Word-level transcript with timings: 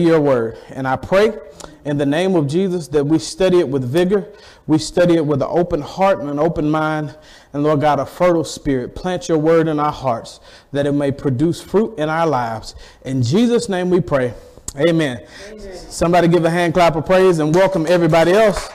your 0.00 0.22
word. 0.22 0.56
And 0.70 0.88
I 0.88 0.96
pray 0.96 1.36
in 1.84 1.98
the 1.98 2.06
name 2.06 2.34
of 2.34 2.46
Jesus 2.46 2.88
that 2.88 3.04
we 3.04 3.18
study 3.18 3.58
it 3.58 3.68
with 3.68 3.84
vigor. 3.84 4.26
We 4.66 4.78
study 4.78 5.16
it 5.16 5.26
with 5.26 5.42
an 5.42 5.48
open 5.50 5.82
heart 5.82 6.18
and 6.20 6.30
an 6.30 6.38
open 6.38 6.70
mind. 6.70 7.14
And 7.52 7.62
Lord 7.62 7.82
God, 7.82 8.00
a 8.00 8.06
fertile 8.06 8.42
spirit. 8.42 8.94
Plant 8.94 9.28
your 9.28 9.36
word 9.36 9.68
in 9.68 9.78
our 9.78 9.92
hearts 9.92 10.40
that 10.72 10.86
it 10.86 10.92
may 10.92 11.12
produce 11.12 11.60
fruit 11.60 11.98
in 11.98 12.08
our 12.08 12.26
lives. 12.26 12.74
In 13.04 13.22
Jesus' 13.22 13.68
name 13.68 13.90
we 13.90 14.00
pray. 14.00 14.32
Amen. 14.76 15.26
Amen. 15.50 15.76
Somebody 15.76 16.26
give 16.26 16.46
a 16.46 16.50
hand 16.50 16.72
clap 16.72 16.96
of 16.96 17.04
praise 17.04 17.38
and 17.38 17.54
welcome 17.54 17.84
everybody 17.86 18.32
else 18.32 18.70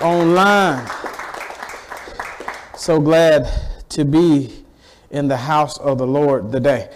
online. 0.00 0.88
So 2.76 3.00
glad 3.00 3.50
to 3.88 4.04
be 4.04 4.64
in 5.10 5.26
the 5.26 5.36
house 5.36 5.78
of 5.78 5.98
the 5.98 6.06
Lord 6.06 6.52
today. 6.52 6.90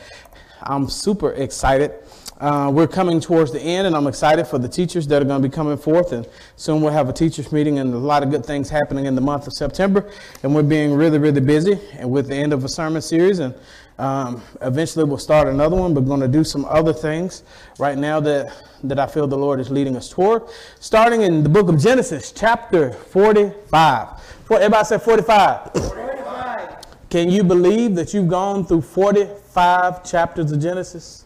I'm 0.62 0.88
super 0.88 1.32
excited 1.32 2.04
uh, 2.41 2.71
we're 2.73 2.89
coming 2.89 3.21
towards 3.21 3.53
the 3.53 3.61
end, 3.61 3.87
and 3.87 3.95
I'm 3.95 4.07
excited 4.07 4.46
for 4.46 4.59
the 4.59 4.69
teachers 4.69 5.07
that 5.07 5.23
are 5.23 5.25
going 5.25 5.41
to 5.41 5.48
be 5.48 5.55
coming 5.55 5.77
forth. 5.77 6.12
And 6.12 6.29
soon 6.56 6.83
we'll 6.83 6.92
have 6.92 7.09
a 7.09 7.12
teachers 7.12 7.52
meeting, 7.52 7.79
and 7.79 7.95
a 7.95 7.98
lot 7.98 8.23
of 8.23 8.30
good 8.30 8.45
things 8.45 8.69
happening 8.69 9.06
in 9.06 9.15
the 9.15 9.20
month 9.20 9.47
of 9.47 9.52
September. 9.52 10.11
And 10.42 10.55
we're 10.55 10.65
being 10.65 10.95
really, 10.95 11.19
really 11.19 11.41
busy, 11.41 11.78
and 11.92 12.11
with 12.11 12.28
the 12.28 12.34
end 12.34 12.52
of 12.52 12.65
a 12.65 12.69
sermon 12.69 13.02
series, 13.02 13.39
and 13.39 13.55
um, 13.98 14.42
eventually 14.62 15.05
we'll 15.05 15.19
start 15.19 15.47
another 15.47 15.77
one. 15.77 15.95
But 15.95 16.02
we're 16.02 16.09
going 16.09 16.20
to 16.20 16.28
do 16.28 16.42
some 16.42 16.65
other 16.65 16.92
things 16.92 17.45
right 17.78 17.97
now 17.97 18.19
that 18.20 18.53
that 18.83 18.98
I 18.98 19.06
feel 19.06 19.27
the 19.27 19.39
Lord 19.39 19.61
is 19.61 19.70
leading 19.70 19.97
us 19.97 20.09
toward. 20.09 20.42
Starting 20.80 21.23
in 21.23 21.42
the 21.42 21.48
book 21.48 21.69
of 21.69 21.78
Genesis, 21.80 22.33
chapter 22.33 22.92
45. 22.92 24.20
For, 24.45 24.59
everybody 24.59 24.84
say 24.84 24.98
45. 24.98 25.73
45. 25.73 26.77
Can 27.09 27.30
you 27.30 27.45
believe 27.45 27.95
that 27.95 28.12
you've 28.12 28.28
gone 28.28 28.66
through 28.66 28.83
45 28.83 30.05
chapters 30.05 30.53
of 30.53 30.61
Genesis? 30.61 31.23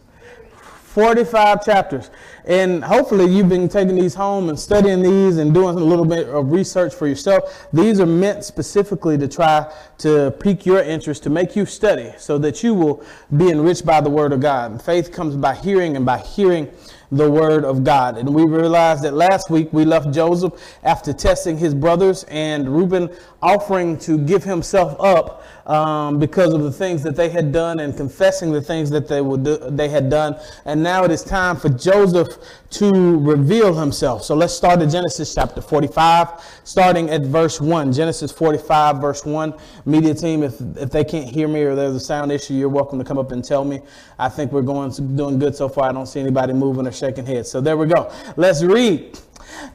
45 0.89 1.63
chapters. 1.63 2.09
And 2.45 2.83
hopefully 2.83 3.31
you've 3.31 3.47
been 3.47 3.69
taking 3.69 3.95
these 3.95 4.15
home 4.15 4.49
and 4.49 4.59
studying 4.59 5.03
these 5.03 5.37
and 5.37 5.53
doing 5.53 5.77
a 5.77 5.83
little 5.83 6.05
bit 6.05 6.27
of 6.27 6.51
research 6.51 6.95
for 6.95 7.07
yourself. 7.07 7.67
These 7.71 7.99
are 7.99 8.07
meant 8.07 8.43
specifically 8.43 9.15
to 9.19 9.27
try 9.27 9.71
to 9.99 10.31
pique 10.39 10.65
your 10.65 10.81
interest, 10.81 11.21
to 11.23 11.29
make 11.29 11.55
you 11.55 11.67
study 11.67 12.11
so 12.17 12.39
that 12.39 12.63
you 12.63 12.73
will 12.73 13.03
be 13.37 13.49
enriched 13.49 13.85
by 13.85 14.01
the 14.01 14.09
word 14.09 14.33
of 14.33 14.39
God. 14.39 14.81
Faith 14.81 15.11
comes 15.11 15.35
by 15.35 15.53
hearing 15.53 15.95
and 15.95 16.07
by 16.07 16.17
hearing 16.17 16.67
the 17.11 17.29
word 17.29 17.65
of 17.65 17.83
God. 17.83 18.17
And 18.17 18.33
we 18.33 18.45
realized 18.45 19.03
that 19.03 19.13
last 19.13 19.49
week 19.49 19.71
we 19.73 19.85
left 19.85 20.11
Joseph 20.11 20.53
after 20.83 21.11
testing 21.13 21.57
his 21.57 21.73
brothers 21.73 22.23
and 22.25 22.69
Reuben 22.69 23.09
offering 23.41 23.97
to 23.99 24.17
give 24.17 24.43
himself 24.43 24.95
up 24.99 25.43
um, 25.69 26.17
because 26.17 26.51
of 26.51 26.63
the 26.63 26.71
things 26.71 27.03
that 27.03 27.15
they 27.15 27.29
had 27.29 27.51
done 27.51 27.79
and 27.79 27.95
confessing 27.95 28.51
the 28.51 28.61
things 28.61 28.89
that 28.89 29.07
they 29.07 29.21
would 29.21 29.43
do, 29.43 29.57
they 29.69 29.87
had 29.87 30.09
done. 30.09 30.35
And 30.65 30.81
now 30.81 31.03
it 31.03 31.11
is 31.11 31.23
time 31.23 31.57
for 31.57 31.69
Joseph 31.69 32.27
to 32.71 33.19
reveal 33.19 33.75
himself. 33.75 34.23
So 34.23 34.33
let's 34.33 34.51
start 34.53 34.81
at 34.81 34.89
Genesis 34.89 35.33
chapter 35.33 35.61
45, 35.61 36.61
starting 36.63 37.11
at 37.11 37.21
verse 37.21 37.61
1. 37.61 37.93
Genesis 37.93 38.31
45, 38.31 38.97
verse 38.97 39.23
1. 39.23 39.53
Media 39.85 40.15
team, 40.15 40.41
if, 40.41 40.59
if 40.75 40.89
they 40.89 41.03
can't 41.03 41.29
hear 41.29 41.47
me 41.47 41.61
or 41.61 41.75
there's 41.75 41.95
a 41.95 41.99
sound 41.99 42.31
issue, 42.31 42.55
you're 42.55 42.67
welcome 42.67 42.97
to 42.97 43.05
come 43.05 43.19
up 43.19 43.31
and 43.31 43.45
tell 43.45 43.63
me. 43.63 43.79
I 44.17 44.27
think 44.27 44.51
we're 44.51 44.63
going 44.63 44.89
doing 45.15 45.37
good 45.37 45.55
so 45.55 45.69
far. 45.69 45.89
I 45.89 45.91
don't 45.91 46.07
see 46.07 46.19
anybody 46.19 46.51
moving 46.51 46.87
or 46.87 46.91
shaking 46.91 47.27
heads. 47.27 47.51
So 47.51 47.61
there 47.61 47.77
we 47.77 47.85
go. 47.85 48.11
Let's 48.37 48.63
read. 48.63 49.19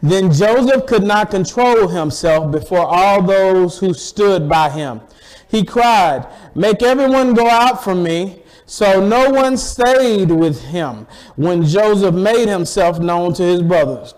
Then 0.03 0.33
Joseph 0.33 0.87
could 0.87 1.05
not 1.05 1.31
control 1.31 1.87
himself 1.87 2.51
before 2.51 2.85
all 2.85 3.23
those 3.23 3.79
who 3.79 3.95
stood 3.95 4.49
by 4.49 4.71
him 4.71 5.01
he 5.55 5.65
cried, 5.65 6.27
Make 6.55 6.83
everyone 6.83 7.35
go 7.35 7.49
out 7.49 7.83
from 7.85 8.03
me. 8.03 8.41
So 8.67 9.07
no 9.07 9.31
one 9.31 9.57
stayed 9.57 10.31
with 10.31 10.63
him 10.65 11.07
when 11.37 11.65
Joseph 11.65 12.15
made 12.15 12.49
himself 12.49 12.99
known 12.99 13.35
to 13.35 13.43
his 13.43 13.63
brothers. 13.63 14.15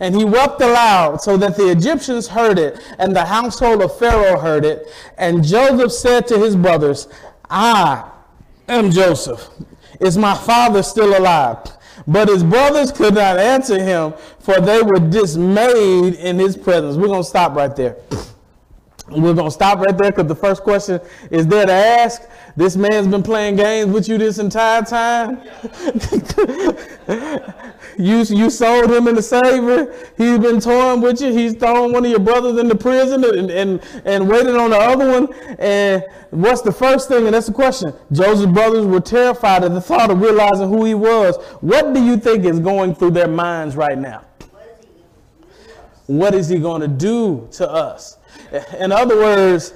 And 0.00 0.14
he 0.14 0.24
wept 0.24 0.60
aloud 0.60 1.22
so 1.22 1.36
that 1.36 1.56
the 1.56 1.70
Egyptians 1.70 2.26
heard 2.26 2.58
it, 2.58 2.82
and 2.98 3.14
the 3.14 3.24
household 3.24 3.82
of 3.82 3.96
Pharaoh 3.98 4.38
heard 4.38 4.64
it. 4.64 4.88
And 5.16 5.44
Joseph 5.44 5.92
said 5.92 6.26
to 6.26 6.38
his 6.38 6.56
brothers, 6.56 7.08
I 7.48 8.10
am 8.68 8.90
Joseph. 8.90 9.48
Is 10.00 10.18
my 10.18 10.34
father 10.34 10.82
still 10.82 11.16
alive? 11.16 11.58
But 12.06 12.28
his 12.28 12.42
brothers 12.42 12.90
could 12.90 13.14
not 13.14 13.38
answer 13.38 13.82
him, 13.82 14.14
for 14.40 14.60
they 14.60 14.82
were 14.82 14.98
dismayed 14.98 16.14
in 16.14 16.38
his 16.38 16.56
presence. 16.56 16.96
We're 16.96 17.06
going 17.06 17.22
to 17.22 17.28
stop 17.28 17.54
right 17.54 17.74
there. 17.74 17.96
We're 19.08 19.34
going 19.34 19.48
to 19.48 19.50
stop 19.50 19.80
right 19.80 19.96
there 19.96 20.10
because 20.12 20.28
the 20.28 20.34
first 20.34 20.62
question 20.62 20.98
is 21.30 21.46
there 21.46 21.66
to 21.66 21.72
ask. 21.72 22.22
This 22.56 22.74
man's 22.74 23.06
been 23.08 23.22
playing 23.22 23.56
games 23.56 23.92
with 23.92 24.08
you 24.08 24.16
this 24.16 24.38
entire 24.38 24.82
time. 24.82 25.42
you, 27.98 28.22
you 28.22 28.48
sold 28.48 28.90
him 28.90 29.08
into 29.08 29.20
slavery. 29.20 29.94
He's 30.16 30.38
been 30.38 30.58
toying 30.60 31.02
with 31.02 31.20
you. 31.20 31.32
He's 31.32 31.54
thrown 31.54 31.92
one 31.92 32.04
of 32.04 32.10
your 32.10 32.20
brothers 32.20 32.58
into 32.58 32.76
prison 32.76 33.24
and, 33.24 33.50
and, 33.50 33.82
and 34.06 34.28
waited 34.28 34.54
on 34.56 34.70
the 34.70 34.78
other 34.78 35.20
one. 35.20 35.34
And 35.58 36.04
what's 36.30 36.62
the 36.62 36.72
first 36.72 37.08
thing? 37.08 37.26
And 37.26 37.34
that's 37.34 37.48
the 37.48 37.52
question. 37.52 37.92
Joseph's 38.10 38.52
brothers 38.52 38.86
were 38.86 39.00
terrified 39.00 39.64
at 39.64 39.74
the 39.74 39.80
thought 39.80 40.10
of 40.10 40.22
realizing 40.22 40.68
who 40.68 40.84
he 40.84 40.94
was. 40.94 41.36
What 41.60 41.92
do 41.92 42.02
you 42.02 42.16
think 42.16 42.44
is 42.44 42.58
going 42.58 42.94
through 42.94 43.10
their 43.10 43.28
minds 43.28 43.76
right 43.76 43.98
now? 43.98 44.24
What 46.06 46.34
is 46.34 46.48
he 46.48 46.58
going 46.58 46.82
to 46.82 46.88
do 46.88 47.48
to 47.52 47.68
us? 47.68 48.18
In 48.78 48.92
other 48.92 49.16
words, 49.16 49.74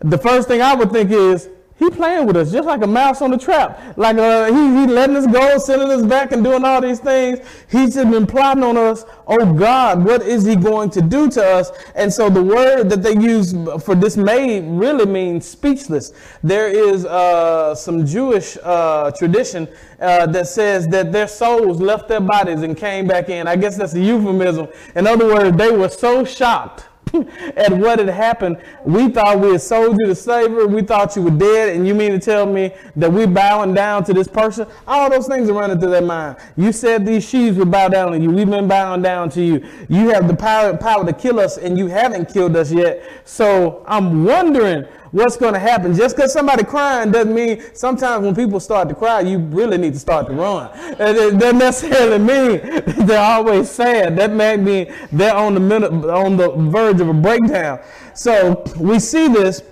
the 0.00 0.18
first 0.18 0.48
thing 0.48 0.62
I 0.62 0.74
would 0.74 0.90
think 0.90 1.10
is, 1.10 1.48
he 1.78 1.90
playing 1.90 2.26
with 2.26 2.36
us 2.36 2.50
just 2.50 2.66
like 2.66 2.82
a 2.82 2.88
mouse 2.88 3.22
on 3.22 3.30
the 3.30 3.38
trap. 3.38 3.96
Like 3.96 4.16
uh, 4.16 4.46
he, 4.46 4.80
he 4.80 4.86
letting 4.92 5.14
us 5.14 5.28
go, 5.28 5.58
sending 5.58 5.88
us 5.90 6.04
back 6.04 6.32
and 6.32 6.42
doing 6.42 6.64
all 6.64 6.80
these 6.80 6.98
things. 6.98 7.38
He's 7.70 7.94
just 7.94 8.10
been 8.10 8.26
plotting 8.26 8.64
on 8.64 8.76
us. 8.76 9.04
Oh 9.28 9.52
God, 9.52 10.04
what 10.04 10.22
is 10.22 10.44
he 10.44 10.56
going 10.56 10.90
to 10.90 11.00
do 11.00 11.30
to 11.30 11.44
us? 11.44 11.70
And 11.94 12.12
so 12.12 12.28
the 12.28 12.42
word 12.42 12.90
that 12.90 13.04
they 13.04 13.12
use 13.12 13.52
for 13.84 13.94
dismay 13.94 14.60
really 14.60 15.06
means 15.06 15.46
speechless. 15.46 16.12
There 16.42 16.68
is 16.68 17.06
uh, 17.06 17.76
some 17.76 18.04
Jewish 18.04 18.58
uh, 18.64 19.12
tradition 19.12 19.68
uh, 20.00 20.26
that 20.26 20.48
says 20.48 20.88
that 20.88 21.12
their 21.12 21.28
souls 21.28 21.80
left 21.80 22.08
their 22.08 22.20
bodies 22.20 22.62
and 22.62 22.76
came 22.76 23.06
back 23.06 23.28
in. 23.28 23.46
I 23.46 23.54
guess 23.54 23.76
that's 23.76 23.94
a 23.94 24.00
euphemism. 24.00 24.66
In 24.96 25.06
other 25.06 25.26
words, 25.26 25.56
they 25.56 25.70
were 25.70 25.90
so 25.90 26.24
shocked 26.24 26.87
at 27.56 27.72
what 27.72 27.98
had 27.98 28.08
happened. 28.08 28.58
We 28.84 29.08
thought 29.08 29.40
we 29.40 29.52
had 29.52 29.60
sold 29.60 29.98
you 29.98 30.06
to 30.06 30.14
slavery. 30.14 30.66
We 30.66 30.82
thought 30.82 31.14
you 31.16 31.22
were 31.22 31.30
dead. 31.30 31.74
And 31.76 31.86
you 31.86 31.94
mean 31.94 32.12
to 32.12 32.18
tell 32.18 32.46
me 32.46 32.72
that 32.96 33.12
we 33.12 33.26
bowing 33.26 33.74
down 33.74 34.04
to 34.04 34.12
this 34.12 34.28
person? 34.28 34.66
All 34.86 35.10
those 35.10 35.26
things 35.26 35.48
are 35.48 35.54
running 35.54 35.78
through 35.78 35.90
their 35.90 36.02
mind. 36.02 36.36
You 36.56 36.72
said 36.72 37.06
these 37.06 37.28
sheaves 37.28 37.56
would 37.58 37.70
bow 37.70 37.88
down 37.88 38.12
to 38.12 38.18
you. 38.18 38.30
We've 38.30 38.48
been 38.48 38.68
bowing 38.68 39.02
down 39.02 39.30
to 39.30 39.42
you. 39.42 39.66
You 39.88 40.08
have 40.10 40.28
the 40.28 40.36
power, 40.36 40.76
power 40.76 41.04
to 41.04 41.12
kill 41.12 41.40
us 41.40 41.58
and 41.58 41.78
you 41.78 41.86
haven't 41.86 42.32
killed 42.32 42.56
us 42.56 42.72
yet. 42.72 43.02
So 43.24 43.84
I'm 43.86 44.24
wondering 44.24 44.86
what's 45.10 45.36
going 45.36 45.54
to 45.54 45.58
happen. 45.58 45.94
Just 45.94 46.16
because 46.16 46.32
somebody 46.32 46.64
crying 46.64 47.10
doesn't 47.10 47.34
mean 47.34 47.62
sometimes 47.74 48.24
when 48.24 48.34
people 48.34 48.60
start 48.60 48.88
to 48.88 48.94
cry, 48.94 49.20
you 49.20 49.38
really 49.38 49.78
need 49.78 49.94
to 49.94 49.98
start 49.98 50.26
to 50.26 50.32
run. 50.32 50.70
It 50.74 51.38
doesn't 51.38 51.58
necessarily 51.58 52.18
mean 52.18 52.60
they're 53.06 53.18
always 53.18 53.70
sad. 53.70 54.16
That 54.16 54.32
may 54.32 54.56
mean 54.56 54.92
they're 55.12 55.34
on 55.34 55.54
the 55.54 55.60
minute, 55.60 55.92
on 55.92 56.36
the 56.36 56.50
verge 56.70 57.00
of 57.00 57.08
a 57.08 57.14
breakdown. 57.14 57.80
So 58.14 58.64
we 58.78 58.98
see 58.98 59.28
this. 59.28 59.62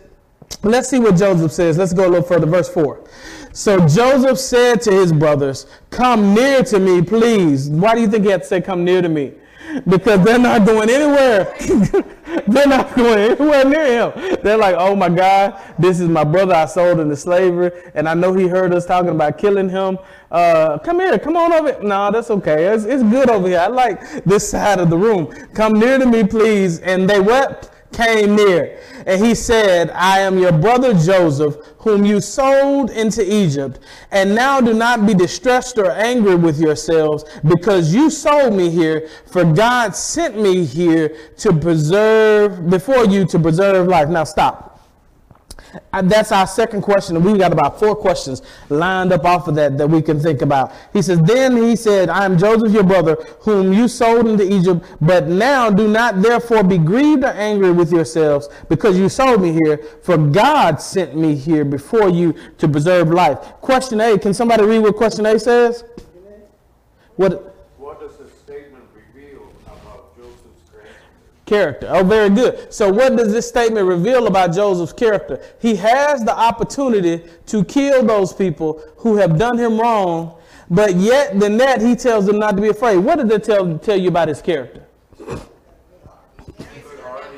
Let's 0.63 0.89
see 0.89 0.99
what 0.99 1.17
Joseph 1.17 1.53
says. 1.53 1.77
Let's 1.77 1.93
go 1.93 2.07
a 2.07 2.11
little 2.11 2.27
further. 2.27 2.47
Verse 2.47 2.69
4. 2.69 3.05
So 3.53 3.79
Joseph 3.87 4.39
said 4.39 4.83
to 4.83 4.93
his 4.93 5.13
brothers, 5.13 5.67
Come 5.91 6.35
near 6.35 6.63
to 6.65 6.79
me, 6.79 7.03
please. 7.03 7.71
Why 7.71 7.95
do 7.95 8.03
you 8.03 8.09
think 8.09 8.25
he 8.25 8.31
had 8.31 8.43
to 8.43 8.47
say, 8.47 8.61
Come 8.61 8.85
near 8.85 9.01
to 9.01 9.09
me? 9.09 9.33
Because 9.88 10.25
they're 10.25 10.38
not 10.38 10.66
going 10.66 10.91
anywhere. 10.91 11.54
they're 12.47 12.66
not 12.66 12.94
going 12.94 13.19
anywhere 13.19 13.65
near 13.65 14.10
him. 14.10 14.38
They're 14.43 14.56
like, 14.56 14.77
oh 14.78 14.94
my 14.97 15.09
God, 15.09 15.60
this 15.78 16.00
is 16.00 16.09
my 16.09 16.25
brother 16.25 16.54
I 16.54 16.66
sold 16.66 17.00
into 17.00 17.16
slavery, 17.16 17.71
and 17.94 18.09
I 18.09 18.15
know 18.15 18.32
he 18.34 18.49
heard 18.49 18.72
us 18.72 18.87
talking 18.87 19.10
about 19.10 19.38
killing 19.38 19.69
him. 19.69 19.99
Uh, 20.31 20.78
come 20.78 21.00
here, 21.00 21.19
come 21.19 21.37
on 21.37 21.53
over. 21.53 21.82
No, 21.82 22.10
that's 22.10 22.31
okay. 22.31 22.66
It's, 22.66 22.84
it's 22.84 23.03
good 23.03 23.31
over 23.31 23.49
here. 23.49 23.60
I 23.60 23.69
like 23.69 24.24
this 24.24 24.51
side 24.51 24.80
of 24.80 24.91
the 24.91 24.98
room. 24.98 25.27
Come 25.54 25.74
near 25.74 25.98
to 25.98 26.07
me, 26.07 26.24
please. 26.24 26.80
And 26.80 27.09
they 27.09 27.21
wept 27.21 27.71
came 27.92 28.36
near. 28.36 28.78
And 29.06 29.24
he 29.24 29.34
said, 29.34 29.91
I 29.91 30.21
am 30.21 30.38
your 30.38 30.53
brother 30.53 30.92
Joseph, 30.94 31.56
whom 31.78 32.04
you 32.04 32.21
sold 32.21 32.91
into 32.91 33.22
Egypt. 33.22 33.78
And 34.10 34.34
now 34.34 34.60
do 34.60 34.74
not 34.74 35.06
be 35.06 35.15
distressed 35.15 35.78
or 35.78 35.91
angry 35.91 36.34
with 36.34 36.59
yourselves, 36.60 37.24
because 37.47 37.94
you 37.94 38.10
sold 38.10 38.54
me 38.54 38.71
here, 38.71 39.09
for 39.27 39.44
God 39.44 39.94
sent 39.94 40.36
me 40.41 40.65
here 40.65 41.16
to 41.38 41.53
preserve, 41.53 42.68
before 42.68 43.04
you 43.06 43.24
to 43.27 43.38
preserve 43.38 43.86
life. 43.86 44.09
Now 44.09 44.24
stop. 44.24 44.76
That's 45.93 46.33
our 46.33 46.47
second 46.47 46.83
question. 46.83 47.17
And 47.17 47.25
We 47.25 47.39
got 47.39 47.53
about 47.53 47.78
four 47.78 47.95
questions 47.97 48.43
lined 48.69 49.13
up 49.13 49.25
off 49.25 49.49
of 49.49 49.55
that 49.57 49.78
that 49.78 49.89
we 49.89 50.03
can 50.03 50.21
think 50.21 50.43
about. 50.43 50.73
He 50.93 51.03
says, 51.03 51.21
Then 51.21 51.57
he 51.57 51.77
said, 51.77 52.09
I 52.09 52.25
am 52.25 52.39
Joseph 52.39 52.73
your 52.73 52.84
brother, 52.84 53.15
whom 53.41 53.73
you 53.73 53.89
sold 53.89 54.27
into 54.27 54.45
Egypt, 54.51 54.84
but 55.01 55.28
now 55.28 55.71
do 55.71 55.89
not 55.89 56.23
therefore 56.23 56.63
be 56.63 56.78
grieved 56.78 57.25
or 57.25 57.28
angry 57.28 57.73
with 57.73 57.93
yourselves 57.93 58.49
because 58.69 58.99
you 58.99 59.09
sold 59.09 59.43
me 59.43 59.53
here, 59.53 59.78
for 60.03 60.17
God 60.17 60.81
sent 60.81 61.17
me 61.17 61.34
here 61.34 61.65
before 61.65 62.09
you 62.09 62.34
to 62.59 62.69
preserve 62.69 63.11
life. 63.11 63.39
Question 63.61 64.01
A, 64.01 64.19
can 64.19 64.34
somebody 64.34 64.65
read 64.65 64.81
what 64.81 64.97
question 64.97 65.27
A 65.27 65.39
says? 65.39 65.84
What? 67.17 67.55
does 68.01 68.19
this 68.19 68.39
statement 68.39 68.84
reveal 68.95 69.49
about 69.65 70.17
Joseph's 70.17 70.71
character? 70.71 70.93
Character. 71.47 71.87
Oh, 71.91 72.03
very 72.03 72.28
good. 72.28 72.72
So, 72.75 72.93
what 72.93 73.16
does 73.16 73.33
this 73.33 73.48
statement 73.48 73.87
reveal 73.87 74.27
about 74.27 74.53
Joseph's 74.53 74.93
character? 74.93 75.41
He 75.60 75.77
has 75.77 76.25
the 76.25 76.37
opportunity 76.37 77.22
to 77.47 77.65
kill 77.65 78.04
those 78.04 78.33
people 78.33 78.83
who 78.97 79.16
have 79.16 79.39
done 79.39 79.57
him 79.57 79.78
wrong, 79.78 80.39
but 80.69 80.97
yet, 80.97 81.39
the 81.39 81.48
net, 81.48 81.81
he 81.81 81.95
tells 81.95 82.27
them 82.27 82.41
not 82.41 82.57
to 82.57 82.63
be 82.63 82.69
afraid. 82.71 82.97
What 82.97 83.19
did 83.19 83.31
it 83.31 83.45
tell, 83.45 83.78
tell 83.78 83.97
you 83.97 84.09
about 84.09 84.27
his 84.27 84.43
character? 84.43 84.83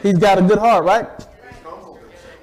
He's 0.02 0.19
got 0.19 0.38
a 0.38 0.43
good 0.43 0.58
heart, 0.58 0.84
right? 0.84 1.06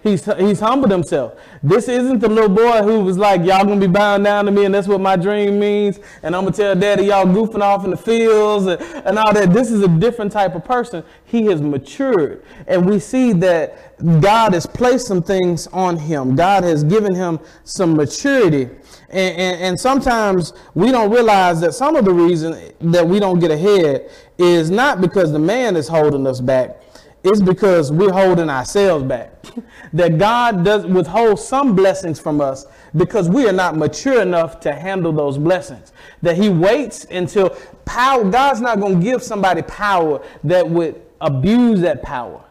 He's, 0.05 0.23
he's 0.35 0.59
humbled 0.59 0.91
himself. 0.91 1.33
This 1.63 1.87
isn't 1.87 2.19
the 2.19 2.29
little 2.29 2.47
boy 2.47 2.83
who 2.83 2.99
was 2.99 3.17
like, 3.17 3.43
y'all 3.43 3.65
gonna 3.65 3.79
be 3.79 3.87
bowing 3.87 4.21
down 4.21 4.45
to 4.45 4.51
me 4.51 4.65
and 4.65 4.75
that's 4.75 4.87
what 4.87 5.01
my 5.01 5.15
dream 5.15 5.59
means. 5.59 5.99
And 6.21 6.35
I'm 6.35 6.43
gonna 6.43 6.55
tell 6.55 6.75
daddy 6.75 7.05
y'all 7.05 7.25
goofing 7.25 7.63
off 7.63 7.85
in 7.85 7.89
the 7.89 7.97
fields 7.97 8.67
and, 8.67 8.79
and 9.03 9.17
all 9.17 9.33
that. 9.33 9.51
This 9.51 9.71
is 9.71 9.81
a 9.81 9.87
different 9.87 10.31
type 10.31 10.53
of 10.53 10.63
person. 10.63 11.03
He 11.25 11.47
has 11.47 11.59
matured. 11.59 12.45
And 12.67 12.87
we 12.87 12.99
see 12.99 13.33
that 13.33 13.97
God 14.21 14.53
has 14.53 14.67
placed 14.67 15.07
some 15.07 15.23
things 15.23 15.65
on 15.73 15.97
him. 15.97 16.35
God 16.35 16.63
has 16.63 16.83
given 16.83 17.15
him 17.15 17.39
some 17.63 17.95
maturity. 17.95 18.69
And, 19.09 19.37
and, 19.37 19.61
and, 19.61 19.79
sometimes 19.79 20.53
we 20.75 20.91
don't 20.91 21.09
realize 21.09 21.61
that 21.61 21.73
some 21.73 21.95
of 21.95 22.05
the 22.05 22.13
reason 22.13 22.73
that 22.91 23.07
we 23.07 23.19
don't 23.19 23.39
get 23.39 23.49
ahead 23.49 24.09
is 24.37 24.69
not 24.69 24.99
because 24.99 25.31
the 25.31 25.39
man 25.39 25.75
is 25.75 25.87
holding 25.87 26.27
us 26.27 26.41
back, 26.41 26.81
it's 27.25 27.42
because 27.42 27.92
we're 27.92 28.12
holding 28.12 28.50
ourselves 28.50 29.04
back. 29.04 29.31
that 29.94 30.18
God 30.18 30.63
does 30.63 30.86
withhold 30.86 31.39
some 31.39 31.75
blessings 31.75 32.19
from 32.19 32.42
us 32.42 32.66
because 32.95 33.30
we 33.30 33.48
are 33.48 33.54
not 33.54 33.75
mature 33.75 34.22
enough 34.22 34.60
to 34.62 34.74
handle 34.74 35.12
those 35.12 35.38
blessings. 35.38 35.92
That 36.22 36.36
He 36.38 36.50
waits 36.50 37.06
until 37.06 37.50
power, 37.86 38.30
God's 38.30 38.62
not 38.62 38.80
going 38.80 39.00
to 39.00 39.04
give 39.04 39.24
somebody 39.24 39.62
power 39.63 40.24
that 40.44 40.69
would 40.69 41.01
abuse 41.22 41.81
that 41.81 42.04
power. 42.04 42.44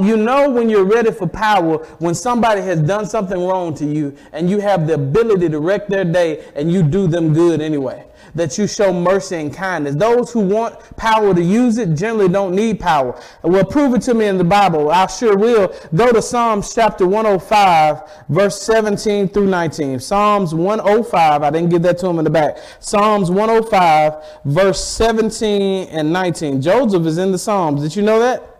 You 0.00 0.16
know 0.16 0.50
when 0.50 0.68
you're 0.68 0.84
ready 0.84 1.12
for 1.12 1.28
power 1.28 1.78
when 2.00 2.14
somebody 2.14 2.60
has 2.62 2.80
done 2.80 3.06
something 3.06 3.46
wrong 3.46 3.72
to 3.74 3.86
you 3.86 4.16
and 4.32 4.50
you 4.50 4.58
have 4.60 4.86
the 4.86 4.94
ability 4.94 5.48
to 5.48 5.60
wreck 5.60 5.86
their 5.86 6.04
day 6.04 6.44
and 6.56 6.72
you 6.72 6.82
do 6.82 7.06
them 7.06 7.32
good 7.32 7.60
anyway 7.60 8.04
that 8.34 8.58
you 8.58 8.66
show 8.66 8.92
mercy 8.92 9.36
and 9.36 9.52
kindness. 9.52 9.94
Those 9.94 10.32
who 10.32 10.40
want 10.40 10.78
power 10.96 11.34
to 11.34 11.42
use 11.42 11.78
it 11.78 11.94
generally 11.94 12.28
don't 12.28 12.54
need 12.54 12.80
power. 12.80 13.20
Well, 13.42 13.64
prove 13.64 13.94
it 13.94 14.02
to 14.02 14.14
me 14.14 14.26
in 14.26 14.38
the 14.38 14.44
Bible. 14.44 14.90
I 14.90 15.06
sure 15.06 15.36
will. 15.36 15.74
Go 15.94 16.12
to 16.12 16.22
Psalms 16.22 16.74
chapter 16.74 17.06
105, 17.06 18.02
verse 18.28 18.60
17 18.62 19.28
through 19.28 19.46
19. 19.46 20.00
Psalms 20.00 20.54
105. 20.54 21.42
I 21.42 21.50
didn't 21.50 21.70
give 21.70 21.82
that 21.82 21.98
to 21.98 22.06
him 22.06 22.18
in 22.18 22.24
the 22.24 22.30
back. 22.30 22.58
Psalms 22.80 23.30
105, 23.30 24.40
verse 24.44 24.84
17 24.84 25.88
and 25.88 26.12
19. 26.12 26.60
Joseph 26.62 27.06
is 27.06 27.18
in 27.18 27.32
the 27.32 27.38
Psalms. 27.38 27.82
Did 27.82 27.96
you 27.96 28.02
know 28.02 28.18
that? 28.20 28.50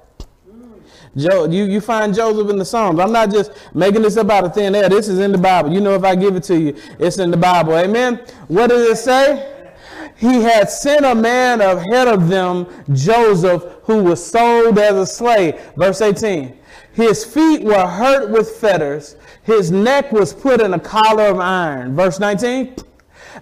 Jo- 1.16 1.46
you, 1.46 1.64
you 1.64 1.80
find 1.80 2.14
Joseph 2.14 2.48
in 2.50 2.58
the 2.58 2.64
Psalms. 2.64 3.00
I'm 3.00 3.12
not 3.12 3.30
just 3.30 3.52
making 3.74 4.02
this 4.02 4.16
up 4.16 4.30
out 4.30 4.44
of 4.44 4.54
thin 4.54 4.74
air. 4.74 4.88
This 4.88 5.08
is 5.08 5.18
in 5.18 5.32
the 5.32 5.38
Bible. 5.38 5.72
You 5.72 5.80
know, 5.80 5.94
if 5.94 6.04
I 6.04 6.14
give 6.14 6.36
it 6.36 6.44
to 6.44 6.58
you, 6.58 6.76
it's 6.98 7.18
in 7.18 7.30
the 7.30 7.36
Bible. 7.36 7.76
Amen. 7.76 8.24
What 8.48 8.68
does 8.68 8.88
it 8.88 8.96
say? 8.96 9.59
He 10.20 10.42
had 10.42 10.68
sent 10.68 11.06
a 11.06 11.14
man 11.14 11.62
ahead 11.62 12.06
of 12.06 12.28
them, 12.28 12.66
Joseph, 12.92 13.64
who 13.84 14.02
was 14.02 14.24
sold 14.24 14.78
as 14.78 14.94
a 14.94 15.06
slave. 15.06 15.58
Verse 15.78 16.02
18. 16.02 16.58
His 16.92 17.24
feet 17.24 17.62
were 17.62 17.86
hurt 17.86 18.28
with 18.28 18.50
fetters, 18.50 19.16
his 19.42 19.70
neck 19.70 20.12
was 20.12 20.34
put 20.34 20.60
in 20.60 20.74
a 20.74 20.78
collar 20.78 21.24
of 21.24 21.40
iron. 21.40 21.96
Verse 21.96 22.20
19. 22.20 22.76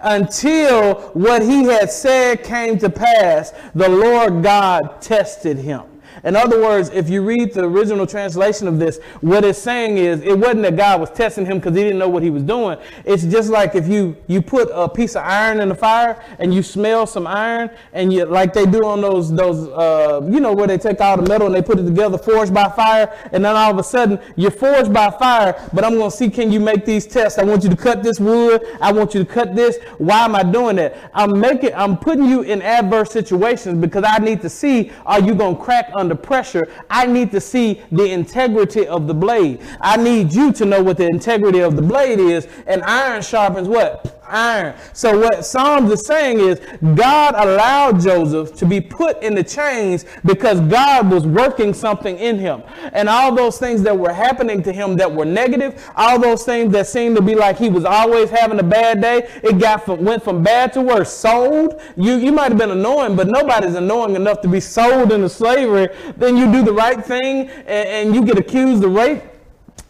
Until 0.03 0.95
what 1.15 1.43
he 1.43 1.65
had 1.65 1.91
said 1.91 2.45
came 2.45 2.79
to 2.79 2.89
pass, 2.89 3.53
the 3.75 3.89
Lord 3.89 4.45
God 4.45 5.03
tested 5.03 5.59
him. 5.59 5.83
In 6.25 6.37
other 6.37 6.61
words, 6.61 6.91
if 6.91 7.09
you 7.09 7.23
read 7.23 7.53
the 7.53 7.65
original 7.65 8.07
translation 8.07 8.67
of 8.69 8.79
this, 8.79 8.99
what 9.21 9.45
it's 9.45 9.59
saying 9.59 9.99
is 9.99 10.21
it 10.23 10.39
wasn't 10.39 10.63
that 10.63 10.77
God 10.77 11.01
was 11.01 11.11
testing 11.11 11.47
him 11.47 11.59
because 11.59 11.77
he 11.77 11.83
didn't 11.83 11.99
know 11.99 12.09
what 12.09 12.23
he 12.23 12.31
was 12.31 12.43
doing. 12.43 12.79
It's 13.05 13.25
just 13.25 13.51
like 13.51 13.75
if 13.75 13.89
you 13.89 14.17
you 14.27 14.43
put 14.43 14.69
a 14.73 14.89
piece 14.89 15.17
of 15.17 15.23
iron 15.25 15.61
in 15.61 15.69
the 15.69 15.75
fire 15.75 16.23
and 16.39 16.53
you 16.53 16.63
smell 16.63 17.07
some 17.07 17.27
iron 17.27 17.71
and 17.93 18.13
you 18.13 18.25
like 18.25 18.53
they 18.53 18.67
do 18.67 18.85
on 18.85 19.01
those 19.01 19.35
those 19.35 19.69
uh, 19.69 20.21
you 20.31 20.41
know 20.41 20.53
where 20.53 20.67
they 20.67 20.79
take 20.79 21.01
all 21.01 21.17
the 21.17 21.29
metal 21.29 21.47
and 21.47 21.55
they 21.55 21.63
put 21.63 21.79
it 21.79 21.85
together 21.85 22.19
forged 22.19 22.53
by 22.53 22.69
fire 22.69 23.17
and 23.33 23.45
then 23.45 23.55
all 23.55 23.71
of 23.71 23.79
a 23.79 23.85
sudden 23.85 24.19
you're 24.37 24.51
forged 24.51 24.93
by 24.93 25.11
fire. 25.11 25.69
But 25.73 25.85
I'm 25.85 25.95
going 25.95 26.11
to 26.11 26.17
see 26.17 26.31
can 26.31 26.53
you 26.53 26.61
make 26.61 26.85
these 26.85 27.07
tests? 27.07 27.39
I 27.39 27.45
want 27.45 27.63
you 27.63 27.71
to 27.71 27.77
cut 27.77 28.03
this 28.03 28.21
wood. 28.21 28.65
I 28.81 28.93
want 28.93 29.15
you 29.15 29.25
to 29.25 29.31
cut 29.31 29.55
this. 29.55 29.79
Why 29.99 30.25
am 30.25 30.35
I 30.35 30.43
doing 30.43 30.77
that? 30.77 31.11
I'm 31.15 31.39
making 31.39 31.75
I'm 31.75 31.97
putting 31.97 32.25
you 32.25 32.43
in 32.43 32.63
adverse 32.63 33.11
situations 33.11 33.79
because 33.79 34.05
I 34.07 34.19
need 34.19 34.41
to 34.43 34.51
see 34.51 34.91
are 35.07 35.21
you 35.21 35.35
going 35.35 35.57
to 35.57 35.63
crack 35.63 35.91
under 35.95 36.08
under 36.11 36.21
pressure, 36.21 36.69
I 36.89 37.07
need 37.07 37.31
to 37.33 37.41
see 37.41 37.83
the 37.93 38.11
integrity 38.11 38.87
of 38.87 39.07
the 39.07 39.13
blade. 39.13 39.61
I 39.81 39.99
need 39.99 40.33
you 40.33 40.53
to 40.55 40.65
know 40.65 40.83
what 40.83 40.97
the 40.97 41.07
integrity 41.07 41.61
of 41.61 41.77
the 41.77 41.83
blade 41.83 42.19
is. 42.19 42.49
And 42.67 42.83
iron 42.83 43.21
sharpens 43.21 43.69
what? 43.69 44.18
Iron. 44.29 44.75
So 44.93 45.19
what 45.19 45.45
Psalms 45.45 45.91
is 45.91 46.05
saying 46.07 46.41
is 46.41 46.61
God 46.95 47.35
allowed 47.35 48.01
Joseph 48.01 48.55
to 48.57 48.67
be 48.67 48.81
put 48.81 49.23
in 49.23 49.35
the 49.35 49.45
chains 49.45 50.05
because 50.25 50.61
God 50.61 51.11
was 51.11 51.27
working 51.27 51.75
something 51.75 52.19
in 52.19 52.39
him. 52.39 52.63
And 52.93 53.09
all 53.09 53.35
those 53.35 53.59
things 53.59 53.83
that 53.83 53.97
were 53.97 54.13
happening 54.13 54.63
to 54.63 54.73
him 54.73 54.97
that 54.97 55.13
were 55.13 55.25
negative, 55.25 55.91
all 55.97 56.19
those 56.19 56.45
things 56.45 56.73
that 56.73 56.87
seemed 56.87 57.17
to 57.17 57.23
be 57.23 57.35
like 57.35 57.59
he 57.59 57.69
was 57.69 57.85
always 57.85 58.31
having 58.31 58.59
a 58.59 58.63
bad 58.63 59.01
day, 59.01 59.29
it 59.43 59.59
got 59.59 59.85
from, 59.85 60.05
went 60.05 60.23
from 60.23 60.43
bad 60.43 60.73
to 60.75 60.83
worse. 60.83 61.13
Sold, 61.13 61.81
you, 61.97 62.17
you 62.17 62.33
might 62.33 62.51
have 62.51 62.59
been 62.59 62.71
annoying, 62.71 63.17
but 63.17 63.29
nobody's 63.29 63.75
annoying 63.75 64.15
enough 64.17 64.41
to 64.43 64.49
be 64.49 64.61
sold 64.61 65.13
into 65.13 65.29
slavery. 65.29 65.89
Then 66.17 66.37
you 66.37 66.51
do 66.51 66.63
the 66.63 66.73
right 66.73 67.05
thing 67.05 67.49
and, 67.49 67.89
and 67.89 68.15
you 68.15 68.25
get 68.25 68.39
accused 68.39 68.85
of 68.85 68.93
rape 68.93 69.23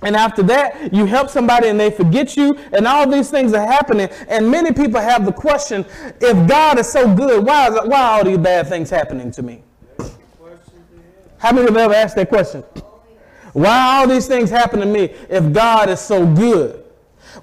and 0.03 0.15
after 0.15 0.43
that, 0.45 0.95
you 0.95 1.06
help 1.06 1.29
somebody 1.29 1.69
and 1.69 1.79
they 1.79 1.91
forget 1.91 2.37
you, 2.37 2.56
and 2.73 2.87
all 2.87 3.09
these 3.09 3.31
things 3.31 3.53
are 3.53 3.67
happening. 3.67 4.09
And 4.29 4.49
many 4.49 4.73
people 4.73 5.00
have 5.00 5.27
the 5.27 5.33
question 5.33 5.85
if 6.21 6.49
God 6.49 6.79
is 6.79 6.89
so 6.89 7.12
good, 7.12 7.45
why, 7.45 7.69
is, 7.69 7.75
why 7.85 8.00
are 8.00 8.19
all 8.19 8.25
these 8.25 8.39
bad 8.39 8.69
things 8.69 8.91
happening 8.91 9.31
to 9.33 9.43
me? 9.43 9.62
How 11.39 11.53
many 11.53 11.67
have 11.67 11.77
ever 11.77 11.95
asked 11.95 12.17
that 12.17 12.29
question? 12.29 12.62
Why 13.53 13.99
all 13.99 14.06
these 14.06 14.27
things 14.27 14.50
happen 14.50 14.81
to 14.81 14.87
me 14.87 15.15
if 15.29 15.53
God 15.53 15.89
is 15.89 16.00
so 16.00 16.27
good? 16.27 16.85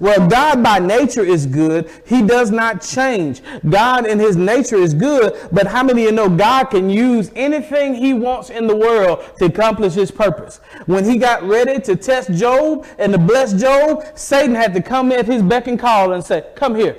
Well, 0.00 0.28
God 0.28 0.62
by 0.62 0.78
nature 0.78 1.24
is 1.24 1.46
good. 1.46 1.90
He 2.06 2.22
does 2.22 2.50
not 2.50 2.82
change. 2.82 3.42
God 3.68 4.06
in 4.06 4.18
his 4.18 4.36
nature 4.36 4.76
is 4.76 4.94
good, 4.94 5.36
but 5.52 5.66
how 5.66 5.82
many 5.82 6.04
of 6.04 6.10
you 6.10 6.12
know 6.12 6.28
God 6.28 6.64
can 6.64 6.90
use 6.90 7.30
anything 7.34 7.94
he 7.94 8.12
wants 8.12 8.50
in 8.50 8.66
the 8.66 8.76
world 8.76 9.24
to 9.38 9.46
accomplish 9.46 9.94
his 9.94 10.10
purpose? 10.10 10.60
When 10.86 11.04
he 11.04 11.18
got 11.18 11.42
ready 11.42 11.80
to 11.82 11.96
test 11.96 12.32
Job 12.32 12.86
and 12.98 13.12
to 13.12 13.18
bless 13.18 13.52
Job, 13.54 14.04
Satan 14.14 14.54
had 14.54 14.74
to 14.74 14.82
come 14.82 15.12
at 15.12 15.26
his 15.26 15.42
beck 15.42 15.66
and 15.66 15.78
call 15.78 16.12
and 16.12 16.24
say, 16.24 16.44
come 16.54 16.74
here. 16.74 16.96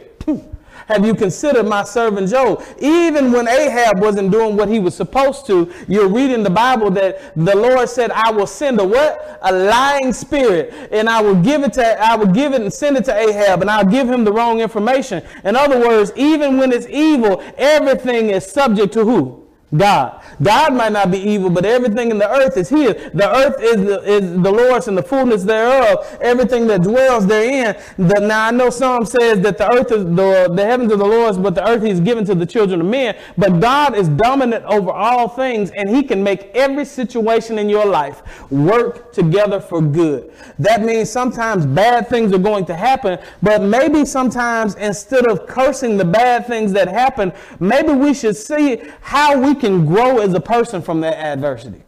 Have 0.87 1.05
you 1.05 1.13
considered 1.13 1.67
my 1.67 1.83
servant 1.83 2.29
Job? 2.29 2.63
Even 2.79 3.33
when 3.33 3.47
Ahab 3.47 3.99
wasn't 3.99 4.31
doing 4.31 4.55
what 4.55 4.69
he 4.69 4.79
was 4.79 4.95
supposed 4.95 5.45
to, 5.47 5.71
you're 5.87 6.07
reading 6.07 6.43
the 6.43 6.49
Bible 6.49 6.89
that 6.91 7.35
the 7.35 7.55
Lord 7.55 7.89
said, 7.89 8.09
I 8.11 8.31
will 8.31 8.47
send 8.47 8.79
a 8.79 8.87
what? 8.87 9.39
A 9.41 9.51
lying 9.51 10.13
spirit. 10.13 10.73
And 10.93 11.09
I 11.09 11.21
will 11.21 11.35
give 11.35 11.63
it 11.63 11.73
to, 11.73 12.01
I 12.01 12.15
will 12.15 12.27
give 12.27 12.53
it 12.53 12.61
and 12.61 12.71
send 12.71 12.95
it 12.95 13.05
to 13.05 13.15
Ahab 13.15 13.61
and 13.61 13.69
I'll 13.69 13.85
give 13.85 14.09
him 14.09 14.23
the 14.23 14.31
wrong 14.31 14.61
information. 14.61 15.23
In 15.43 15.57
other 15.57 15.77
words, 15.77 16.13
even 16.15 16.57
when 16.57 16.71
it's 16.71 16.87
evil, 16.87 17.43
everything 17.57 18.29
is 18.29 18.45
subject 18.45 18.93
to 18.93 19.03
who? 19.03 19.46
God. 19.75 20.23
God 20.41 20.73
might 20.75 20.93
not 20.93 21.11
be 21.11 21.17
evil, 21.17 21.49
but 21.49 21.65
everything 21.65 22.09
in 22.09 22.17
the 22.17 22.29
earth 22.29 22.55
is 22.55 22.69
His. 22.69 22.93
The 23.13 23.29
earth 23.29 23.61
is 23.61 23.75
the, 23.75 24.01
is 24.01 24.31
the 24.41 24.51
Lord's 24.51 24.87
and 24.87 24.97
the 24.97 25.03
fullness 25.03 25.43
thereof, 25.43 26.17
everything 26.21 26.67
that 26.67 26.83
dwells 26.83 27.27
therein. 27.27 27.75
The, 27.97 28.21
now, 28.21 28.47
I 28.47 28.51
know 28.51 28.69
Psalm 28.69 29.05
says 29.05 29.41
that 29.41 29.57
the 29.57 29.69
earth 29.73 29.91
is 29.91 30.05
the, 30.05 30.49
the 30.55 30.65
heavens 30.65 30.93
are 30.93 30.97
the 30.97 31.05
Lord's, 31.05 31.37
but 31.37 31.53
the 31.53 31.67
earth 31.67 31.83
He's 31.83 31.99
given 31.99 32.23
to 32.25 32.35
the 32.35 32.45
children 32.45 32.79
of 32.79 32.87
men. 32.87 33.17
But 33.37 33.59
God 33.59 33.95
is 33.97 34.07
dominant 34.07 34.63
over 34.65 34.89
all 34.89 35.27
things, 35.27 35.71
and 35.71 35.93
He 35.93 36.01
can 36.01 36.23
make 36.23 36.43
every 36.55 36.85
situation 36.85 37.59
in 37.59 37.67
your 37.67 37.85
life 37.85 38.49
work 38.49 39.11
together 39.11 39.59
for 39.59 39.81
good. 39.81 40.31
That 40.59 40.81
means 40.81 41.09
sometimes 41.09 41.65
bad 41.65 42.07
things 42.07 42.31
are 42.31 42.37
going 42.37 42.65
to 42.67 42.75
happen, 42.75 43.19
but 43.41 43.61
maybe 43.61 44.05
sometimes 44.05 44.75
instead 44.75 45.27
of 45.27 45.45
cursing 45.45 45.97
the 45.97 46.05
bad 46.05 46.47
things 46.47 46.71
that 46.71 46.87
happen, 46.87 47.33
maybe 47.59 47.91
we 47.91 48.13
should 48.13 48.37
see 48.37 48.81
how 49.01 49.37
we 49.37 49.56
can 49.59 49.85
grow 49.85 50.19
as 50.19 50.33
a 50.33 50.39
person 50.39 50.81
from 50.81 51.01
that 51.01 51.15
adversity. 51.15 51.83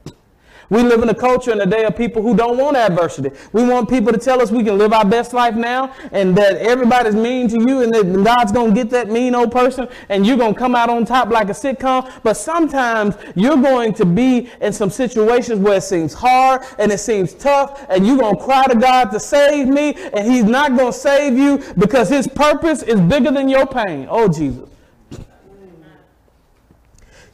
We 0.69 0.83
live 0.83 1.01
in 1.01 1.09
a 1.09 1.15
culture 1.15 1.51
in 1.51 1.59
a 1.61 1.65
day 1.65 1.85
of 1.85 1.97
people 1.97 2.21
who 2.21 2.35
don't 2.35 2.57
want 2.57 2.77
adversity. 2.77 3.31
We 3.53 3.65
want 3.65 3.89
people 3.89 4.13
to 4.13 4.19
tell 4.19 4.39
us 4.39 4.51
we 4.51 4.63
can 4.63 4.77
live 4.77 4.93
our 4.93 5.05
best 5.05 5.33
life 5.33 5.55
now 5.55 5.95
and 6.11 6.35
that 6.37 6.57
everybody's 6.57 7.15
mean 7.15 7.47
to 7.49 7.59
you 7.59 7.81
and 7.81 7.93
that 7.93 8.23
God's 8.23 8.51
going 8.51 8.75
to 8.75 8.75
get 8.75 8.91
that 8.91 9.09
mean 9.09 9.33
old 9.33 9.51
person 9.51 9.87
and 10.09 10.27
you're 10.27 10.37
going 10.37 10.53
to 10.53 10.59
come 10.59 10.75
out 10.75 10.89
on 10.89 11.05
top 11.05 11.29
like 11.29 11.49
a 11.49 11.53
sitcom. 11.53 12.11
But 12.21 12.35
sometimes 12.35 13.15
you're 13.35 13.57
going 13.57 13.93
to 13.95 14.05
be 14.05 14.49
in 14.61 14.71
some 14.71 14.91
situations 14.91 15.59
where 15.59 15.77
it 15.77 15.83
seems 15.83 16.13
hard 16.13 16.61
and 16.77 16.91
it 16.91 16.99
seems 16.99 17.33
tough 17.33 17.87
and 17.89 18.05
you're 18.05 18.17
going 18.17 18.37
to 18.37 18.43
cry 18.43 18.67
to 18.67 18.77
God 18.77 19.05
to 19.05 19.19
save 19.19 19.67
me 19.67 19.95
and 20.13 20.31
he's 20.31 20.43
not 20.43 20.77
going 20.77 20.93
to 20.93 20.97
save 20.97 21.35
you 21.35 21.63
because 21.79 22.09
his 22.09 22.27
purpose 22.27 22.83
is 22.83 23.01
bigger 23.01 23.31
than 23.31 23.49
your 23.49 23.65
pain. 23.65 24.07
Oh, 24.07 24.27
Jesus. 24.27 24.68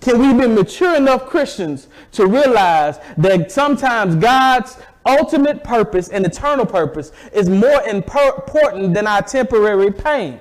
Can 0.06 0.20
we 0.20 0.40
be 0.40 0.48
mature 0.48 0.96
enough 0.96 1.26
Christians 1.26 1.88
to 2.12 2.28
realize 2.28 3.00
that 3.18 3.52
sometimes 3.52 4.14
God's 4.14 4.78
ultimate 5.04 5.64
purpose 5.64 6.10
and 6.10 6.24
eternal 6.24 6.68
purpose 6.68 7.12
is 7.34 7.50
more 7.50 7.82
important 7.88 8.94
than 8.94 9.08
our 9.08 9.24
temporary 9.24 9.92
pain? 9.92 10.40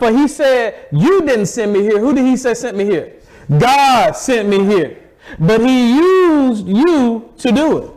For 0.00 0.10
he 0.10 0.26
said, 0.26 0.88
You 0.90 1.20
didn't 1.20 1.46
send 1.46 1.72
me 1.72 1.82
here. 1.82 2.00
Who 2.00 2.12
did 2.12 2.24
he 2.24 2.36
say 2.36 2.54
sent 2.54 2.76
me 2.76 2.86
here? 2.86 3.12
God 3.56 4.16
sent 4.16 4.48
me 4.48 4.64
here. 4.64 4.98
But 5.38 5.60
he 5.60 5.94
used 5.94 6.66
you 6.66 7.32
to 7.38 7.52
do 7.52 7.78
it. 7.78 7.93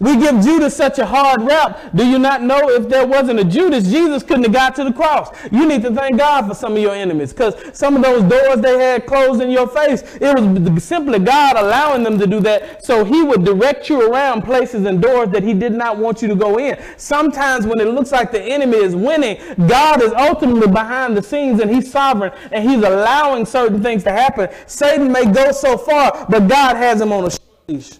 We 0.00 0.16
give 0.16 0.40
Judas 0.42 0.76
such 0.76 0.98
a 1.00 1.06
hard 1.06 1.42
rap. 1.42 1.90
Do 1.94 2.06
you 2.06 2.20
not 2.20 2.42
know 2.42 2.70
if 2.70 2.88
there 2.88 3.04
wasn't 3.04 3.40
a 3.40 3.44
Judas, 3.44 3.90
Jesus 3.90 4.22
couldn't 4.22 4.44
have 4.44 4.52
got 4.52 4.76
to 4.76 4.84
the 4.84 4.92
cross? 4.92 5.30
You 5.50 5.66
need 5.66 5.82
to 5.82 5.92
thank 5.92 6.18
God 6.18 6.46
for 6.46 6.54
some 6.54 6.74
of 6.74 6.78
your 6.78 6.94
enemies 6.94 7.32
because 7.32 7.54
some 7.72 7.96
of 7.96 8.02
those 8.02 8.22
doors 8.22 8.60
they 8.60 8.78
had 8.78 9.06
closed 9.06 9.42
in 9.42 9.50
your 9.50 9.66
face, 9.66 10.02
it 10.20 10.72
was 10.72 10.84
simply 10.84 11.18
God 11.18 11.56
allowing 11.56 12.04
them 12.04 12.16
to 12.18 12.28
do 12.28 12.38
that 12.40 12.84
so 12.84 13.04
he 13.04 13.22
would 13.22 13.44
direct 13.44 13.88
you 13.88 14.12
around 14.12 14.42
places 14.42 14.86
and 14.86 15.02
doors 15.02 15.30
that 15.30 15.42
he 15.42 15.52
did 15.52 15.72
not 15.72 15.98
want 15.98 16.22
you 16.22 16.28
to 16.28 16.36
go 16.36 16.58
in. 16.58 16.78
Sometimes 16.96 17.66
when 17.66 17.80
it 17.80 17.88
looks 17.88 18.12
like 18.12 18.30
the 18.30 18.42
enemy 18.42 18.76
is 18.76 18.94
winning, 18.94 19.38
God 19.66 20.00
is 20.00 20.12
ultimately 20.12 20.68
behind 20.68 21.16
the 21.16 21.22
scenes 21.22 21.60
and 21.60 21.68
he's 21.68 21.90
sovereign 21.90 22.32
and 22.52 22.68
he's 22.68 22.84
allowing 22.84 23.44
certain 23.44 23.82
things 23.82 24.04
to 24.04 24.12
happen. 24.12 24.48
Satan 24.66 25.10
may 25.10 25.24
go 25.24 25.50
so 25.50 25.76
far, 25.76 26.26
but 26.28 26.46
God 26.46 26.76
has 26.76 27.00
him 27.00 27.12
on 27.12 27.24
a 27.24 27.30
leash 27.72 27.98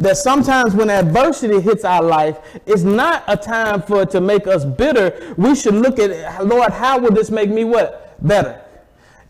that 0.00 0.16
sometimes 0.16 0.74
when 0.74 0.90
adversity 0.90 1.60
hits 1.60 1.84
our 1.84 2.02
life, 2.02 2.38
it's 2.66 2.82
not 2.82 3.22
a 3.28 3.36
time 3.36 3.82
for 3.82 4.02
it 4.02 4.10
to 4.10 4.20
make 4.20 4.46
us 4.46 4.64
bitter. 4.64 5.34
We 5.36 5.54
should 5.54 5.74
look 5.74 5.98
at, 5.98 6.44
Lord, 6.44 6.72
how 6.72 6.98
will 6.98 7.12
this 7.12 7.30
make 7.30 7.50
me 7.50 7.64
what? 7.64 8.16
Better. 8.26 8.59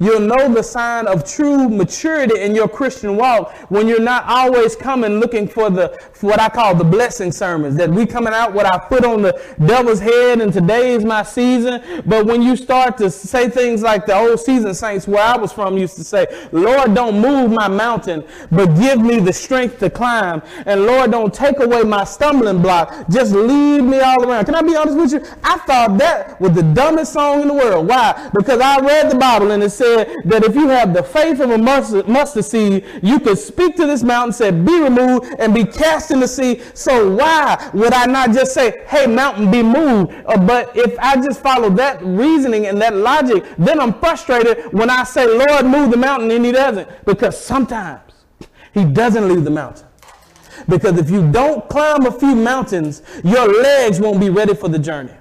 You'll 0.02 0.20
know 0.20 0.52
the 0.52 0.62
sign 0.62 1.06
of 1.06 1.30
true 1.30 1.68
maturity 1.68 2.40
in 2.40 2.54
your 2.54 2.68
Christian 2.68 3.16
walk 3.18 3.54
when 3.70 3.86
you're 3.86 4.00
not 4.00 4.24
always 4.24 4.74
coming 4.74 5.20
looking 5.20 5.46
for 5.46 5.68
the 5.68 5.90
for 6.14 6.30
what 6.30 6.40
I 6.40 6.48
call 6.48 6.74
the 6.74 6.84
blessing 6.84 7.30
sermons. 7.30 7.76
That 7.76 7.90
we 7.90 8.06
coming 8.06 8.32
out 8.32 8.54
with 8.54 8.64
our 8.64 8.80
foot 8.88 9.04
on 9.04 9.20
the 9.20 9.38
devil's 9.66 10.00
head 10.00 10.40
and 10.40 10.54
today 10.54 10.94
is 10.94 11.04
my 11.04 11.22
season. 11.22 12.02
But 12.06 12.24
when 12.24 12.40
you 12.40 12.56
start 12.56 12.96
to 12.96 13.10
say 13.10 13.50
things 13.50 13.82
like 13.82 14.06
the 14.06 14.14
old 14.14 14.40
season 14.40 14.72
saints 14.72 15.06
where 15.06 15.22
I 15.22 15.36
was 15.36 15.52
from 15.52 15.76
used 15.76 15.96
to 15.96 16.04
say, 16.04 16.26
Lord, 16.50 16.94
don't 16.94 17.20
move 17.20 17.50
my 17.50 17.68
mountain, 17.68 18.24
but 18.50 18.74
give 18.76 19.02
me 19.02 19.20
the 19.20 19.34
strength 19.34 19.80
to 19.80 19.90
climb. 19.90 20.40
And 20.64 20.86
Lord, 20.86 21.10
don't 21.10 21.32
take 21.32 21.60
away 21.60 21.82
my 21.82 22.04
stumbling 22.04 22.62
block. 22.62 23.06
Just 23.10 23.34
lead 23.34 23.82
me 23.82 24.00
all 24.00 24.24
around. 24.26 24.46
Can 24.46 24.54
I 24.54 24.62
be 24.62 24.74
honest 24.74 24.96
with 24.96 25.12
you? 25.12 25.30
I 25.44 25.58
thought 25.58 25.98
that 25.98 26.40
was 26.40 26.52
the 26.52 26.62
dumbest 26.62 27.12
song 27.12 27.42
in 27.42 27.48
the 27.48 27.54
world. 27.54 27.86
Why? 27.86 28.30
Because 28.32 28.60
I 28.60 28.80
read 28.80 29.10
the 29.10 29.16
Bible 29.16 29.50
and 29.50 29.62
it 29.62 29.68
said 29.68 29.89
said 29.96 30.16
that 30.24 30.44
if 30.44 30.54
you 30.54 30.68
have 30.68 30.92
the 30.94 31.02
faith 31.02 31.40
of 31.40 31.50
a 31.50 31.58
mustard, 31.58 32.44
seed, 32.44 32.84
you 33.02 33.20
could 33.20 33.38
speak 33.38 33.76
to 33.76 33.86
this 33.86 34.02
mountain, 34.02 34.32
say, 34.32 34.50
be 34.50 34.80
removed 34.80 35.34
and 35.38 35.54
be 35.54 35.64
cast 35.64 36.10
in 36.10 36.20
the 36.20 36.28
sea. 36.28 36.60
So 36.74 37.14
why 37.14 37.70
would 37.74 37.92
I 37.92 38.06
not 38.06 38.32
just 38.32 38.54
say, 38.54 38.84
hey, 38.86 39.06
mountain, 39.06 39.50
be 39.50 39.62
moved? 39.62 40.12
Uh, 40.26 40.38
but 40.38 40.76
if 40.76 40.98
I 40.98 41.16
just 41.16 41.40
follow 41.42 41.70
that 41.70 42.02
reasoning 42.02 42.66
and 42.66 42.80
that 42.80 42.94
logic, 42.94 43.44
then 43.58 43.80
I'm 43.80 43.94
frustrated 43.94 44.72
when 44.72 44.90
I 44.90 45.04
say, 45.04 45.26
Lord, 45.26 45.66
move 45.66 45.90
the 45.90 45.96
mountain 45.96 46.30
and 46.30 46.44
he 46.44 46.52
doesn't. 46.52 46.88
Because 47.04 47.38
sometimes 47.42 48.12
he 48.72 48.84
doesn't 48.84 49.28
leave 49.28 49.44
the 49.44 49.50
mountain. 49.50 49.86
Because 50.68 50.98
if 50.98 51.10
you 51.10 51.30
don't 51.32 51.68
climb 51.68 52.06
a 52.06 52.12
few 52.12 52.34
mountains, 52.34 53.02
your 53.24 53.48
legs 53.62 53.98
won't 53.98 54.20
be 54.20 54.30
ready 54.30 54.54
for 54.54 54.68
the 54.68 54.78
journey. 54.78 55.14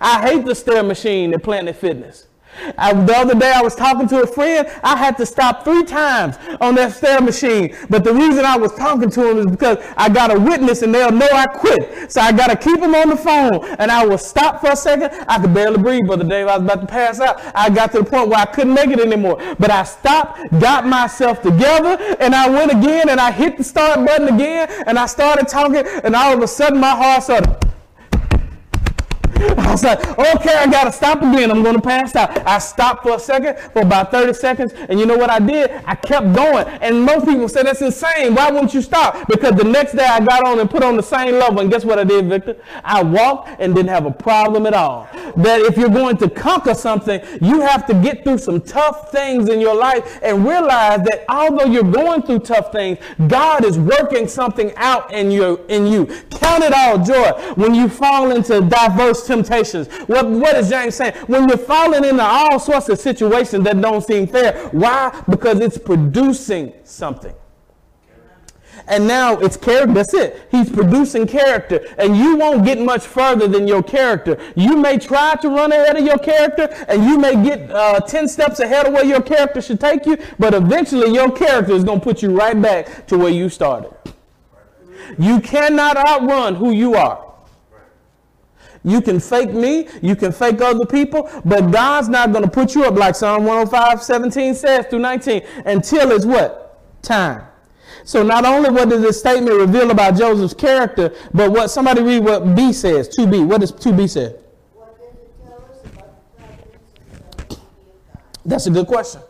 I 0.00 0.28
hate 0.28 0.44
the 0.44 0.54
stair 0.54 0.82
machine 0.82 1.32
at 1.34 1.42
Planet 1.42 1.76
Fitness. 1.76 2.26
I, 2.76 2.92
the 2.92 3.16
other 3.16 3.34
day 3.34 3.52
I 3.54 3.62
was 3.62 3.74
talking 3.74 4.08
to 4.08 4.22
a 4.22 4.26
friend. 4.26 4.68
I 4.82 4.96
had 4.96 5.16
to 5.18 5.26
stop 5.26 5.64
three 5.64 5.84
times 5.84 6.36
on 6.60 6.74
that 6.74 6.92
stair 6.92 7.20
machine. 7.20 7.76
But 7.88 8.04
the 8.04 8.12
reason 8.12 8.44
I 8.44 8.56
was 8.56 8.72
talking 8.74 9.10
to 9.10 9.30
him 9.30 9.38
is 9.38 9.46
because 9.46 9.78
I 9.96 10.08
got 10.08 10.34
a 10.34 10.38
witness 10.38 10.82
and 10.82 10.94
they'll 10.94 11.12
know 11.12 11.28
I 11.32 11.46
quit. 11.46 12.10
So 12.10 12.20
I 12.20 12.32
got 12.32 12.48
to 12.48 12.56
keep 12.56 12.80
him 12.80 12.94
on 12.94 13.10
the 13.10 13.16
phone. 13.16 13.64
And 13.78 13.90
I 13.90 14.04
will 14.04 14.18
stop 14.18 14.60
for 14.60 14.70
a 14.70 14.76
second. 14.76 15.10
I 15.28 15.38
could 15.38 15.54
barely 15.54 15.78
breathe, 15.78 16.06
Brother 16.06 16.24
Dave. 16.24 16.46
I 16.48 16.56
was 16.56 16.64
about 16.64 16.80
to 16.80 16.86
pass 16.86 17.20
out. 17.20 17.40
I 17.54 17.70
got 17.70 17.92
to 17.92 17.98
the 17.98 18.04
point 18.04 18.28
where 18.28 18.38
I 18.38 18.46
couldn't 18.46 18.74
make 18.74 18.90
it 18.90 19.00
anymore. 19.00 19.38
But 19.58 19.70
I 19.70 19.84
stopped, 19.84 20.40
got 20.60 20.86
myself 20.86 21.42
together, 21.42 21.96
and 22.20 22.34
I 22.34 22.48
went 22.48 22.72
again 22.72 23.08
and 23.08 23.20
I 23.20 23.30
hit 23.30 23.56
the 23.56 23.64
start 23.64 24.04
button 24.04 24.34
again 24.34 24.68
and 24.86 24.98
I 24.98 25.06
started 25.06 25.48
talking. 25.48 25.86
And 26.04 26.14
all 26.14 26.34
of 26.34 26.42
a 26.42 26.48
sudden 26.48 26.80
my 26.80 26.90
heart 26.90 27.22
started 27.22 27.67
I 29.58 29.70
was 29.70 29.84
like, 29.84 30.00
okay, 30.18 30.54
I 30.54 30.66
gotta 30.66 30.90
stop 30.90 31.18
again. 31.18 31.50
I'm 31.50 31.62
gonna 31.62 31.80
pass 31.80 32.16
out. 32.16 32.44
I 32.46 32.58
stopped 32.58 33.04
for 33.04 33.14
a 33.14 33.20
second, 33.20 33.56
for 33.72 33.82
about 33.82 34.10
30 34.10 34.32
seconds, 34.34 34.72
and 34.88 34.98
you 34.98 35.06
know 35.06 35.16
what 35.16 35.30
I 35.30 35.38
did? 35.38 35.70
I 35.86 35.94
kept 35.94 36.34
going. 36.34 36.66
And 36.80 37.02
most 37.02 37.24
people 37.24 37.48
say 37.48 37.62
that's 37.62 37.80
insane. 37.80 38.34
Why 38.34 38.50
wouldn't 38.50 38.74
you 38.74 38.82
stop? 38.82 39.28
Because 39.28 39.54
the 39.54 39.64
next 39.64 39.92
day 39.92 40.04
I 40.04 40.18
got 40.20 40.44
on 40.44 40.58
and 40.58 40.68
put 40.68 40.82
on 40.82 40.96
the 40.96 41.02
same 41.02 41.34
level, 41.34 41.60
and 41.60 41.70
guess 41.70 41.84
what 41.84 42.00
I 42.00 42.04
did, 42.04 42.28
Victor? 42.28 42.56
I 42.82 43.02
walked 43.02 43.60
and 43.60 43.74
didn't 43.74 43.90
have 43.90 44.06
a 44.06 44.10
problem 44.10 44.66
at 44.66 44.74
all. 44.74 45.08
That 45.36 45.60
if 45.60 45.76
you're 45.76 45.88
going 45.88 46.16
to 46.16 46.28
conquer 46.28 46.74
something, 46.74 47.20
you 47.40 47.60
have 47.60 47.86
to 47.86 47.94
get 47.94 48.24
through 48.24 48.38
some 48.38 48.60
tough 48.60 49.12
things 49.12 49.48
in 49.48 49.60
your 49.60 49.76
life 49.76 50.18
and 50.22 50.44
realize 50.44 51.02
that 51.04 51.24
although 51.28 51.66
you're 51.66 51.84
going 51.84 52.22
through 52.22 52.40
tough 52.40 52.72
things, 52.72 52.98
God 53.28 53.64
is 53.64 53.78
working 53.78 54.26
something 54.26 54.72
out 54.76 55.12
in 55.12 55.30
you. 55.30 55.64
In 55.68 55.86
you. 55.86 56.06
Count 56.30 56.64
it 56.64 56.72
all 56.72 56.98
joy 56.98 57.30
when 57.54 57.74
you 57.74 57.88
fall 57.88 58.32
into 58.32 58.62
diverse 58.62 59.27
temptations. 59.28 59.86
What, 60.08 60.28
what 60.28 60.56
is 60.56 60.68
James 60.68 60.96
saying? 60.96 61.14
When 61.28 61.48
you're 61.48 61.56
falling 61.56 62.04
into 62.04 62.22
all 62.22 62.58
sorts 62.58 62.88
of 62.88 62.98
situations 62.98 63.62
that 63.64 63.80
don't 63.80 64.02
seem 64.02 64.26
fair. 64.26 64.68
Why? 64.70 65.22
Because 65.28 65.60
it's 65.60 65.78
producing 65.78 66.72
something. 66.82 67.34
And 68.88 69.06
now 69.06 69.38
it's 69.38 69.56
character. 69.56 69.92
That's 69.92 70.14
it. 70.14 70.48
He's 70.50 70.70
producing 70.70 71.26
character. 71.26 71.86
And 71.98 72.16
you 72.16 72.36
won't 72.36 72.64
get 72.64 72.80
much 72.80 73.06
further 73.06 73.46
than 73.46 73.68
your 73.68 73.82
character. 73.82 74.38
You 74.56 74.76
may 74.76 74.98
try 74.98 75.36
to 75.42 75.48
run 75.48 75.72
ahead 75.72 75.96
of 75.96 76.04
your 76.04 76.18
character, 76.18 76.68
and 76.88 77.04
you 77.04 77.18
may 77.18 77.34
get 77.42 77.70
uh, 77.70 78.00
10 78.00 78.28
steps 78.28 78.60
ahead 78.60 78.86
of 78.86 78.94
where 78.94 79.04
your 79.04 79.20
character 79.20 79.60
should 79.60 79.80
take 79.80 80.06
you, 80.06 80.16
but 80.38 80.54
eventually 80.54 81.12
your 81.12 81.30
character 81.30 81.72
is 81.72 81.84
going 81.84 82.00
to 82.00 82.04
put 82.04 82.22
you 82.22 82.34
right 82.34 82.60
back 82.60 83.06
to 83.08 83.18
where 83.18 83.30
you 83.30 83.48
started. 83.50 83.92
You 85.18 85.40
cannot 85.40 85.96
outrun 85.96 86.54
who 86.54 86.70
you 86.70 86.94
are. 86.94 87.27
You 88.84 89.00
can 89.00 89.20
fake 89.20 89.52
me, 89.52 89.88
you 90.02 90.14
can 90.16 90.32
fake 90.32 90.60
other 90.60 90.86
people, 90.86 91.28
but 91.44 91.70
God's 91.70 92.08
not 92.08 92.32
going 92.32 92.44
to 92.44 92.50
put 92.50 92.74
you 92.74 92.84
up 92.84 92.94
like 92.94 93.14
Psalm 93.14 93.44
105, 93.44 94.02
17 94.02 94.54
says 94.54 94.86
through 94.86 95.00
19 95.00 95.42
until 95.66 96.12
it's 96.12 96.24
what? 96.24 96.80
Time. 97.02 97.42
So 98.04 98.22
not 98.22 98.44
only 98.46 98.70
what 98.70 98.88
does 98.88 99.02
this 99.02 99.18
statement 99.20 99.56
reveal 99.56 99.90
about 99.90 100.16
Joseph's 100.16 100.54
character, 100.54 101.14
but 101.34 101.50
what 101.50 101.68
somebody 101.68 102.02
read 102.02 102.24
what 102.24 102.54
B 102.54 102.72
says, 102.72 103.08
2B. 103.08 103.46
What 103.46 103.60
does 103.60 103.72
2B 103.72 104.08
say? 104.08 104.34
That's 108.44 108.66
a 108.66 108.70
good 108.70 108.86
question. 108.86 109.20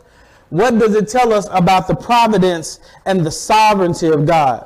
What 0.49 0.79
does 0.79 0.95
it 0.95 1.09
tell 1.09 1.33
us 1.33 1.47
about 1.51 1.87
the 1.87 1.95
providence 1.95 2.79
and 3.05 3.25
the 3.25 3.31
sovereignty 3.31 4.07
of 4.07 4.25
God? 4.25 4.65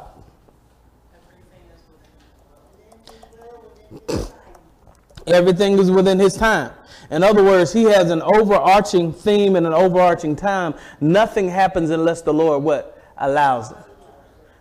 Everything 5.27 5.77
is 5.80 5.89
within 5.89 6.20
his 6.20 6.36
time. 6.36 6.72
In 7.10 7.24
other 7.24 7.44
words, 7.44 7.72
he 7.72 7.84
has 7.84 8.12
an 8.12 8.22
overarching 8.22 9.13
theme 9.13 9.56
and 9.56 9.68
an 9.68 9.74
overarching 9.74 10.36
time. 10.36 10.74
Nothing 11.00 11.50
happens 11.50 11.89
unless 11.89 12.22
the 12.22 12.34
Lord 12.34 12.63
what? 12.63 13.01
Allows 13.18 13.72
it. 13.72 13.77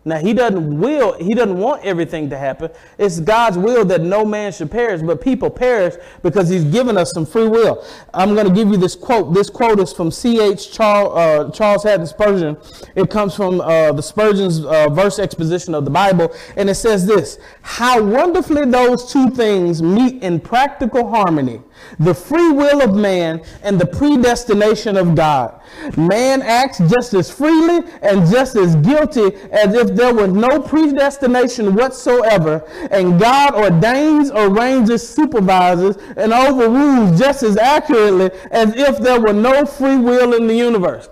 Now 0.04 0.18
he 0.18 0.32
doesn't 0.32 0.80
will, 0.80 1.12
he 1.14 1.32
doesn't 1.35 1.59
want 1.59 1.85
everything 1.85 2.28
to 2.30 2.38
happen. 2.38 2.71
It's 2.99 3.21
God's 3.21 3.56
will 3.56 3.85
that 3.85 4.00
no 4.00 4.25
man 4.25 4.52
should 4.52 4.71
perish, 4.71 5.00
but 5.00 5.21
people 5.21 5.49
perish 5.49 5.94
because 6.23 6.49
he's 6.49 6.64
given 6.64 6.97
us 6.97 7.12
some 7.12 7.25
free 7.25 7.47
will. 7.47 7.85
I'm 8.12 8.35
going 8.35 8.49
to 8.49 8.52
give 8.52 8.68
you 8.68 8.76
this 8.76 8.97
quote. 8.97 9.32
This 9.32 9.49
quote 9.49 9.78
is 9.78 9.92
from 9.92 10.11
C.H. 10.11 10.73
Charles, 10.73 11.16
uh, 11.16 11.50
Charles 11.52 11.85
Haddon 11.85 12.06
Spurgeon. 12.06 12.56
It 12.97 13.11
comes 13.11 13.37
from 13.37 13.61
uh, 13.61 13.92
the 13.92 14.02
Spurgeon's 14.02 14.64
uh, 14.64 14.88
verse 14.88 15.21
exposition 15.21 15.75
of 15.75 15.85
the 15.85 15.90
Bible, 15.90 16.35
and 16.56 16.68
it 16.68 16.75
says 16.75 17.06
this, 17.06 17.38
how 17.62 18.02
wonderfully 18.02 18.64
those 18.64 19.12
two 19.12 19.30
things 19.30 19.82
meet 19.82 20.23
in 20.23 20.40
practical 20.40 21.09
harmony 21.09 21.61
the 21.98 22.14
free 22.14 22.50
will 22.50 22.82
of 22.82 22.94
man 22.94 23.42
and 23.62 23.80
the 23.80 23.86
predestination 23.86 24.96
of 24.96 25.14
God. 25.14 25.60
Man 25.96 26.42
acts 26.42 26.78
just 26.78 27.14
as 27.14 27.30
freely 27.30 27.88
and 28.02 28.26
just 28.30 28.56
as 28.56 28.76
guilty 28.76 29.34
as 29.50 29.74
if 29.74 29.94
there 29.94 30.14
was 30.14 30.32
no 30.32 30.60
predestination 30.60 31.74
whatsoever, 31.74 32.64
and 32.90 33.18
God 33.18 33.54
ordains, 33.54 34.30
arranges, 34.30 35.06
supervises, 35.06 35.96
and 36.16 36.32
overrules 36.32 37.18
just 37.18 37.42
as 37.42 37.56
accurately 37.56 38.30
as 38.50 38.74
if 38.76 38.98
there 38.98 39.20
were 39.20 39.32
no 39.32 39.64
free 39.64 39.96
will 39.96 40.34
in 40.34 40.46
the 40.46 40.54
universe. 40.54 41.08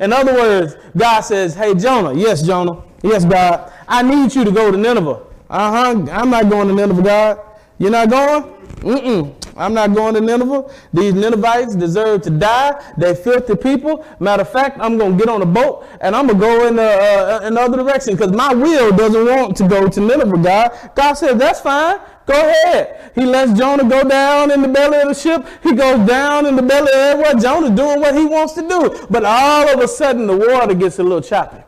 In 0.00 0.12
other 0.12 0.32
words, 0.32 0.76
God 0.96 1.20
says, 1.20 1.54
Hey, 1.54 1.74
Jonah, 1.74 2.14
yes, 2.14 2.42
Jonah, 2.42 2.82
yes, 3.02 3.24
God, 3.24 3.72
I 3.86 4.02
need 4.02 4.34
you 4.34 4.44
to 4.44 4.50
go 4.50 4.70
to 4.70 4.76
Nineveh. 4.76 5.22
Uh 5.50 5.70
huh, 5.70 6.06
I'm 6.10 6.30
not 6.30 6.48
going 6.48 6.68
to 6.68 6.74
Nineveh, 6.74 7.02
God. 7.02 7.40
You're 7.78 7.90
not 7.90 8.08
going? 8.08 8.53
Mm-mm. 8.84 9.34
I'm 9.56 9.72
not 9.72 9.94
going 9.94 10.14
to 10.14 10.20
Nineveh. 10.20 10.70
These 10.92 11.14
Ninevites 11.14 11.74
deserve 11.74 12.22
to 12.22 12.30
die. 12.30 12.92
They 12.98 13.14
filthy 13.14 13.56
people. 13.56 14.04
Matter 14.20 14.42
of 14.42 14.50
fact, 14.50 14.78
I'm 14.80 14.98
going 14.98 15.16
to 15.16 15.18
get 15.18 15.28
on 15.32 15.40
a 15.42 15.46
boat 15.46 15.86
and 16.00 16.14
I'm 16.14 16.26
going 16.26 16.38
to 16.38 16.46
go 16.46 16.66
in 16.66 16.78
uh, 16.78 17.40
another 17.42 17.78
direction 17.78 18.14
because 18.14 18.32
my 18.32 18.52
will 18.52 18.94
doesn't 18.94 19.24
want 19.24 19.56
to 19.58 19.68
go 19.68 19.88
to 19.88 20.00
Nineveh, 20.00 20.36
God. 20.38 20.90
God 20.94 21.14
said, 21.14 21.38
that's 21.38 21.60
fine. 21.60 21.98
Go 22.26 22.34
ahead. 22.34 23.12
He 23.14 23.24
lets 23.24 23.52
Jonah 23.52 23.88
go 23.88 24.06
down 24.06 24.50
in 24.50 24.60
the 24.60 24.68
belly 24.68 24.98
of 24.98 25.08
the 25.08 25.14
ship. 25.14 25.46
He 25.62 25.72
goes 25.72 26.06
down 26.06 26.46
in 26.46 26.56
the 26.56 26.62
belly 26.62 26.90
of 26.92 26.98
everywhere. 26.98 27.34
Jonah's 27.34 27.70
doing 27.70 28.00
what 28.00 28.14
he 28.14 28.24
wants 28.24 28.54
to 28.54 28.68
do. 28.68 29.06
But 29.08 29.24
all 29.24 29.68
of 29.68 29.80
a 29.80 29.88
sudden, 29.88 30.26
the 30.26 30.36
water 30.36 30.74
gets 30.74 30.98
a 30.98 31.02
little 31.02 31.22
choppy. 31.22 31.62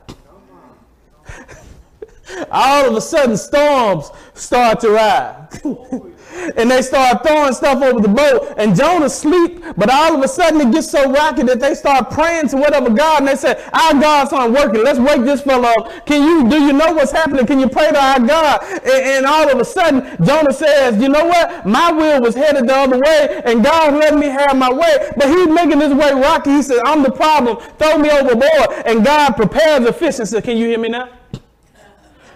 all 2.50 2.88
of 2.88 2.94
a 2.94 3.00
sudden, 3.00 3.36
storms 3.36 4.10
start 4.34 4.80
to 4.80 4.90
rise. 4.90 5.62
and 6.56 6.70
they 6.70 6.82
start 6.82 7.26
throwing 7.26 7.52
stuff 7.52 7.82
over 7.82 8.00
the 8.00 8.08
boat. 8.08 8.54
And 8.56 8.76
Jonah 8.76 9.08
sleep, 9.08 9.62
but 9.76 9.90
all 9.90 10.14
of 10.16 10.22
a 10.22 10.28
sudden 10.28 10.60
it 10.60 10.72
gets 10.72 10.90
so 10.90 11.10
rocky 11.10 11.42
that 11.44 11.60
they 11.60 11.74
start 11.74 12.10
praying 12.10 12.48
to 12.48 12.56
whatever 12.56 12.90
God, 12.90 13.20
and 13.20 13.28
they 13.28 13.36
say, 13.36 13.62
"Our 13.72 13.94
God's 14.00 14.32
not 14.32 14.50
working. 14.52 14.82
Let's 14.84 14.98
wake 14.98 15.24
this 15.24 15.42
fellow 15.42 15.68
up. 15.68 16.06
Can 16.06 16.22
you 16.22 16.48
do 16.48 16.62
you 16.62 16.72
know 16.72 16.92
what's 16.92 17.12
happening? 17.12 17.46
Can 17.46 17.60
you 17.60 17.68
pray 17.68 17.90
to 17.90 18.00
our 18.00 18.20
God?" 18.20 18.62
And, 18.84 19.02
and 19.16 19.26
all 19.26 19.48
of 19.48 19.58
a 19.58 19.64
sudden 19.64 20.16
Jonah 20.24 20.52
says, 20.52 21.00
"You 21.00 21.08
know 21.08 21.24
what? 21.26 21.66
My 21.66 21.92
will 21.92 22.20
was 22.20 22.34
headed 22.34 22.68
the 22.68 22.76
other 22.76 22.98
way, 22.98 23.42
and 23.44 23.64
God 23.64 23.94
let 23.94 24.16
me 24.16 24.26
have 24.26 24.56
my 24.56 24.72
way, 24.72 25.10
but 25.16 25.28
He's 25.28 25.48
making 25.48 25.78
this 25.78 25.92
way 25.92 26.12
rocky." 26.12 26.50
He 26.50 26.62
said, 26.62 26.80
"I'm 26.84 27.02
the 27.02 27.12
problem. 27.12 27.58
Throw 27.78 27.98
me 27.98 28.10
overboard." 28.10 28.84
And 28.86 29.04
God 29.04 29.36
prepares 29.36 29.84
the 29.84 29.92
fish 29.92 30.18
and 30.18 30.28
said, 30.28 30.44
"Can 30.44 30.56
you 30.56 30.66
hear 30.66 30.78
me 30.78 30.88
now?" 30.88 31.08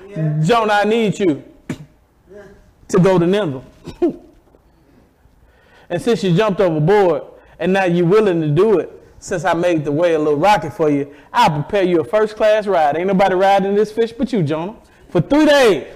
Yeah. 0.08 0.38
Jonah, 0.42 0.72
I 0.72 0.84
need 0.84 1.18
you 1.20 1.44
to 2.88 2.98
go 2.98 3.18
to 3.18 3.26
Nineveh. 3.26 3.62
And 5.88 6.00
since 6.00 6.22
you 6.24 6.34
jumped 6.36 6.60
overboard 6.60 7.22
and 7.58 7.72
now 7.72 7.84
you're 7.84 8.06
willing 8.06 8.40
to 8.40 8.48
do 8.48 8.78
it, 8.78 8.90
since 9.18 9.44
I 9.44 9.52
made 9.52 9.84
the 9.84 9.92
way 9.92 10.14
a 10.14 10.18
little 10.18 10.38
rocky 10.38 10.70
for 10.70 10.88
you, 10.90 11.14
I'll 11.32 11.50
prepare 11.62 11.82
you 11.82 12.00
a 12.00 12.04
first 12.04 12.36
class 12.36 12.66
ride. 12.66 12.96
Ain't 12.96 13.06
nobody 13.06 13.34
riding 13.34 13.74
this 13.74 13.92
fish 13.92 14.12
but 14.12 14.32
you, 14.32 14.42
Jonah, 14.42 14.76
for 15.10 15.20
three 15.20 15.44
days. 15.44 15.86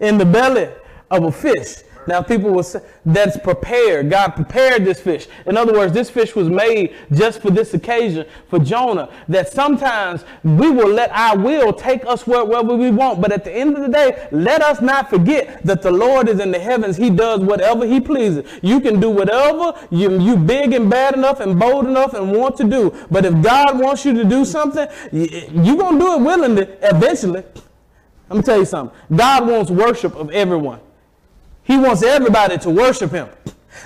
In 0.00 0.18
the 0.18 0.24
belly 0.24 0.68
of 1.10 1.24
a 1.24 1.30
fish. 1.30 1.82
Now, 2.06 2.22
people 2.22 2.50
will 2.50 2.62
say 2.62 2.80
that's 3.04 3.36
prepared. 3.38 4.10
God 4.10 4.30
prepared 4.30 4.84
this 4.84 5.00
fish. 5.00 5.26
In 5.46 5.56
other 5.56 5.72
words, 5.72 5.92
this 5.92 6.10
fish 6.10 6.34
was 6.34 6.48
made 6.48 6.94
just 7.12 7.40
for 7.40 7.50
this 7.50 7.74
occasion 7.74 8.26
for 8.48 8.58
Jonah. 8.58 9.10
That 9.28 9.52
sometimes 9.52 10.24
we 10.42 10.70
will 10.70 10.88
let 10.88 11.10
our 11.12 11.38
will 11.38 11.72
take 11.72 12.04
us 12.06 12.26
wherever 12.26 12.74
we 12.74 12.90
want. 12.90 13.20
But 13.20 13.32
at 13.32 13.44
the 13.44 13.52
end 13.52 13.76
of 13.76 13.82
the 13.82 13.88
day, 13.88 14.28
let 14.32 14.62
us 14.62 14.80
not 14.80 15.10
forget 15.10 15.62
that 15.64 15.82
the 15.82 15.90
Lord 15.90 16.28
is 16.28 16.40
in 16.40 16.50
the 16.50 16.58
heavens. 16.58 16.96
He 16.96 17.10
does 17.10 17.40
whatever 17.40 17.86
He 17.86 18.00
pleases. 18.00 18.48
You 18.62 18.80
can 18.80 19.00
do 19.00 19.10
whatever 19.10 19.74
you, 19.90 20.18
you 20.20 20.36
big 20.36 20.72
and 20.72 20.90
bad 20.90 21.14
enough 21.14 21.40
and 21.40 21.58
bold 21.58 21.86
enough 21.86 22.14
and 22.14 22.32
want 22.32 22.56
to 22.58 22.64
do. 22.64 22.94
But 23.10 23.24
if 23.24 23.42
God 23.42 23.78
wants 23.78 24.04
you 24.04 24.12
to 24.14 24.24
do 24.24 24.44
something, 24.44 24.86
you're 25.12 25.76
going 25.76 25.98
to 25.98 26.04
do 26.04 26.14
it 26.14 26.20
willingly 26.20 26.68
eventually. 26.82 27.44
Let 28.28 28.36
me 28.36 28.42
tell 28.42 28.58
you 28.58 28.64
something. 28.64 28.96
God 29.14 29.46
wants 29.46 29.70
worship 29.70 30.14
of 30.16 30.30
everyone. 30.30 30.80
He 31.64 31.76
wants 31.76 32.02
everybody 32.02 32.58
to 32.58 32.70
worship 32.70 33.10
him. 33.10 33.28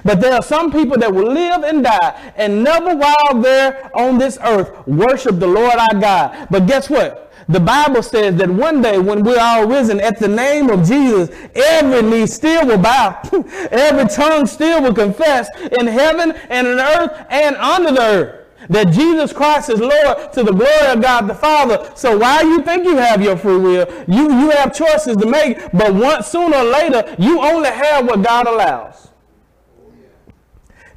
But 0.04 0.20
there 0.20 0.34
are 0.34 0.42
some 0.42 0.70
people 0.70 0.96
that 0.98 1.12
will 1.12 1.32
live 1.32 1.62
and 1.64 1.82
die 1.82 2.32
and 2.36 2.62
never 2.62 2.94
while 2.94 3.40
they're 3.40 3.90
on 3.96 4.18
this 4.18 4.38
earth 4.42 4.86
worship 4.86 5.38
the 5.38 5.46
Lord 5.46 5.74
our 5.74 6.00
God. 6.00 6.48
But 6.50 6.66
guess 6.66 6.90
what? 6.90 7.32
The 7.48 7.60
Bible 7.60 8.02
says 8.02 8.36
that 8.36 8.50
one 8.50 8.82
day 8.82 8.98
when 8.98 9.24
we're 9.24 9.40
all 9.40 9.66
risen 9.66 10.00
at 10.00 10.18
the 10.18 10.28
name 10.28 10.68
of 10.68 10.86
Jesus, 10.86 11.34
every 11.54 12.02
knee 12.02 12.26
still 12.26 12.66
will 12.66 12.78
bow. 12.78 13.20
every 13.70 14.06
tongue 14.08 14.46
still 14.46 14.82
will 14.82 14.94
confess 14.94 15.48
in 15.80 15.86
heaven 15.86 16.32
and 16.50 16.66
in 16.66 16.78
earth 16.78 17.26
and 17.30 17.56
under 17.56 17.92
the 17.92 18.02
earth 18.02 18.47
that 18.68 18.90
Jesus 18.92 19.32
Christ 19.32 19.70
is 19.70 19.80
Lord 19.80 20.32
to 20.32 20.42
the 20.42 20.52
glory 20.52 20.92
of 20.92 21.00
God 21.00 21.28
the 21.28 21.34
Father. 21.34 21.90
So 21.94 22.18
why 22.18 22.42
you 22.42 22.62
think 22.62 22.84
you 22.84 22.96
have 22.96 23.22
your 23.22 23.36
free 23.36 23.58
will? 23.58 23.86
You, 24.06 24.24
you 24.24 24.50
have 24.50 24.74
choices 24.74 25.16
to 25.16 25.26
make, 25.26 25.58
but 25.72 25.94
once 25.94 26.28
sooner 26.28 26.58
or 26.58 26.64
later, 26.64 27.16
you 27.18 27.40
only 27.40 27.70
have 27.70 28.06
what 28.06 28.22
God 28.22 28.46
allows. 28.46 29.08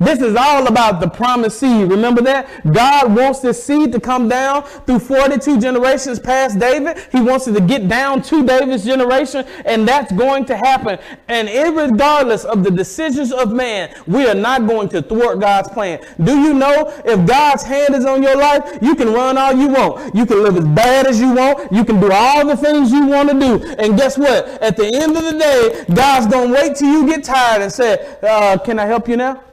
This 0.02 0.20
is 0.20 0.36
all 0.36 0.66
about 0.66 1.00
the 1.00 1.08
promised 1.08 1.60
seed. 1.60 1.92
Remember 1.92 2.24
that? 2.24 2.48
God 2.74 3.16
wants 3.16 3.40
this 3.40 3.64
seed 3.64 3.92
to 3.92 4.00
come 4.00 4.28
down 4.28 4.64
through 4.64 4.98
42 4.98 5.62
generations 5.62 6.20
past 6.20 6.58
David. 6.58 6.98
He 7.12 7.22
wants 7.22 7.48
it 7.48 7.54
to 7.54 7.62
get 7.62 7.88
down 7.88 8.24
to 8.24 8.44
David's 8.44 8.84
generation, 8.84 9.46
and 9.64 9.88
that's 9.88 10.12
going 10.12 10.46
to 10.46 10.58
happen. 10.58 10.98
And 11.28 11.48
regardless 11.78 12.46
of 12.46 12.64
the 12.64 12.72
decisions 12.72 13.32
of 13.32 13.54
man, 13.54 13.94
we 14.08 14.28
are 14.28 14.34
not 14.34 14.66
going 14.66 14.90
to 14.90 15.04
thwart 15.04 15.40
God's 15.40 15.70
plan. 15.70 16.04
Do 16.24 16.42
you 16.42 16.56
know 16.56 16.92
if 17.06 17.28
God's 17.28 17.62
hand 17.62 17.94
is 17.94 18.04
on 18.04 18.24
your 18.24 18.38
life, 18.38 18.80
you 18.82 18.96
can 18.96 19.14
run 19.14 19.38
all 19.38 19.54
you 19.54 19.68
want. 19.68 20.16
You 20.16 20.26
can 20.26 20.42
live 20.42 20.58
as 20.58 20.66
bad 20.66 21.06
as 21.06 21.20
you 21.20 21.32
want. 21.32 21.72
You 21.72 21.86
can 21.86 22.00
do 22.00 22.12
all 22.12 22.48
the 22.48 22.58
things 22.58 22.92
you 22.92 23.06
want 23.06 23.30
to 23.30 23.40
do. 23.40 23.64
And 23.78 23.96
guess 23.96 24.18
what? 24.18 24.48
At 24.64 24.78
the 24.78 24.88
end 24.96 25.16
of 25.16 25.24
the 25.24 25.38
day, 25.38 25.86
God's 25.94 26.26
going 26.26 26.48
to 26.48 26.56
wait 26.56 26.76
till 26.76 26.92
you 26.92 27.08
get 27.08 27.24
tired 27.24 27.62
and 27.62 27.72
say, 27.72 28.18
uh, 28.24 28.58
Can 28.58 28.80
I 28.80 28.88
help 28.88 29.08
you 29.08 29.18
now? 29.18 29.44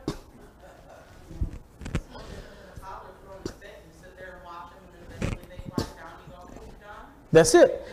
That's 7.32 7.54
it. 7.54 7.84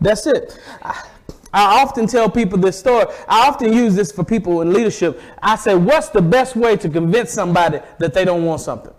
That's 0.00 0.26
it. 0.26 0.58
I, 0.82 1.06
I, 1.52 1.82
often 1.82 2.06
tell 2.06 2.28
people 2.28 2.58
this 2.58 2.78
story. 2.78 3.06
I 3.28 3.48
often 3.48 3.72
use 3.72 3.94
this 3.94 4.12
for 4.12 4.22
people 4.24 4.60
in 4.60 4.72
leadership. 4.72 5.20
I 5.42 5.56
say, 5.56 5.74
what's 5.74 6.08
the 6.08 6.20
best 6.20 6.56
way 6.56 6.76
to 6.76 6.88
convince 6.88 7.32
somebody 7.32 7.80
that 7.98 8.12
they 8.12 8.24
don't 8.24 8.44
want 8.44 8.60
something? 8.60 8.92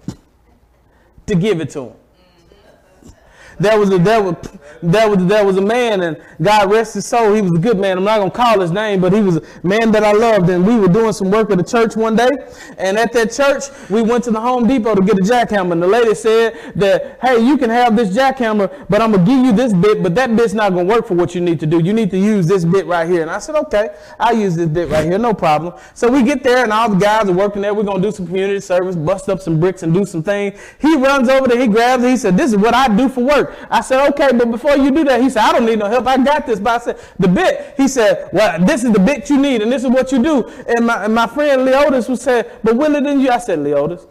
To 1.27 1.35
give 1.35 1.61
it 1.61 1.69
to 1.71 1.81
them. 1.81 3.13
There 3.59 3.79
was 3.79 3.91
a 3.91 3.97
there 3.97 4.21
was 4.21 4.35
there 4.81 5.09
was 5.09 5.25
there 5.25 5.45
was 5.45 5.57
a 5.57 5.61
man, 5.61 6.01
and 6.01 6.21
God 6.41 6.71
rest 6.71 6.93
his 6.93 7.05
soul. 7.05 7.33
He 7.33 7.41
was 7.41 7.51
a 7.51 7.59
good 7.59 7.77
man. 7.77 7.97
I'm 7.97 8.03
not 8.03 8.19
gonna 8.19 8.31
call 8.31 8.59
his 8.59 8.71
name, 8.71 9.01
but 9.01 9.13
he 9.13 9.21
was 9.21 9.37
a 9.37 9.43
man 9.63 9.91
that 9.91 10.03
I 10.03 10.11
loved. 10.11 10.49
And 10.49 10.65
we 10.65 10.77
were 10.77 10.87
doing 10.87 11.13
some 11.13 11.31
work 11.31 11.51
at 11.51 11.57
the 11.57 11.63
church 11.63 11.95
one 11.95 12.15
day, 12.15 12.29
and 12.77 12.97
at 12.97 13.13
that 13.13 13.31
church 13.31 13.63
we 13.89 14.01
went 14.01 14.23
to 14.25 14.31
the 14.31 14.39
Home 14.39 14.67
Depot 14.67 14.95
to 14.95 15.01
get 15.01 15.17
a 15.17 15.21
jackhammer. 15.21 15.73
And 15.73 15.83
the 15.83 15.87
lady 15.87 16.15
said 16.15 16.73
that, 16.75 17.19
hey, 17.21 17.39
you 17.39 17.57
can 17.57 17.69
have 17.69 17.95
this 17.95 18.15
jackhammer, 18.15 18.85
but 18.89 19.01
I'm 19.01 19.11
gonna 19.11 19.25
give 19.25 19.45
you 19.45 19.51
this 19.51 19.73
bit, 19.73 20.03
but 20.03 20.15
that 20.15 20.35
bit's 20.35 20.53
not 20.53 20.73
gonna 20.73 20.85
work 20.85 21.07
for 21.07 21.15
what 21.15 21.35
you 21.35 21.41
need 21.41 21.59
to 21.59 21.65
do. 21.65 21.79
You 21.79 21.93
need 21.93 22.11
to 22.11 22.17
use 22.17 22.47
this 22.47 22.65
bit 22.65 22.85
right 22.85 23.09
here. 23.09 23.21
And 23.21 23.31
I 23.31 23.39
said, 23.39 23.55
okay, 23.55 23.89
I'll 24.19 24.37
use 24.37 24.55
this 24.55 24.67
bit 24.67 24.89
right 24.89 25.05
here, 25.05 25.17
no 25.17 25.33
problem. 25.33 25.73
So 25.93 26.09
we 26.09 26.23
get 26.23 26.43
there, 26.43 26.63
and 26.63 26.71
all 26.71 26.89
the 26.89 26.97
guys 26.97 27.29
are 27.29 27.33
working 27.33 27.61
there. 27.61 27.73
We're 27.73 27.83
gonna 27.83 28.01
do 28.01 28.11
some 28.11 28.27
community 28.27 28.59
service, 28.59 28.95
bust 28.95 29.29
up 29.29 29.41
some 29.41 29.59
bricks, 29.59 29.83
and 29.83 29.93
do 29.93 30.05
some 30.05 30.23
things. 30.23 30.59
He 30.79 30.95
runs 30.95 31.29
over 31.29 31.47
there, 31.47 31.59
he 31.59 31.67
grabs 31.67 32.03
it. 32.03 32.09
He 32.09 32.17
said, 32.17 32.37
this 32.37 32.51
is 32.51 32.57
what 32.57 32.73
I 32.73 32.87
do 32.95 33.09
for 33.09 33.23
work. 33.23 33.55
I 33.69 33.81
said, 33.81 34.07
okay, 34.09 34.29
but 34.35 34.51
before 34.51 34.64
you 34.73 34.91
do 34.91 35.03
that, 35.05 35.21
he 35.21 35.29
said, 35.29 35.43
I 35.43 35.51
don't 35.53 35.65
need 35.65 35.79
no 35.79 35.87
help. 35.87 36.07
I 36.07 36.17
got 36.17 36.45
this. 36.45 36.59
But 36.59 36.81
I 36.81 36.85
said, 36.85 36.99
the 37.19 37.27
bit. 37.27 37.73
He 37.77 37.87
said, 37.87 38.29
well, 38.33 38.63
this 38.65 38.83
is 38.83 38.91
the 38.91 38.99
bit 38.99 39.29
you 39.29 39.37
need, 39.37 39.61
and 39.61 39.71
this 39.71 39.83
is 39.83 39.89
what 39.89 40.11
you 40.11 40.21
do. 40.21 40.47
And 40.67 40.87
my, 40.87 41.05
and 41.05 41.13
my 41.13 41.27
friend 41.27 41.61
Leotis 41.61 42.09
was 42.09 42.21
saying, 42.21 42.45
but 42.63 42.75
Willie, 42.75 43.01
didn't 43.01 43.21
you? 43.21 43.29
I 43.29 43.37
said, 43.37 43.59
Leotis. 43.59 44.07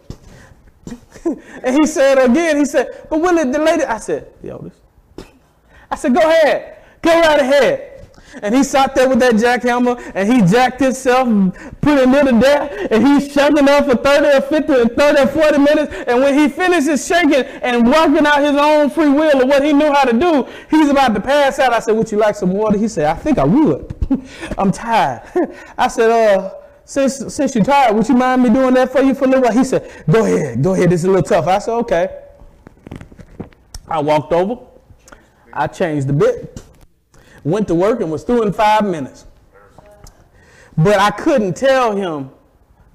and 1.63 1.75
he 1.77 1.85
said 1.85 2.17
again, 2.17 2.57
he 2.57 2.65
said, 2.65 3.07
but 3.09 3.19
Willie, 3.19 3.51
the 3.51 3.59
lady, 3.59 3.83
I 3.83 3.97
said, 3.97 4.31
Leotis. 4.41 4.73
I 5.89 5.95
said, 5.95 6.13
go 6.13 6.21
ahead. 6.21 6.77
Go 7.01 7.19
right 7.19 7.39
ahead. 7.39 7.94
And 8.41 8.53
he 8.53 8.63
sat 8.63 8.95
there 8.95 9.07
with 9.07 9.19
that 9.19 9.35
jackhammer 9.35 9.99
and 10.13 10.31
he 10.31 10.41
jacked 10.41 10.79
himself, 10.79 11.27
put 11.81 12.07
near 12.07 12.23
to 12.23 12.39
death, 12.39 12.87
and 12.91 13.05
he's 13.05 13.31
shaking 13.31 13.67
up 13.69 13.85
for 13.85 13.95
30 13.95 14.37
or 14.37 14.41
50 14.41 14.73
or 14.73 14.87
30 14.87 15.21
or 15.21 15.27
40 15.27 15.57
minutes. 15.59 15.93
And 16.07 16.21
when 16.21 16.37
he 16.37 16.49
finishes 16.49 17.07
shaking 17.07 17.45
and 17.61 17.87
working 17.87 18.25
out 18.25 18.41
his 18.41 18.55
own 18.55 18.89
free 18.89 19.09
will 19.09 19.41
of 19.41 19.47
what 19.47 19.63
he 19.63 19.73
knew 19.73 19.91
how 19.91 20.03
to 20.03 20.17
do, 20.17 20.47
he's 20.69 20.89
about 20.89 21.13
to 21.15 21.21
pass 21.21 21.59
out. 21.59 21.73
I 21.73 21.79
said, 21.79 21.93
Would 21.93 22.11
you 22.11 22.17
like 22.17 22.35
some 22.35 22.51
water? 22.51 22.77
He 22.77 22.87
said, 22.87 23.05
I 23.05 23.15
think 23.15 23.37
I 23.37 23.45
would. 23.45 23.95
I'm 24.57 24.71
tired. 24.71 25.21
I 25.77 25.87
said, 25.87 26.11
uh, 26.11 26.53
since, 26.83 27.33
since 27.33 27.55
you're 27.55 27.63
tired, 27.63 27.95
would 27.95 28.07
you 28.07 28.15
mind 28.15 28.43
me 28.43 28.49
doing 28.49 28.73
that 28.75 28.91
for 28.91 29.01
you 29.01 29.15
for 29.15 29.25
a 29.25 29.27
little 29.27 29.43
while? 29.43 29.53
He 29.53 29.63
said, 29.63 29.89
Go 30.09 30.25
ahead, 30.25 30.61
go 30.61 30.73
ahead. 30.73 30.89
This 30.89 31.01
is 31.01 31.05
a 31.05 31.11
little 31.11 31.23
tough. 31.23 31.47
I 31.47 31.59
said, 31.59 31.73
Okay. 31.73 32.21
I 33.87 33.99
walked 33.99 34.33
over. 34.33 34.65
I 35.53 35.67
changed 35.67 36.07
the 36.07 36.13
bit 36.13 36.64
went 37.45 37.67
to 37.69 37.75
work 37.75 38.01
and 38.01 38.11
was 38.11 38.23
through 38.23 38.43
in 38.43 38.51
five 38.51 38.83
minutes. 38.85 39.25
But 40.75 40.99
I 40.99 41.11
couldn't 41.11 41.55
tell 41.55 41.95
him, 41.95 42.31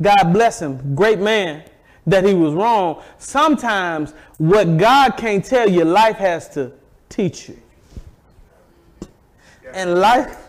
God 0.03 0.33
bless 0.33 0.61
him, 0.61 0.95
great 0.95 1.19
man, 1.19 1.65
that 2.07 2.25
he 2.25 2.35
was 2.35 2.53
wrong. 2.53 3.03
Sometimes 3.19 4.13
what 4.37 4.77
God 4.77 5.17
can't 5.17 5.45
tell 5.45 5.69
you, 5.69 5.85
life 5.85 6.17
has 6.17 6.49
to 6.51 6.73
teach 7.09 7.49
you. 7.49 7.59
And 9.73 9.95
life, 9.95 10.49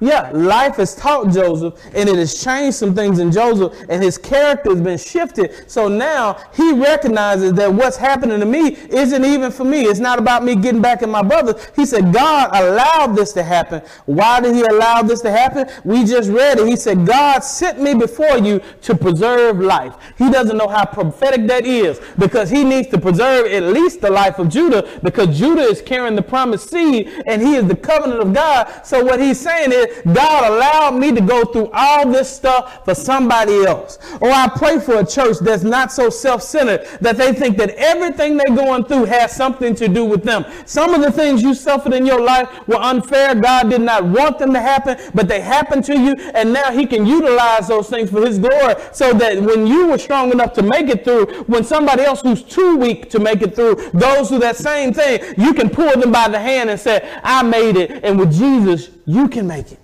Yeah, 0.00 0.30
life 0.32 0.76
has 0.76 0.94
taught 0.94 1.32
Joseph 1.32 1.74
and 1.94 2.08
it 2.08 2.16
has 2.16 2.42
changed 2.42 2.76
some 2.76 2.94
things 2.94 3.18
in 3.18 3.32
Joseph 3.32 3.74
and 3.88 4.02
his 4.02 4.18
character 4.18 4.70
has 4.70 4.80
been 4.80 4.98
shifted. 4.98 5.70
So 5.70 5.88
now 5.88 6.38
he 6.54 6.72
recognizes 6.72 7.54
that 7.54 7.72
what's 7.72 7.96
happening 7.96 8.40
to 8.40 8.46
me 8.46 8.76
isn't 8.90 9.24
even 9.24 9.50
for 9.50 9.64
me. 9.64 9.82
It's 9.82 10.00
not 10.00 10.18
about 10.18 10.44
me 10.44 10.56
getting 10.56 10.82
back 10.82 11.02
at 11.02 11.08
my 11.08 11.22
brothers. 11.22 11.70
He 11.74 11.86
said, 11.86 12.12
God 12.12 12.50
allowed 12.52 13.16
this 13.16 13.32
to 13.34 13.42
happen. 13.42 13.82
Why 14.04 14.40
did 14.40 14.54
he 14.54 14.62
allow 14.62 15.02
this 15.02 15.20
to 15.22 15.30
happen? 15.30 15.68
We 15.84 16.04
just 16.04 16.30
read 16.30 16.58
it. 16.58 16.66
He 16.66 16.76
said, 16.76 17.06
God 17.06 17.40
sent 17.40 17.80
me 17.80 17.94
before 17.94 18.38
you 18.38 18.60
to 18.82 18.94
preserve 18.94 19.60
life. 19.60 19.94
He 20.18 20.30
doesn't 20.30 20.56
know 20.56 20.68
how 20.68 20.84
prophetic 20.84 21.46
that 21.46 21.64
is 21.64 22.00
because 22.18 22.50
he 22.50 22.64
needs 22.64 22.88
to 22.88 22.98
preserve 22.98 23.46
at 23.46 23.62
least 23.62 24.00
the 24.00 24.10
life 24.10 24.38
of 24.38 24.48
Judah 24.48 25.00
because 25.02 25.38
Judah 25.38 25.62
is 25.62 25.80
carrying 25.80 26.16
the 26.16 26.22
promised 26.22 26.70
seed 26.70 27.08
and 27.26 27.40
he 27.40 27.54
is 27.54 27.66
the 27.66 27.76
covenant 27.76 28.20
of 28.20 28.32
God. 28.32 28.82
So 28.84 29.02
what 29.04 29.20
he's 29.20 29.40
saying 29.40 29.72
is, 29.72 29.85
God 30.12 30.52
allowed 30.52 30.98
me 30.98 31.12
to 31.12 31.20
go 31.20 31.44
through 31.44 31.70
all 31.72 32.10
this 32.10 32.34
stuff 32.34 32.84
for 32.84 32.94
somebody 32.94 33.64
else. 33.64 33.98
Or 34.20 34.30
I 34.30 34.48
pray 34.48 34.78
for 34.78 34.98
a 34.98 35.06
church 35.06 35.38
that's 35.40 35.62
not 35.62 35.92
so 35.92 36.10
self-centered 36.10 36.86
that 37.00 37.16
they 37.16 37.32
think 37.32 37.56
that 37.58 37.70
everything 37.70 38.36
they're 38.36 38.56
going 38.56 38.84
through 38.84 39.04
has 39.06 39.34
something 39.34 39.74
to 39.76 39.88
do 39.88 40.04
with 40.04 40.22
them. 40.22 40.44
Some 40.64 40.94
of 40.94 41.00
the 41.02 41.10
things 41.12 41.42
you 41.42 41.54
suffered 41.54 41.92
in 41.92 42.06
your 42.06 42.20
life 42.20 42.48
were 42.66 42.76
unfair. 42.76 43.34
God 43.34 43.70
did 43.70 43.80
not 43.80 44.04
want 44.04 44.38
them 44.38 44.52
to 44.52 44.60
happen, 44.60 44.98
but 45.14 45.28
they 45.28 45.40
happened 45.40 45.84
to 45.84 45.98
you, 45.98 46.14
and 46.34 46.52
now 46.52 46.70
he 46.70 46.86
can 46.86 47.06
utilize 47.06 47.68
those 47.68 47.88
things 47.88 48.10
for 48.10 48.24
his 48.24 48.38
glory 48.38 48.74
so 48.92 49.12
that 49.12 49.40
when 49.40 49.66
you 49.66 49.88
were 49.88 49.98
strong 49.98 50.30
enough 50.32 50.52
to 50.54 50.62
make 50.62 50.88
it 50.88 51.04
through, 51.04 51.26
when 51.44 51.64
somebody 51.64 52.02
else 52.02 52.20
who's 52.22 52.42
too 52.42 52.76
weak 52.76 53.10
to 53.10 53.18
make 53.18 53.42
it 53.42 53.54
through 53.54 53.90
goes 53.92 54.28
through 54.28 54.40
that 54.40 54.56
same 54.56 54.92
thing, 54.92 55.20
you 55.36 55.54
can 55.54 55.68
pull 55.70 55.90
them 55.98 56.12
by 56.12 56.28
the 56.28 56.38
hand 56.38 56.70
and 56.70 56.78
say, 56.78 57.08
I 57.22 57.42
made 57.42 57.76
it, 57.76 58.04
and 58.04 58.18
with 58.18 58.32
Jesus, 58.32 58.90
you 59.04 59.28
can 59.28 59.46
make 59.46 59.72
it. 59.72 59.78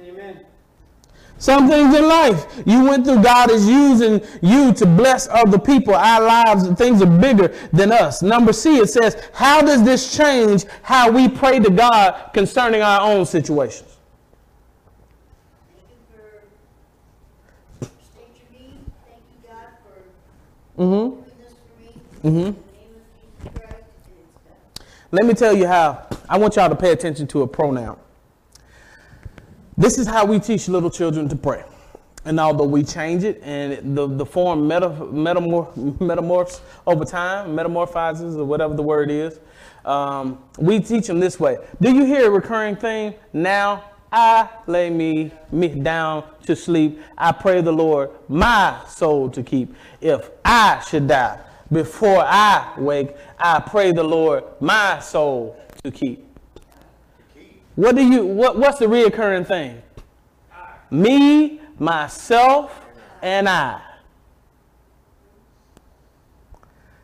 Amen. 0.00 0.44
Some 1.44 1.68
things 1.68 1.94
in 1.94 2.08
life 2.08 2.46
you 2.64 2.84
went 2.84 3.04
through, 3.04 3.22
God 3.22 3.50
is 3.50 3.68
using 3.68 4.22
you 4.40 4.72
to 4.72 4.86
bless 4.86 5.28
other 5.28 5.58
people. 5.58 5.94
Our 5.94 6.22
lives, 6.22 6.66
things 6.78 7.02
are 7.02 7.18
bigger 7.20 7.48
than 7.70 7.92
us. 7.92 8.22
Number 8.22 8.50
C, 8.54 8.78
it 8.78 8.88
says, 8.88 9.28
How 9.34 9.60
does 9.60 9.84
this 9.84 10.16
change 10.16 10.64
how 10.80 11.10
we 11.10 11.28
pray 11.28 11.58
to 11.58 11.68
God 11.68 12.30
concerning 12.32 12.80
our 12.80 13.02
own 13.02 13.26
situations? 13.26 13.98
Thank 15.68 15.84
you 15.90 17.88
for, 17.88 17.88
state 18.06 18.40
your 18.50 18.62
need, 18.62 18.78
thank 19.06 19.20
you 19.30 19.46
God 19.46 19.68
for 19.84 20.82
Mm-hmm. 20.82 21.10
doing 21.10 21.24
this 21.40 21.52
for 21.60 21.76
me. 21.82 21.90
Mm-hmm. 22.22 22.26
In 22.26 22.32
the 22.32 22.40
name 22.40 22.54
of 22.54 23.04
Jesus 23.20 23.60
Christ, 23.60 23.84
and 24.06 24.16
it's 24.18 24.78
done. 24.78 24.86
Let 25.10 25.26
me 25.26 25.34
tell 25.34 25.54
you 25.54 25.66
how. 25.66 26.06
I 26.26 26.38
want 26.38 26.56
y'all 26.56 26.70
to 26.70 26.74
pay 26.74 26.92
attention 26.92 27.26
to 27.26 27.42
a 27.42 27.46
pronoun. 27.46 27.98
This 29.76 29.98
is 29.98 30.06
how 30.06 30.24
we 30.24 30.38
teach 30.38 30.68
little 30.68 30.90
children 30.90 31.28
to 31.28 31.36
pray. 31.36 31.64
And 32.24 32.40
although 32.40 32.64
we 32.64 32.84
change 32.84 33.24
it 33.24 33.42
and 33.42 33.96
the, 33.96 34.06
the 34.06 34.24
form 34.24 34.66
meta, 34.66 34.88
metamor, 34.88 35.74
metamorphs 35.98 36.60
over 36.86 37.04
time, 37.04 37.54
metamorphizes 37.54 38.36
or 38.36 38.44
whatever 38.44 38.74
the 38.74 38.82
word 38.82 39.10
is, 39.10 39.40
um, 39.84 40.42
we 40.58 40.80
teach 40.80 41.06
them 41.06 41.20
this 41.20 41.38
way. 41.38 41.58
Do 41.80 41.92
you 41.92 42.06
hear 42.06 42.28
a 42.28 42.30
recurring 42.30 42.76
thing? 42.76 43.14
Now 43.32 43.84
I 44.10 44.48
lay 44.66 44.90
me, 44.90 45.32
me 45.50 45.68
down 45.68 46.24
to 46.46 46.54
sleep. 46.54 47.00
I 47.18 47.32
pray 47.32 47.60
the 47.60 47.72
Lord 47.72 48.10
my 48.28 48.80
soul 48.88 49.28
to 49.30 49.42
keep. 49.42 49.74
If 50.00 50.30
I 50.44 50.82
should 50.88 51.08
die 51.08 51.40
before 51.70 52.20
I 52.20 52.72
wake, 52.78 53.16
I 53.38 53.60
pray 53.60 53.92
the 53.92 54.04
Lord 54.04 54.44
my 54.60 55.00
soul 55.00 55.60
to 55.82 55.90
keep. 55.90 56.23
What 57.76 57.96
do 57.96 58.04
you 58.04 58.24
what, 58.24 58.58
what's 58.58 58.78
the 58.78 58.86
reoccurring 58.86 59.46
thing? 59.46 59.82
Me, 60.90 61.60
myself, 61.78 62.80
and 63.22 63.48
I. 63.48 63.80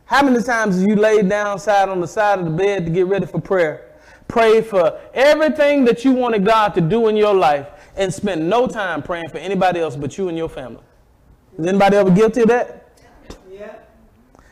How 0.05 0.23
many 0.23 0.43
times 0.43 0.79
have 0.79 0.87
you 0.87 0.95
laid 0.95 1.29
down 1.29 1.57
side 1.59 1.89
on 1.89 2.01
the 2.01 2.07
side 2.07 2.39
of 2.39 2.45
the 2.45 2.51
bed 2.51 2.85
to 2.85 2.91
get 2.91 3.07
ready 3.07 3.25
for 3.25 3.39
prayer? 3.39 3.91
Pray 4.27 4.61
for 4.61 4.99
everything 5.13 5.85
that 5.85 6.05
you 6.05 6.11
wanted 6.11 6.45
God 6.45 6.73
to 6.75 6.81
do 6.81 7.07
in 7.07 7.17
your 7.17 7.33
life 7.33 7.67
and 7.95 8.13
spend 8.13 8.49
no 8.49 8.67
time 8.67 9.01
praying 9.01 9.29
for 9.29 9.37
anybody 9.37 9.79
else 9.79 9.95
but 9.95 10.17
you 10.17 10.29
and 10.29 10.37
your 10.37 10.49
family. 10.49 10.83
Is 11.57 11.65
anybody 11.65 11.97
ever 11.97 12.11
guilty 12.11 12.41
of 12.41 12.47
that? 12.47 12.80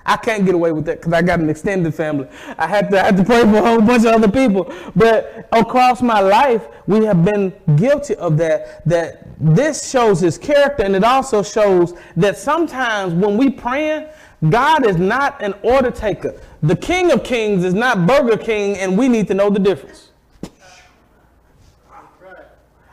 I 0.10 0.18
can't 0.18 0.44
get 0.44 0.56
away 0.56 0.72
with 0.72 0.86
that 0.86 0.98
because 0.98 1.14
I 1.14 1.22
got 1.22 1.40
an 1.40 1.52
extended 1.52 1.94
family. 1.94 2.28
I 2.58 2.66
had 2.66 2.90
to 2.90 3.00
I 3.00 3.06
had 3.06 3.18
to 3.18 3.24
pray 3.24 3.42
for 3.42 3.58
a 3.58 3.62
whole 3.62 3.80
bunch 3.80 4.06
of 4.06 4.16
other 4.16 4.28
people. 4.28 4.74
But 4.96 5.48
across 5.52 6.02
my 6.02 6.20
life, 6.20 6.68
we 6.88 7.06
have 7.06 7.24
been 7.24 7.54
guilty 7.76 8.16
of 8.16 8.36
that. 8.38 8.84
That 8.88 9.28
this 9.40 9.88
shows 9.88 10.20
his 10.20 10.40
character, 10.40 10.82
and 10.82 10.96
it 10.96 11.04
also 11.04 11.44
shows 11.44 11.94
that 12.18 12.40
sometimes 12.40 13.14
when 13.14 13.38
we 13.38 13.52
praying, 13.52 14.08
God 14.50 14.84
is 14.84 14.98
not 14.98 15.40
an 15.44 15.54
order 15.62 15.92
taker. 15.92 16.42
The 16.64 16.76
King 16.76 17.12
of 17.12 17.24
Kings 17.24 17.64
is 17.64 17.76
not 17.76 18.08
Burger 18.08 18.38
King, 18.38 18.78
and 18.78 18.98
we 18.98 19.10
need 19.10 19.28
to 19.28 19.36
know 19.36 19.52
the 19.52 19.60
difference. 19.60 20.10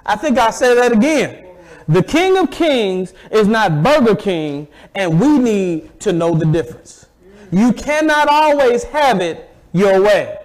I 0.05 0.16
think 0.16 0.37
I'll 0.38 0.52
say 0.52 0.74
that 0.74 0.92
again. 0.92 1.46
The 1.88 2.02
King 2.02 2.37
of 2.37 2.50
Kings 2.50 3.14
is 3.31 3.48
not 3.48 3.83
Burger 3.83 4.16
King, 4.16 4.68
and 4.94 5.18
we 5.18 5.38
need 5.38 5.98
to 6.00 6.12
know 6.12 6.35
the 6.35 6.44
difference. 6.44 7.05
You 7.52 7.72
cannot 7.72 8.28
always 8.28 8.85
have 8.85 9.20
it 9.20 9.50
your 9.72 10.02
way. 10.02 10.38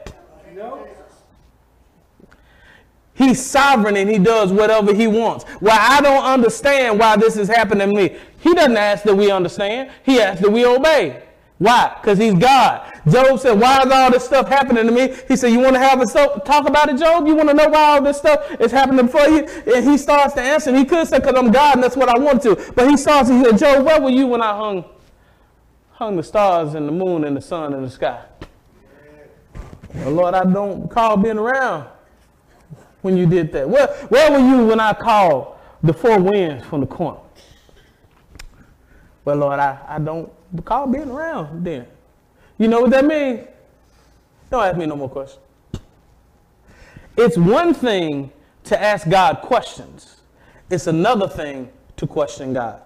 He's 3.13 3.43
sovereign 3.43 3.97
and 3.97 4.09
he 4.09 4.17
does 4.17 4.51
whatever 4.51 4.95
he 4.95 5.05
wants. 5.05 5.45
Well, 5.61 5.77
I 5.79 6.01
don't 6.01 6.23
understand 6.23 6.97
why 6.97 7.17
this 7.17 7.37
is 7.37 7.47
happening 7.47 7.89
to 7.89 7.95
me. 7.95 8.17
He 8.39 8.53
doesn't 8.55 8.75
ask 8.75 9.03
that 9.03 9.15
we 9.15 9.29
understand. 9.29 9.91
He 10.03 10.19
asks 10.19 10.41
that 10.41 10.51
we 10.51 10.65
obey. 10.65 11.21
Why? 11.59 11.95
Because 12.01 12.17
he's 12.17 12.33
God. 12.33 12.91
Job 13.07 13.39
said, 13.39 13.59
why 13.59 13.83
is 13.83 13.91
all 13.91 14.09
this 14.09 14.25
stuff 14.25 14.47
happening 14.47 14.87
to 14.87 14.91
me? 14.91 15.15
He 15.27 15.35
said, 15.35 15.51
you 15.51 15.59
want 15.59 15.75
to 15.75 15.79
have 15.79 16.01
a 16.01 16.07
so- 16.07 16.41
talk 16.43 16.67
about 16.67 16.89
it, 16.89 16.97
Job? 16.97 17.27
You 17.27 17.35
want 17.35 17.49
to 17.49 17.53
know 17.53 17.67
why 17.69 17.83
all 17.83 18.01
this 18.01 18.17
stuff 18.17 18.59
is 18.59 18.71
happening 18.71 19.07
for 19.07 19.21
you? 19.27 19.47
And 19.71 19.87
he 19.87 19.99
starts 19.99 20.33
to 20.33 20.41
answer. 20.41 20.75
He 20.75 20.85
could 20.85 21.07
say, 21.07 21.19
because 21.19 21.35
I'm 21.35 21.51
God 21.51 21.75
and 21.75 21.83
that's 21.83 21.95
what 21.95 22.09
I 22.09 22.17
want 22.17 22.41
to. 22.43 22.55
But 22.75 22.89
he 22.89 22.97
starts, 22.97 23.29
he 23.29 23.43
said, 23.43 23.59
Job, 23.59 23.85
where 23.85 24.01
were 24.01 24.09
you 24.09 24.25
when 24.25 24.41
I 24.41 24.57
hung, 24.57 24.83
hung 26.01 26.15
the 26.15 26.23
stars 26.23 26.73
and 26.73 26.87
the 26.87 26.91
moon 26.91 27.23
and 27.25 27.37
the 27.37 27.41
sun 27.41 27.75
in 27.75 27.83
the 27.83 27.89
sky? 27.89 28.23
Well, 29.93 30.11
Lord, 30.11 30.33
I 30.33 30.43
don't 30.43 30.81
recall 30.81 31.15
being 31.15 31.37
around 31.37 31.87
when 33.03 33.15
you 33.15 33.27
did 33.27 33.51
that. 33.51 33.69
Where, 33.69 33.85
where 34.09 34.31
were 34.31 34.39
you 34.39 34.65
when 34.65 34.79
I 34.79 34.93
called 34.93 35.57
the 35.83 35.93
four 35.93 36.19
winds 36.19 36.65
from 36.65 36.79
the 36.79 36.87
corner? 36.87 37.19
Well, 39.25 39.35
Lord, 39.35 39.59
I, 39.59 39.77
I 39.87 39.99
don't 39.99 40.31
recall 40.51 40.87
being 40.87 41.11
around 41.11 41.63
then. 41.63 41.85
You 42.57 42.67
know 42.67 42.81
what 42.81 42.89
that 42.89 43.05
means? 43.05 43.47
Don't 44.49 44.63
ask 44.63 44.75
me 44.79 44.87
no 44.87 44.95
more 44.95 45.09
questions. 45.09 45.45
It's 47.15 47.37
one 47.37 47.75
thing 47.75 48.31
to 48.63 48.81
ask 48.81 49.07
God 49.07 49.41
questions. 49.41 50.21
It's 50.67 50.87
another 50.87 51.27
thing 51.27 51.69
to 51.97 52.07
question 52.07 52.53
God. 52.53 52.81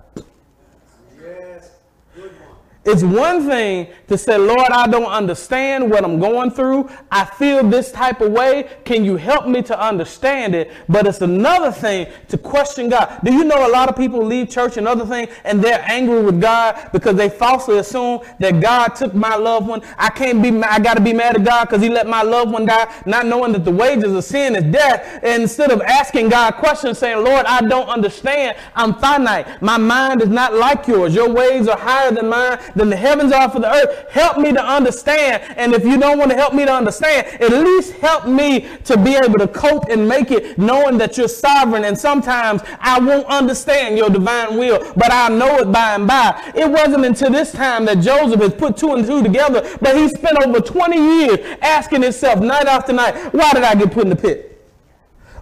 It's 2.85 3.01
one 3.01 3.47
thing 3.47 3.87
to 4.07 4.15
say, 4.15 4.37
Lord, 4.37 4.69
I 4.69 4.85
don't 4.85 5.11
understand 5.11 5.89
what 5.89 6.03
I'm 6.05 6.19
going 6.19 6.51
through. 6.51 6.87
I 7.11 7.25
feel 7.25 7.67
this 7.67 7.91
type 7.91 8.21
of 8.21 8.31
way. 8.31 8.69
Can 8.85 9.03
you 9.03 9.15
help 9.15 9.47
me 9.47 9.63
to 9.63 9.79
understand 9.79 10.53
it? 10.53 10.71
But 10.87 11.07
it's 11.07 11.21
another 11.21 11.71
thing 11.71 12.05
to 12.27 12.37
question 12.37 12.89
God. 12.89 13.19
Do 13.23 13.33
you 13.33 13.43
know 13.43 13.67
a 13.67 13.71
lot 13.71 13.89
of 13.89 13.95
people 13.95 14.23
leave 14.23 14.51
church 14.51 14.77
and 14.77 14.87
other 14.87 15.03
things 15.03 15.31
and 15.45 15.63
they're 15.63 15.83
angry 15.87 16.21
with 16.21 16.39
God 16.39 16.91
because 16.93 17.15
they 17.15 17.27
falsely 17.27 17.79
assume 17.79 18.19
that 18.39 18.61
God 18.61 18.89
took 18.89 19.15
my 19.15 19.35
loved 19.35 19.67
one. 19.67 19.81
I 19.97 20.11
can't 20.11 20.43
be, 20.43 20.49
I 20.61 20.77
got 20.77 20.93
to 20.95 21.01
be 21.01 21.13
mad 21.13 21.35
at 21.35 21.43
God 21.43 21.65
because 21.65 21.81
he 21.81 21.89
let 21.89 22.05
my 22.05 22.21
loved 22.21 22.51
one 22.51 22.67
die, 22.67 22.93
not 23.07 23.25
knowing 23.25 23.51
that 23.53 23.65
the 23.65 23.71
wages 23.71 24.13
of 24.13 24.23
sin 24.23 24.55
is 24.55 24.63
death. 24.63 25.21
And 25.23 25.41
instead 25.41 25.71
of 25.71 25.81
asking 25.81 26.29
God 26.29 26.53
questions 26.55 26.99
saying, 26.99 27.23
Lord, 27.23 27.47
I 27.47 27.61
don't 27.61 27.89
understand. 27.89 28.57
I'm 28.75 28.93
finite. 28.93 29.59
My 29.63 29.77
mind 29.79 30.21
is 30.21 30.29
not 30.29 30.53
like 30.53 30.85
yours. 30.85 31.15
Your 31.15 31.29
ways 31.29 31.67
are 31.67 31.77
higher 31.77 32.11
than 32.11 32.29
mine 32.29 32.59
than 32.75 32.89
the 32.89 32.95
heavens 32.95 33.31
are 33.31 33.49
for 33.49 33.59
the 33.59 33.71
earth. 33.71 34.09
Help 34.09 34.37
me 34.37 34.51
to 34.53 34.63
understand. 34.63 35.43
And 35.57 35.73
if 35.73 35.83
you 35.83 35.97
don't 35.97 36.17
want 36.17 36.31
to 36.31 36.37
help 36.37 36.53
me 36.53 36.65
to 36.65 36.73
understand, 36.73 37.27
at 37.41 37.51
least 37.51 37.93
help 37.93 38.27
me 38.27 38.67
to 38.85 38.97
be 38.97 39.15
able 39.15 39.39
to 39.39 39.47
cope 39.47 39.89
and 39.89 40.07
make 40.07 40.31
it 40.31 40.57
knowing 40.57 40.97
that 40.97 41.17
you're 41.17 41.27
sovereign. 41.27 41.85
And 41.85 41.97
sometimes 41.97 42.61
I 42.79 42.99
won't 42.99 43.27
understand 43.27 43.97
your 43.97 44.09
divine 44.09 44.57
will, 44.57 44.79
but 44.95 45.11
I'll 45.11 45.35
know 45.35 45.57
it 45.57 45.71
by 45.71 45.95
and 45.95 46.07
by. 46.07 46.51
It 46.55 46.69
wasn't 46.69 47.05
until 47.05 47.31
this 47.31 47.51
time 47.51 47.85
that 47.85 47.99
Joseph 47.99 48.41
has 48.41 48.53
put 48.53 48.77
two 48.77 48.93
and 48.93 49.05
two 49.05 49.23
together, 49.23 49.77
but 49.81 49.95
he 49.95 50.07
spent 50.09 50.37
over 50.43 50.59
20 50.59 50.97
years 50.97 51.57
asking 51.61 52.03
himself 52.03 52.39
night 52.39 52.67
after 52.67 52.93
night, 52.93 53.15
why 53.33 53.51
did 53.53 53.63
I 53.63 53.75
get 53.75 53.91
put 53.91 54.03
in 54.03 54.09
the 54.09 54.15
pit? 54.15 54.54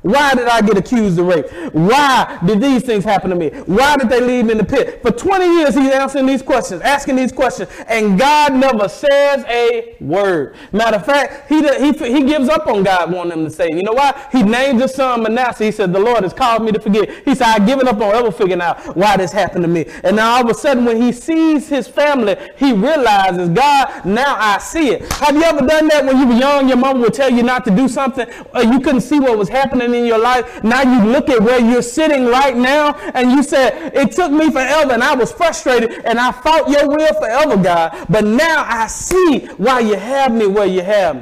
Why 0.04 0.36
did 0.36 0.48
I 0.48 0.62
get 0.62 0.78
accused 0.78 1.18
of 1.18 1.26
rape? 1.28 1.50
Why 1.74 2.40
did 2.46 2.62
these 2.62 2.84
things 2.84 3.06
happen 3.06 3.30
to 3.30 3.36
me? 3.38 3.50
Why 3.66 3.96
did 3.96 4.10
they 4.10 4.20
leave 4.20 4.46
me 4.46 4.52
in 4.52 4.58
the 4.58 4.66
pit? 4.66 5.02
For 5.02 5.12
20 5.12 5.46
years, 5.46 5.76
he's 5.76 5.92
answering 5.92 6.26
these 6.26 6.42
questions, 6.42 6.82
asking 6.82 7.16
these 7.16 7.32
questions, 7.32 7.70
and 7.88 8.20
God 8.20 8.54
never 8.54 8.90
says 8.90 9.46
a 9.48 9.96
word. 10.02 10.56
Matter 10.74 10.98
of 10.98 11.06
fact, 11.06 11.48
he, 11.48 11.62
he, 11.62 11.94
he 11.94 12.24
gives 12.24 12.50
up 12.50 12.68
on 12.68 12.84
God 12.84 13.14
wanting 13.14 13.40
him 13.40 13.46
to 13.46 13.50
say. 13.50 13.70
You 13.72 13.84
know 13.84 13.94
why? 13.94 14.28
He 14.34 14.44
named 14.44 14.82
his 14.82 14.94
son 14.94 15.24
Manasseh. 15.24 15.64
He 15.64 15.72
said, 15.72 15.94
The 15.94 16.00
Lord 16.00 16.24
has 16.24 16.34
called 16.34 16.64
me 16.64 16.74
to 16.74 16.82
forget. 16.82 17.10
He 17.24 17.34
said, 17.34 17.48
I've 17.48 17.66
given 17.66 17.88
up 17.88 17.96
on 17.96 18.14
ever 18.14 18.32
figuring 18.32 18.62
out 18.62 18.98
why 18.98 19.16
this 19.16 19.32
happened 19.32 19.64
to 19.64 19.70
me. 19.70 19.86
And 20.04 20.18
now 20.18 20.36
all 20.36 20.44
of 20.44 20.50
a 20.50 20.54
sudden, 20.54 20.84
when 20.84 21.02
he 21.02 21.14
sees 21.14 21.70
his 21.70 21.88
family, 21.88 22.36
he 22.58 22.74
realizes, 22.74 23.48
God, 23.50 24.04
now 24.04 24.36
I 24.38 24.58
see 24.58 24.90
it. 24.90 25.10
Have 25.14 25.36
you 25.36 25.44
ever 25.44 25.66
done 25.66 25.88
that 25.88 26.04
when 26.06 26.18
you 26.18 26.28
were 26.28 26.34
young? 26.34 26.68
Your 26.68 26.78
mom 26.78 27.00
would 27.00 27.14
tell 27.14 27.30
you 27.32 27.44
not 27.44 27.64
to 27.66 27.72
do 27.72 27.88
something, 27.88 28.28
or 28.54 28.64
you 28.64 28.82
couldn't 28.82 29.02
see 29.02 29.22
what 29.22 29.38
was 29.38 29.48
happening 29.48 29.93
in 29.94 30.06
your 30.06 30.18
life. 30.20 30.64
Now 30.64 30.82
you 30.82 31.12
look 31.12 31.30
at 31.30 31.42
where 31.42 31.60
you're 31.60 31.82
sitting 31.82 32.26
right 32.26 32.56
now, 32.56 32.94
and 33.14 33.32
you 33.32 33.44
said, 33.44 33.94
It 33.96 34.12
took 34.12 34.32
me 34.32 34.50
forever, 34.52 34.92
and 34.94 35.04
I 35.04 35.16
was 35.16 35.32
frustrated, 35.32 35.92
and 36.06 36.20
I 36.20 36.32
fought 36.32 36.70
your 36.70 36.88
will 36.88 37.14
forever, 37.16 37.58
God. 37.58 38.06
But 38.10 38.24
now 38.26 38.66
I 38.68 38.88
see 38.88 39.46
why 39.58 39.80
you 39.82 39.96
have 39.96 40.34
me 40.34 40.48
where 40.48 40.66
you 40.68 40.82
have 40.82 41.16
me. 41.18 41.22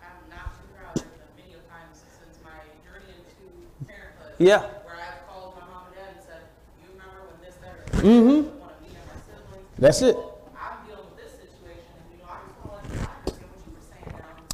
I'm 0.00 0.30
not 0.30 0.54
too 0.54 0.66
proud 0.76 0.96
of 0.96 1.02
the 1.02 1.42
many 1.42 1.54
of 1.54 1.68
times 1.68 1.98
since 2.18 2.38
my 2.44 2.50
journey 2.84 3.12
into 3.18 3.86
parenthood. 3.86 4.34
Yeah. 4.38 4.60
Where 4.60 4.96
I've 4.96 5.26
called 5.28 5.54
my 5.60 5.66
mom 5.72 5.86
and 5.86 5.96
dad 5.96 6.14
and 6.16 6.24
said, 6.24 6.42
you 6.80 6.88
remember 6.92 7.20
when 7.28 7.38
this, 7.44 7.56
that, 7.62 7.74
or 7.98 8.02
Mhm. 8.02 8.44
one 8.58 8.70
of 8.70 8.80
me 8.82 8.88
my 8.92 9.16
siblings. 9.26 9.68
That's 9.78 10.02
it. 10.02 10.16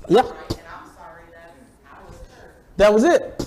Well, 0.08 0.34
That 2.78 2.94
was 2.94 3.02
it. 3.02 3.44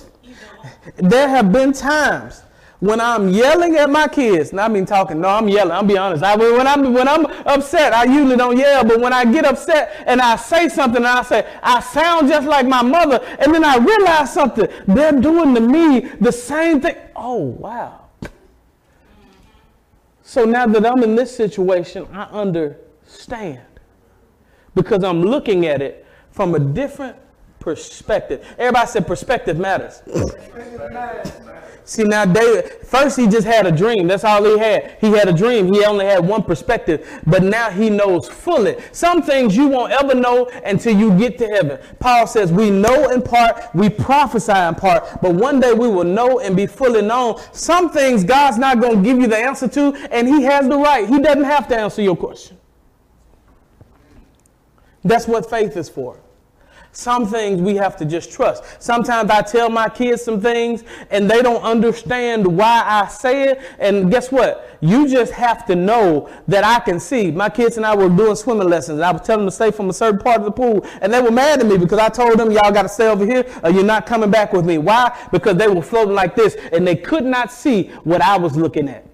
There 0.96 1.26
have 1.26 1.52
been 1.52 1.72
times 1.72 2.42
when 2.80 3.00
I'm 3.00 3.30
yelling 3.30 3.76
at 3.76 3.88
my 3.88 4.06
kids. 4.06 4.52
Not 4.52 4.70
me 4.70 4.84
talking. 4.84 5.22
No, 5.22 5.28
I'm 5.28 5.48
yelling. 5.48 5.72
I'll 5.72 5.82
be 5.82 5.96
honest. 5.96 6.22
I, 6.22 6.36
when 6.36 6.66
I'm 6.66 6.92
when 6.92 7.08
I'm 7.08 7.24
upset, 7.46 7.94
I 7.94 8.04
usually 8.04 8.36
don't 8.36 8.58
yell. 8.58 8.84
But 8.84 9.00
when 9.00 9.12
I 9.12 9.24
get 9.24 9.46
upset 9.46 10.04
and 10.06 10.20
I 10.20 10.36
say 10.36 10.68
something, 10.68 10.98
and 10.98 11.06
I 11.06 11.22
say 11.22 11.50
I 11.62 11.80
sound 11.80 12.28
just 12.28 12.46
like 12.46 12.66
my 12.66 12.82
mother, 12.82 13.20
and 13.38 13.54
then 13.54 13.64
I 13.64 13.78
realize 13.78 14.34
something. 14.34 14.68
They're 14.86 15.18
doing 15.18 15.54
to 15.54 15.60
me 15.62 16.00
the 16.20 16.32
same 16.32 16.82
thing. 16.82 16.96
Oh 17.16 17.38
wow. 17.38 18.00
So 20.22 20.44
now 20.44 20.66
that 20.66 20.84
I'm 20.84 21.02
in 21.02 21.14
this 21.14 21.34
situation, 21.34 22.06
I 22.12 22.24
understand 22.24 23.60
because 24.74 25.02
I'm 25.02 25.22
looking 25.22 25.64
at 25.66 25.80
it 25.80 26.06
from 26.30 26.54
a 26.54 26.58
different 26.58 27.16
perspective. 27.62 28.44
Everybody 28.58 28.88
said 28.88 29.06
perspective 29.06 29.58
matters. 29.58 30.02
See 31.84 32.04
now 32.04 32.24
David, 32.24 32.70
first 32.84 33.18
he 33.18 33.26
just 33.26 33.46
had 33.46 33.66
a 33.66 33.72
dream. 33.72 34.06
That's 34.06 34.24
all 34.24 34.44
he 34.44 34.58
had. 34.58 34.98
He 35.00 35.10
had 35.10 35.28
a 35.28 35.32
dream. 35.32 35.72
He 35.72 35.84
only 35.84 36.06
had 36.06 36.24
one 36.24 36.42
perspective, 36.42 37.06
but 37.26 37.42
now 37.42 37.70
he 37.70 37.90
knows 37.90 38.28
fully. 38.28 38.76
Some 38.92 39.22
things 39.22 39.56
you 39.56 39.68
won't 39.68 39.92
ever 39.92 40.14
know 40.14 40.48
until 40.64 40.96
you 40.96 41.16
get 41.18 41.38
to 41.38 41.46
heaven. 41.48 41.78
Paul 41.98 42.26
says 42.26 42.52
we 42.52 42.70
know 42.70 43.10
in 43.10 43.22
part, 43.22 43.74
we 43.74 43.88
prophesy 43.90 44.52
in 44.52 44.74
part, 44.76 45.20
but 45.20 45.34
one 45.34 45.58
day 45.60 45.72
we 45.72 45.88
will 45.88 46.04
know 46.04 46.38
and 46.40 46.56
be 46.56 46.66
fully 46.66 47.02
known. 47.02 47.40
Some 47.52 47.90
things 47.90 48.22
God's 48.24 48.58
not 48.58 48.80
going 48.80 48.98
to 48.98 49.02
give 49.02 49.18
you 49.18 49.26
the 49.26 49.38
answer 49.38 49.68
to, 49.68 49.92
and 50.10 50.28
he 50.28 50.42
has 50.42 50.68
the 50.68 50.76
right. 50.76 51.08
He 51.08 51.20
doesn't 51.20 51.44
have 51.44 51.66
to 51.68 51.76
answer 51.76 52.02
your 52.02 52.16
question. 52.16 52.58
That's 55.04 55.26
what 55.26 55.50
faith 55.50 55.76
is 55.76 55.88
for. 55.88 56.21
Some 56.94 57.26
things 57.26 57.62
we 57.62 57.74
have 57.76 57.96
to 57.96 58.04
just 58.04 58.30
trust. 58.30 58.64
Sometimes 58.78 59.30
I 59.30 59.40
tell 59.40 59.70
my 59.70 59.88
kids 59.88 60.22
some 60.22 60.42
things 60.42 60.84
and 61.10 61.28
they 61.28 61.40
don't 61.40 61.62
understand 61.62 62.46
why 62.46 62.82
I 62.84 63.08
say 63.08 63.48
it. 63.48 63.62
And 63.78 64.10
guess 64.10 64.30
what? 64.30 64.76
You 64.82 65.08
just 65.08 65.32
have 65.32 65.64
to 65.66 65.74
know 65.74 66.28
that 66.48 66.64
I 66.64 66.80
can 66.80 67.00
see. 67.00 67.30
My 67.30 67.48
kids 67.48 67.78
and 67.78 67.86
I 67.86 67.96
were 67.96 68.10
doing 68.10 68.36
swimming 68.36 68.68
lessons. 68.68 68.98
And 68.98 69.04
I 69.06 69.10
was 69.10 69.22
telling 69.22 69.46
them 69.46 69.48
to 69.48 69.54
stay 69.54 69.70
from 69.70 69.88
a 69.88 69.92
certain 69.94 70.20
part 70.20 70.40
of 70.40 70.44
the 70.44 70.52
pool. 70.52 70.84
And 71.00 71.10
they 71.10 71.22
were 71.22 71.30
mad 71.30 71.60
at 71.60 71.66
me 71.66 71.78
because 71.78 71.98
I 71.98 72.10
told 72.10 72.38
them, 72.38 72.50
y'all 72.50 72.70
got 72.70 72.82
to 72.82 72.90
stay 72.90 73.08
over 73.08 73.24
here 73.24 73.46
or 73.64 73.70
you're 73.70 73.84
not 73.84 74.04
coming 74.04 74.30
back 74.30 74.52
with 74.52 74.66
me. 74.66 74.76
Why? 74.76 75.16
Because 75.32 75.56
they 75.56 75.68
were 75.68 75.82
floating 75.82 76.14
like 76.14 76.36
this 76.36 76.56
and 76.72 76.86
they 76.86 76.96
could 76.96 77.24
not 77.24 77.50
see 77.50 77.84
what 78.04 78.20
I 78.20 78.36
was 78.36 78.54
looking 78.54 78.90
at 78.90 79.11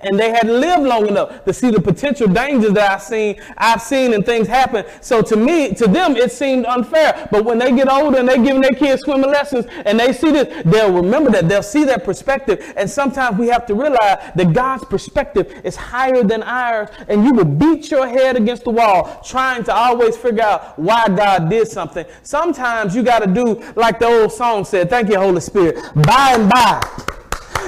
and 0.00 0.18
they 0.18 0.30
had 0.30 0.46
lived 0.46 0.82
long 0.82 1.08
enough 1.08 1.44
to 1.44 1.52
see 1.52 1.70
the 1.70 1.80
potential 1.80 2.26
dangers 2.26 2.72
that 2.72 2.90
I've 2.90 3.02
seen, 3.02 3.40
I've 3.56 3.82
seen 3.82 4.14
and 4.14 4.24
things 4.24 4.46
happen. 4.46 4.84
So 5.00 5.22
to 5.22 5.36
me, 5.36 5.74
to 5.74 5.86
them, 5.86 6.16
it 6.16 6.32
seemed 6.32 6.66
unfair. 6.66 7.28
But 7.30 7.44
when 7.44 7.58
they 7.58 7.72
get 7.72 7.88
older 7.88 8.18
and 8.18 8.28
they're 8.28 8.42
giving 8.42 8.60
their 8.60 8.70
kids 8.70 9.02
swimming 9.02 9.30
lessons 9.30 9.66
and 9.84 9.98
they 9.98 10.12
see 10.12 10.30
this, 10.30 10.62
they'll 10.64 10.92
remember 10.92 11.30
that. 11.30 11.48
They'll 11.48 11.62
see 11.62 11.84
that 11.84 12.04
perspective. 12.04 12.72
And 12.76 12.88
sometimes 12.88 13.38
we 13.38 13.48
have 13.48 13.66
to 13.66 13.74
realize 13.74 14.32
that 14.34 14.52
God's 14.52 14.84
perspective 14.84 15.60
is 15.64 15.76
higher 15.76 16.22
than 16.22 16.42
ours. 16.42 16.88
And 17.08 17.24
you 17.24 17.32
will 17.32 17.44
beat 17.44 17.90
your 17.90 18.06
head 18.06 18.36
against 18.36 18.64
the 18.64 18.70
wall 18.70 19.20
trying 19.24 19.64
to 19.64 19.74
always 19.74 20.16
figure 20.16 20.42
out 20.42 20.78
why 20.78 21.06
God 21.08 21.50
did 21.50 21.68
something. 21.68 22.04
Sometimes 22.22 22.94
you 22.94 23.02
got 23.02 23.20
to 23.20 23.26
do 23.26 23.62
like 23.76 23.98
the 23.98 24.06
old 24.06 24.32
song 24.32 24.64
said, 24.64 24.90
thank 24.90 25.08
you, 25.08 25.18
Holy 25.18 25.40
Spirit, 25.40 25.76
by 25.94 26.36
and 26.38 26.50
by 26.50 26.80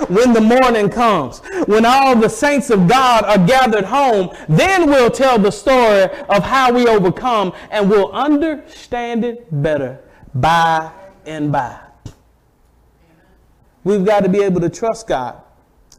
when 0.09 0.33
the 0.33 0.41
morning 0.41 0.89
comes, 0.89 1.41
when 1.67 1.85
all 1.85 2.17
the 2.17 2.29
saints 2.29 2.71
of 2.71 2.89
God 2.89 3.25
are 3.25 3.45
gathered 3.47 3.85
home, 3.85 4.31
then 4.49 4.87
we'll 4.87 5.11
tell 5.11 5.39
the 5.39 5.51
story 5.51 6.05
of 6.29 6.43
how 6.43 6.73
we 6.73 6.87
overcome 6.87 7.53
and 7.71 7.89
we'll 7.89 8.13
understand 8.13 9.25
it 9.25 9.47
better 9.63 10.01
by 10.35 10.91
and 11.27 11.53
by. 11.53 11.79
We've 13.85 14.05
got 14.05 14.21
to 14.21 14.29
be 14.29 14.43
able 14.43 14.61
to 14.61 14.71
trust 14.71 15.07
God. 15.07 15.43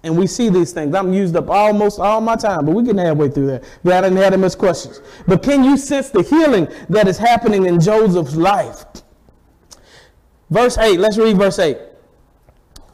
And 0.06 0.18
we 0.18 0.28
see 0.28 0.50
these 0.50 0.74
things. 0.74 0.94
I'm 0.94 1.14
used 1.14 1.36
up 1.38 1.50
almost 1.50 1.98
all 1.98 2.20
my 2.20 2.36
time, 2.36 2.66
but 2.66 2.76
we 2.76 2.84
can 2.84 2.98
halfway 2.98 3.30
through 3.30 3.48
that. 3.48 3.64
We 3.84 3.94
hadn't 3.94 4.18
had 4.18 4.38
much 4.38 4.58
questions. 4.58 5.02
But 5.28 5.42
can 5.42 5.64
you 5.64 5.78
sense 5.78 6.10
the 6.10 6.24
healing 6.24 6.68
that 6.90 7.08
is 7.08 7.18
happening 7.18 7.66
in 7.66 7.80
Joseph's 7.80 8.36
life? 8.36 8.84
Verse 10.50 10.78
8, 10.78 11.00
let's 11.00 11.18
read 11.18 11.38
verse 11.38 11.58
8. 11.58 11.78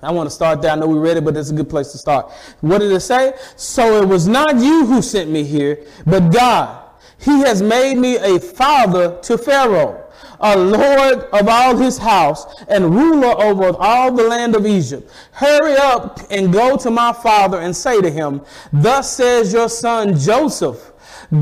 I 0.02 0.12
want 0.12 0.28
to 0.28 0.36
start 0.36 0.62
there. 0.62 0.72
I 0.72 0.76
know 0.76 0.88
we 0.88 0.98
read 0.98 1.18
it, 1.18 1.26
but 1.26 1.36
it's 1.36 1.50
a 1.50 1.54
good 1.54 1.70
place 1.70 1.92
to 1.92 1.98
start. 1.98 2.32
What 2.62 2.80
did 2.80 2.92
it 2.92 3.02
say? 3.02 3.34
So 3.56 4.02
it 4.02 4.08
was 4.08 4.28
not 4.28 4.56
you 4.56 4.86
who 4.86 5.02
sent 5.02 5.30
me 5.30 5.44
here, 5.44 5.86
but 6.06 6.32
God. 6.32 6.86
He 7.20 7.42
has 7.42 7.62
made 7.62 7.98
me 7.98 8.16
a 8.16 8.40
father 8.40 9.20
to 9.24 9.38
Pharaoh, 9.38 10.06
a 10.40 10.58
lord 10.58 11.26
of 11.34 11.50
all 11.50 11.76
his 11.76 11.98
house, 11.98 12.64
and 12.70 12.96
ruler 12.96 13.38
over 13.42 13.76
all 13.78 14.14
the 14.14 14.24
land 14.24 14.56
of 14.56 14.66
Egypt. 14.66 15.12
Hurry 15.34 15.76
up 15.76 16.22
and 16.32 16.54
go 16.54 16.78
to 16.78 16.90
my 16.90 17.12
father 17.12 17.60
and 17.60 17.76
say 17.76 18.00
to 18.02 18.10
him, 18.10 18.42
Thus 18.72 19.14
says 19.14 19.52
your 19.52 19.68
son 19.68 20.18
Joseph, 20.18 20.94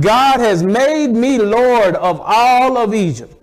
God 0.02 0.40
has 0.40 0.64
made 0.64 1.12
me 1.12 1.38
lord 1.38 1.96
of 1.96 2.20
all 2.22 2.76
of 2.78 2.96
Egypt. 2.96 3.37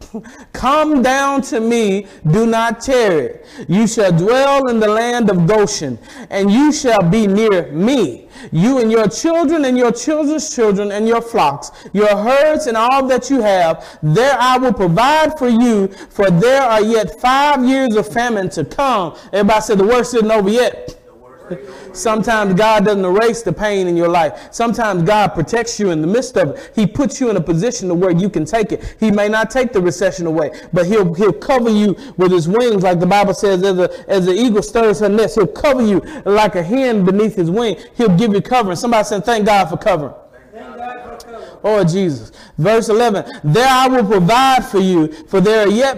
Come 0.53 1.03
down 1.03 1.43
to 1.43 1.61
me, 1.61 2.07
do 2.31 2.47
not 2.47 2.81
tarry. 2.81 3.41
You 3.69 3.87
shall 3.87 4.13
dwell 4.13 4.69
in 4.69 4.81
the 4.81 4.89
land 4.89 5.31
of 5.31 5.47
Goshen, 5.47 5.99
and 6.31 6.51
you 6.51 6.73
shall 6.73 7.03
be 7.03 7.27
near 7.27 7.71
me. 7.73 8.29
You 8.53 8.79
and 8.79 8.91
your 8.91 9.09
children 9.09 9.65
and 9.65 9.79
your 9.79 9.93
children's 9.93 10.55
children 10.55 10.93
and 10.93 11.09
your 11.09 11.23
flocks, 11.23 11.71
your 11.93 12.17
herds 12.17 12.67
and 12.67 12.77
all 12.77 13.07
that 13.07 13.31
you 13.31 13.41
have, 13.41 13.99
there 14.03 14.37
I 14.39 14.59
will 14.59 14.75
provide 14.75 15.39
for 15.39 15.49
you, 15.49 15.89
for 15.89 16.31
there 16.31 16.63
are 16.63 16.83
yet 16.83 17.21
five 17.21 17.65
years 17.65 17.97
of 17.97 18.13
famine 18.13 18.51
to 18.51 18.65
come. 18.65 19.17
Everybody 19.33 19.61
said 19.61 19.79
the 19.79 19.85
worst 19.85 20.15
isn't 20.15 20.31
over 20.31 20.51
yet. 20.51 21.01
Sometimes 21.93 22.55
God 22.55 22.85
doesn't 22.85 23.05
erase 23.05 23.43
the 23.43 23.53
pain 23.53 23.87
in 23.87 23.97
your 23.97 24.09
life. 24.09 24.49
Sometimes 24.53 25.03
God 25.03 25.29
protects 25.29 25.79
you 25.79 25.91
in 25.91 26.01
the 26.01 26.07
midst 26.07 26.37
of 26.37 26.51
it. 26.51 26.73
He 26.75 26.87
puts 26.87 27.21
you 27.21 27.31
in 27.31 27.37
a 27.37 27.41
position 27.41 27.89
to 27.89 27.95
where 27.95 28.11
you 28.11 28.29
can 28.29 28.45
take 28.45 28.73
it. 28.73 28.97
He 28.99 29.11
may 29.11 29.29
not 29.29 29.51
take 29.51 29.73
the 29.73 29.81
recession 29.81 30.27
away, 30.27 30.51
but 30.73 30.87
he'll, 30.87 31.13
he'll 31.15 31.33
cover 31.33 31.71
you 31.71 31.97
with 32.17 32.33
his 32.33 32.49
wings, 32.49 32.83
like 32.83 33.01
the 33.01 33.07
Bible 33.07 33.35
says, 33.35 33.63
as, 33.63 33.79
a, 33.79 34.11
as 34.11 34.27
the 34.27 34.33
eagle 34.33 34.63
stirs 34.63 35.01
her 35.01 35.09
nest. 35.09 35.37
He'll 35.37 35.47
cover 35.47 35.83
you 35.83 36.01
like 36.25 36.55
a 36.57 36.63
hen 36.63 37.05
beneath 37.05 37.37
his 37.37 37.51
wing. 37.51 37.77
He'll 37.97 38.17
give 38.17 38.33
you 38.33 38.41
covering. 38.41 38.77
Somebody 38.77 39.05
said, 39.05 39.25
thank 39.25 39.47
God 39.47 39.67
for 39.67 39.77
covering. 39.77 40.15
Cover. 41.65 41.81
Oh, 41.81 41.85
Jesus. 41.85 42.33
Verse 42.57 42.89
11, 42.89 43.41
there 43.43 43.69
I 43.69 43.89
will 43.89 44.07
provide 44.07 44.65
for 44.65 44.79
you, 44.79 45.09
for 45.27 45.41
there 45.41 45.67
are 45.67 45.71
yet 45.71 45.97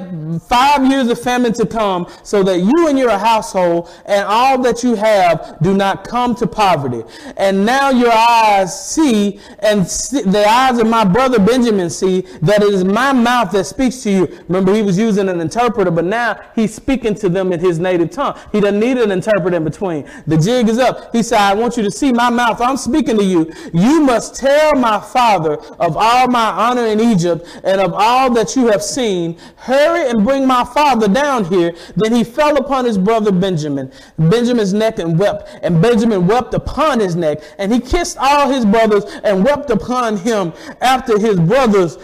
five 0.48 0.86
years 0.86 1.08
of 1.08 1.20
famine 1.20 1.52
to 1.54 1.66
come, 1.66 2.06
so 2.22 2.42
that 2.44 2.60
you 2.60 2.88
and 2.88 2.98
your 2.98 3.10
household 3.10 3.90
and 4.06 4.24
all 4.26 4.60
that 4.62 4.82
you 4.82 4.94
have 4.94 5.58
do 5.62 5.74
not 5.74 6.06
come 6.06 6.34
to 6.36 6.46
poverty. 6.46 7.02
And 7.36 7.66
now 7.66 7.90
your 7.90 8.12
eyes 8.12 8.88
see, 8.88 9.40
and 9.58 9.86
see, 9.86 10.22
the 10.22 10.48
eyes 10.48 10.78
of 10.78 10.86
my 10.86 11.04
brother 11.04 11.38
Benjamin 11.38 11.90
see, 11.90 12.22
that 12.42 12.62
it 12.62 12.72
is 12.72 12.84
my 12.84 13.12
mouth 13.12 13.50
that 13.52 13.64
speaks 13.64 14.02
to 14.04 14.10
you. 14.10 14.38
Remember, 14.48 14.72
he 14.72 14.82
was 14.82 14.96
using 14.98 15.28
an 15.28 15.40
interpreter, 15.40 15.90
but 15.90 16.04
now 16.04 16.40
he's 16.54 16.74
speaking 16.74 17.14
to 17.16 17.28
them 17.28 17.52
in 17.52 17.60
his 17.60 17.78
native 17.78 18.10
tongue. 18.10 18.38
He 18.52 18.60
doesn't 18.60 18.80
need 18.80 18.98
an 18.98 19.10
interpreter 19.10 19.56
in 19.56 19.64
between. 19.64 20.08
The 20.26 20.38
jig 20.38 20.68
is 20.68 20.78
up. 20.78 21.14
He 21.14 21.22
said, 21.22 21.38
I 21.38 21.54
want 21.54 21.76
you 21.76 21.82
to 21.82 21.90
see 21.90 22.12
my 22.12 22.30
mouth. 22.30 22.60
I'm 22.60 22.76
speaking 22.76 23.18
to 23.18 23.24
you. 23.24 23.52
You 23.74 24.00
must 24.00 24.36
tell 24.36 24.74
my 24.74 25.00
father 25.00 25.55
of 25.78 25.96
all 25.96 26.28
my 26.28 26.46
honor 26.50 26.86
in 26.86 27.00
Egypt, 27.00 27.46
and 27.64 27.80
of 27.80 27.92
all 27.94 28.30
that 28.34 28.56
you 28.56 28.66
have 28.68 28.82
seen, 28.82 29.38
hurry 29.56 30.08
and 30.08 30.24
bring 30.24 30.46
my 30.46 30.64
father 30.64 31.08
down 31.08 31.44
here. 31.44 31.74
Then 31.96 32.14
he 32.14 32.24
fell 32.24 32.56
upon 32.56 32.84
his 32.84 32.98
brother 32.98 33.32
Benjamin, 33.32 33.92
Benjamin's 34.18 34.72
neck, 34.72 34.98
and 34.98 35.18
wept. 35.18 35.58
And 35.62 35.80
Benjamin 35.80 36.26
wept 36.26 36.54
upon 36.54 37.00
his 37.00 37.16
neck, 37.16 37.42
and 37.58 37.72
he 37.72 37.80
kissed 37.80 38.16
all 38.18 38.50
his 38.50 38.64
brothers 38.64 39.04
and 39.24 39.44
wept 39.44 39.70
upon 39.70 40.16
him 40.16 40.52
after 40.80 41.18
his 41.18 41.38
brothers 41.38 41.96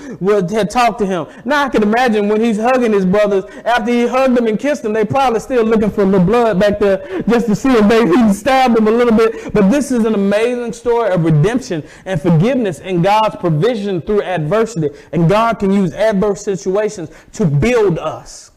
had 0.50 0.70
talked 0.70 0.98
to 1.00 1.06
him. 1.06 1.26
Now 1.44 1.64
I 1.64 1.68
can 1.68 1.82
imagine 1.82 2.28
when 2.28 2.40
he's 2.40 2.58
hugging 2.58 2.92
his 2.92 3.06
brothers, 3.06 3.44
after 3.64 3.90
he 3.90 4.06
hugged 4.06 4.36
them 4.36 4.46
and 4.46 4.58
kissed 4.58 4.82
them, 4.82 4.92
they 4.92 5.04
probably 5.04 5.40
still 5.40 5.64
looking 5.64 5.90
for 5.90 6.04
the 6.04 6.18
blood 6.18 6.58
back 6.58 6.78
there 6.78 7.22
just 7.28 7.46
to 7.46 7.56
see 7.56 7.70
if 7.70 7.88
they 7.88 8.06
he 8.26 8.32
stabbed 8.32 8.76
them 8.76 8.88
a 8.88 8.90
little 8.90 9.16
bit. 9.16 9.52
But 9.52 9.70
this 9.70 9.90
is 9.90 10.04
an 10.04 10.14
amazing 10.14 10.72
story 10.72 11.10
of 11.10 11.24
redemption 11.24 11.82
and 12.04 12.20
forgiveness 12.20 12.80
and 12.80 13.02
God's 13.02 13.36
provision 13.42 14.00
through 14.00 14.22
adversity. 14.22 14.88
And 15.12 15.28
God 15.28 15.59
can 15.59 15.72
use 15.72 15.92
adverse 15.92 16.42
situations 16.42 17.11
to 17.33 17.44
build 17.44 17.98
us. 17.98 18.52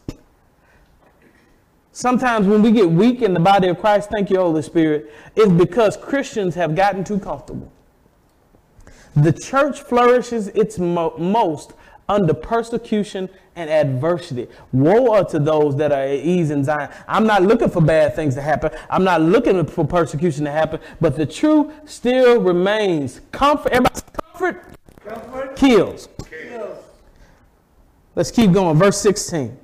Sometimes 1.90 2.46
when 2.46 2.62
we 2.62 2.70
get 2.70 2.88
weak 2.88 3.20
in 3.20 3.34
the 3.34 3.40
body 3.40 3.68
of 3.68 3.80
Christ, 3.80 4.10
thank 4.10 4.30
you, 4.30 4.36
Holy 4.36 4.62
Spirit, 4.62 5.12
it's 5.34 5.50
because 5.50 5.96
Christians 5.96 6.54
have 6.54 6.76
gotten 6.76 7.02
too 7.02 7.18
comfortable. 7.18 7.72
The 9.16 9.32
church 9.32 9.80
flourishes 9.80 10.48
its 10.48 10.78
mo- 10.78 11.16
most 11.18 11.72
under 12.08 12.34
persecution 12.34 13.28
and 13.56 13.68
adversity. 13.68 14.46
Woe 14.72 15.14
unto 15.14 15.40
those 15.40 15.74
that 15.76 15.90
are 15.90 16.02
at 16.02 16.20
ease 16.20 16.50
in 16.50 16.62
Zion. 16.62 16.90
I'm 17.08 17.26
not 17.26 17.42
looking 17.42 17.70
for 17.70 17.80
bad 17.80 18.14
things 18.14 18.34
to 18.36 18.42
happen. 18.42 18.70
I'm 18.88 19.02
not 19.02 19.22
looking 19.22 19.64
for 19.66 19.84
persecution 19.84 20.44
to 20.44 20.52
happen, 20.52 20.78
but 21.00 21.16
the 21.16 21.26
truth 21.26 21.72
still 21.86 22.40
remains. 22.40 23.22
Comfort, 23.32 23.72
everybody, 23.72 24.00
comfort 24.22 24.26
Comfort 24.36 24.75
kills. 25.56 26.08
kills. 26.28 26.78
Let's 28.14 28.30
keep 28.30 28.52
going. 28.52 28.78
Verse 28.78 29.00
16. 29.00 29.56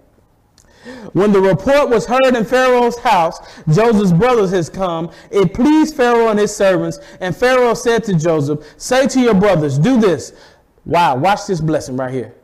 When 1.13 1.33
the 1.33 1.41
report 1.41 1.91
was 1.91 2.07
heard 2.07 2.35
in 2.35 2.45
Pharaoh's 2.45 2.99
house, 2.99 3.39
Joseph's 3.73 4.13
brothers 4.13 4.51
has 4.51 4.69
come. 4.69 5.11
It 5.31 5.55
pleased 5.55 5.95
Pharaoh 5.95 6.29
and 6.29 6.39
his 6.39 6.55
servants. 6.55 6.99
And 7.21 7.37
Pharaoh 7.37 7.75
said 7.75 8.05
to 8.05 8.15
Joseph, 8.15 8.65
Say 8.77 9.07
to 9.09 9.21
your 9.21 9.35
brothers, 9.35 9.79
do 9.79 10.01
this. 10.01 10.33
Wow, 10.85 11.17
watch 11.17 11.47
this 11.47 11.61
blessing 11.61 11.97
right 11.97 12.13
here. 12.13 12.35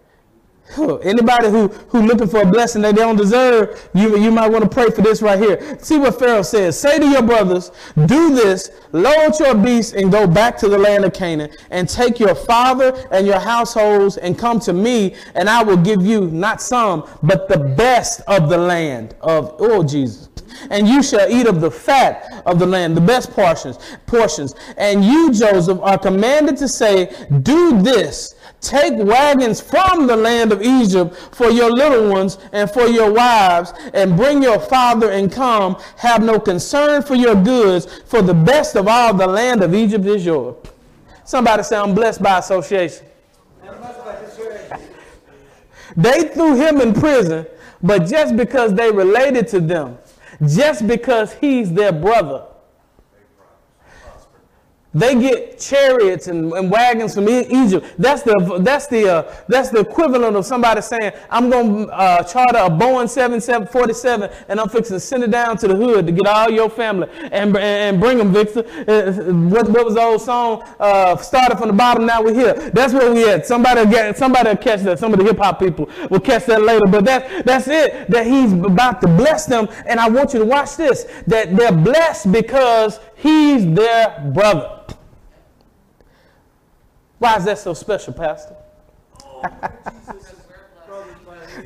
Anybody 1.03 1.49
who, 1.49 1.69
who 1.69 2.03
looking 2.03 2.29
for 2.29 2.43
a 2.43 2.47
blessing 2.47 2.83
that 2.83 2.95
they 2.95 3.03
don't 3.03 3.17
deserve, 3.17 3.89
you, 3.95 4.19
you 4.19 4.31
might 4.31 4.49
want 4.51 4.65
to 4.65 4.71
pray 4.71 4.91
for 4.91 5.03
this 5.03 5.23
right 5.23 5.39
here. 5.39 5.79
See 5.81 5.99
what 5.99 6.19
Pharaoh 6.19 6.43
says. 6.43 6.79
Say 6.79 6.99
to 6.99 7.07
your 7.07 7.23
brothers, 7.23 7.71
do 8.07 8.35
this, 8.35 8.71
load 8.93 9.39
your 9.39 9.55
beasts 9.55 9.93
and 9.93 10.13
go 10.13 10.27
back 10.27 10.57
to 10.59 10.69
the 10.69 10.79
land 10.79 11.05
of 11.05 11.13
Canaan 11.13 11.51
and 11.71 11.89
take 11.89 12.19
your 12.19 12.35
father 12.35 13.07
and 13.11 13.27
your 13.27 13.41
households 13.41 14.17
and 14.19 14.39
come 14.39 14.61
to 14.61 14.73
me 14.73 15.15
and 15.35 15.49
I 15.49 15.63
will 15.63 15.77
give 15.77 16.05
you 16.05 16.27
not 16.27 16.61
some, 16.61 17.09
but 17.23 17.49
the 17.49 17.59
best 17.59 18.21
of 18.27 18.49
the 18.49 18.59
land 18.59 19.15
of, 19.21 19.57
oh 19.59 19.83
Jesus. 19.83 20.29
And 20.71 20.89
you 20.89 21.03
shall 21.03 21.31
eat 21.31 21.47
of 21.47 21.61
the 21.61 21.71
fat 21.71 22.43
of 22.47 22.59
the 22.59 22.67
land, 22.67 22.97
the 22.97 23.01
best 23.01 23.31
portions, 23.31 23.79
portions. 24.07 24.55
And 24.77 25.05
you, 25.05 25.33
Joseph, 25.33 25.79
are 25.81 25.99
commanded 25.99 26.57
to 26.59 26.69
say, 26.69 27.15
do 27.43 27.81
this. 27.83 28.35
Take 28.61 28.95
wagons 28.97 29.61
from 29.61 30.07
the 30.07 30.17
land 30.17 30.53
of 30.53 30.63
Egypt 30.63 31.15
for 31.17 31.49
your 31.49 31.71
little 31.71 32.11
ones 32.11 32.39
and 32.53 32.69
for 32.69 32.87
your 32.87 33.13
wives, 33.13 33.73
and 33.95 34.17
bring 34.17 34.43
your 34.43 34.59
father 34.59 35.11
and 35.13 35.31
come. 35.31 35.77
Have 35.97 36.25
no 36.25 36.41
concern 36.41 37.03
for 37.03 37.15
your 37.15 37.37
goods, 37.37 38.03
for 38.07 38.21
the 38.21 38.35
best 38.35 38.75
of 38.75 38.89
all 38.89 39.15
the 39.15 39.27
land 39.27 39.63
of 39.63 39.75
Egypt 39.75 40.05
is 40.07 40.27
yours. 40.27 40.57
Somebody 41.25 41.63
say, 41.63 41.77
I'm 41.77 41.95
blessed 41.95 42.23
by 42.23 42.39
association. 42.39 43.07
They 45.97 46.29
threw 46.29 46.55
him 46.55 46.81
in 46.81 46.95
prison, 46.95 47.47
but 47.83 48.07
just 48.07 48.37
because 48.37 48.75
they 48.75 48.91
related 48.91 49.49
to 49.49 49.61
them, 49.61 49.99
just 50.47 50.87
because 50.87 51.33
he's 51.35 51.73
their 51.73 51.93
brother, 51.93 52.45
they 54.99 55.15
get 55.21 55.59
chariots 55.59 56.29
and, 56.29 56.53
and 56.53 56.71
wagons 56.71 57.15
from 57.15 57.29
Egypt. 57.29 57.87
That's 57.99 58.23
the 58.23 58.59
that's 58.61 58.87
the 58.87 59.09
uh, 59.09 59.35
that's 59.49 59.71
the 59.71 59.81
equivalent 59.81 60.37
of 60.37 60.47
somebody 60.47 60.81
saying, 60.81 61.13
"I'm 61.31 61.51
going 61.51 61.87
to 61.87 61.93
uh, 61.93 62.23
charter 62.25 62.59
a 62.59 62.71
Boeing 62.71 63.09
7747 63.09 64.31
and 64.49 64.61
I'm 64.61 64.69
fixing 64.69 64.97
to 64.97 65.01
send 65.01 65.25
it 65.25 65.31
down 65.31 65.57
to 65.59 65.69
the 65.69 65.75
hood 65.77 66.07
to 66.07 66.13
get 66.13 66.27
all 66.27 66.51
your 66.51 66.71
family 66.71 67.09
and 67.33 67.57
and 67.57 68.01
bring 68.01 68.19
them, 68.19 68.33
Victor." 68.33 68.61
Uh, 68.89 69.13
what, 69.49 69.69
what 69.69 69.85
was 69.85 69.95
the 69.95 70.03
old 70.03 70.21
song? 70.23 70.63
Uh, 70.79 71.17
started 71.17 71.59
from 71.59 71.69
the 71.69 71.75
bottom, 71.75 72.07
now 72.07 72.23
we're 72.23 72.35
here. 72.35 72.55
That's 72.71 72.93
where 72.93 73.13
we 73.13 73.29
at. 73.29 73.47
Somebody 73.47 73.89
get 73.91 74.17
somebody 74.17 74.55
catch 74.57 74.83
that. 74.83 74.99
Some 74.99 75.13
of 75.13 75.19
the 75.19 75.25
hip 75.25 75.39
hop 75.39 75.59
people 75.59 75.89
will 76.11 76.21
catch 76.21 76.47
that 76.47 76.63
later. 76.63 76.87
But 76.87 77.05
that's 77.05 77.43
that's 77.45 77.69
it. 77.69 78.09
That 78.11 78.27
he's 78.27 78.53
about 78.53 79.01
to 79.03 79.09
bless 79.09 79.47
them, 79.47 79.69
and 79.87 80.01
I 80.01 80.09
want 80.09 80.33
you 80.33 80.39
to 80.41 80.45
watch 80.45 80.77
this. 80.77 81.07
That 81.27 81.57
they're 81.57 81.73
blessed 81.73 82.33
because 82.33 83.01
he's 83.17 83.67
their 83.75 84.31
brother. 84.33 84.78
Why 87.19 87.37
is 87.37 87.45
that 87.45 87.59
so 87.59 87.75
special, 87.75 88.13
Pastor? 88.13 88.57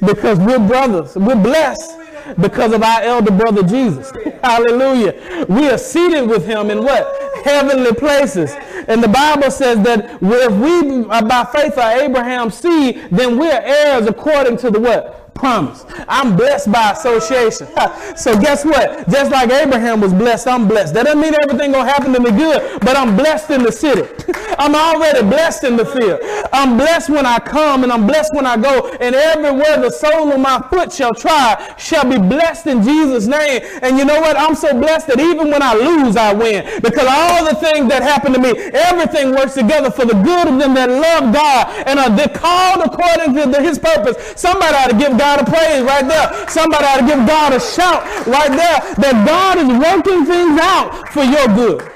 Because 0.00 0.38
we're 0.38 0.58
brothers. 0.66 1.16
We're 1.16 1.40
blessed 1.40 1.98
because 2.40 2.72
of 2.72 2.82
our 2.82 3.02
elder 3.02 3.30
brother 3.30 3.62
Jesus. 3.62 4.10
Hallelujah. 4.42 5.46
We 5.48 5.68
are 5.68 5.78
seated 5.78 6.28
with 6.28 6.46
him 6.46 6.70
in 6.70 6.82
what? 6.82 7.06
Heavenly 7.44 7.92
places. 7.92 8.52
And 8.88 9.02
the 9.02 9.08
Bible 9.08 9.50
says 9.50 9.82
that 9.84 10.18
if 10.22 10.52
we 10.52 11.04
by 11.04 11.44
faith 11.52 11.78
are 11.78 12.00
Abraham's 12.00 12.54
seed, 12.56 13.08
then 13.10 13.38
we're 13.38 13.60
heirs 13.62 14.06
according 14.06 14.56
to 14.58 14.70
the 14.70 14.80
what? 14.80 15.21
Promise. 15.34 15.84
I'm 16.08 16.36
blessed 16.36 16.70
by 16.70 16.90
association. 16.92 17.68
So 18.14 18.38
guess 18.38 18.64
what? 18.64 19.08
Just 19.08 19.30
like 19.32 19.50
Abraham 19.50 20.00
was 20.00 20.12
blessed, 20.12 20.46
I'm 20.46 20.68
blessed. 20.68 20.92
That 20.94 21.04
doesn't 21.04 21.20
mean 21.20 21.34
everything 21.42 21.72
gonna 21.72 21.90
happen 21.90 22.12
to 22.12 22.20
me 22.20 22.30
good, 22.30 22.78
but 22.80 22.94
I'm 22.96 23.16
blessed 23.16 23.50
in 23.50 23.62
the 23.62 23.72
city. 23.72 24.02
I'm 24.58 24.74
already 24.74 25.22
blessed 25.22 25.64
in 25.64 25.76
the 25.76 25.86
field. 25.86 26.20
I'm 26.52 26.76
blessed 26.76 27.08
when 27.08 27.24
I 27.24 27.38
come 27.38 27.84
and 27.84 27.92
I'm 27.92 28.06
blessed 28.06 28.34
when 28.34 28.46
I 28.46 28.56
go. 28.58 28.90
And 29.00 29.14
everywhere 29.14 29.80
the 29.80 29.90
sole 29.90 30.30
of 30.30 30.40
my 30.40 30.60
foot 30.70 30.92
shall 30.92 31.14
try 31.14 31.74
shall 31.78 32.04
be 32.04 32.18
blessed 32.18 32.66
in 32.66 32.82
Jesus' 32.82 33.26
name. 33.26 33.62
And 33.82 33.96
you 33.96 34.04
know 34.04 34.20
what? 34.20 34.36
I'm 34.36 34.54
so 34.54 34.78
blessed 34.78 35.06
that 35.08 35.18
even 35.18 35.50
when 35.50 35.62
I 35.62 35.74
lose, 35.74 36.16
I 36.16 36.34
win. 36.34 36.82
Because 36.82 37.08
all 37.08 37.44
the 37.46 37.54
things 37.54 37.88
that 37.88 38.02
happen 38.02 38.34
to 38.34 38.38
me, 38.38 38.50
everything 38.74 39.30
works 39.30 39.54
together 39.54 39.90
for 39.90 40.04
the 40.04 40.14
good 40.14 40.48
of 40.48 40.58
them 40.58 40.74
that 40.74 40.90
love 40.90 41.32
God 41.32 41.88
and 41.88 41.98
are 41.98 42.12
called 42.28 42.82
according 42.84 43.34
to 43.52 43.62
his 43.62 43.78
purpose. 43.78 44.16
Somebody 44.36 44.76
ought 44.76 44.90
to 44.90 44.98
give 44.98 45.16
God 45.18 45.21
a 45.22 45.44
praise 45.44 45.82
right 45.82 46.06
there. 46.06 46.48
Somebody 46.48 46.84
ought 46.84 47.00
to 47.00 47.06
give 47.06 47.26
God 47.26 47.52
a 47.52 47.60
shout 47.60 48.02
right 48.26 48.50
there 48.50 48.78
that 49.02 49.14
God 49.26 49.58
is 49.58 49.68
working 49.68 50.24
things 50.26 50.58
out 50.60 51.08
for 51.10 51.22
your 51.22 51.46
good. 51.54 51.88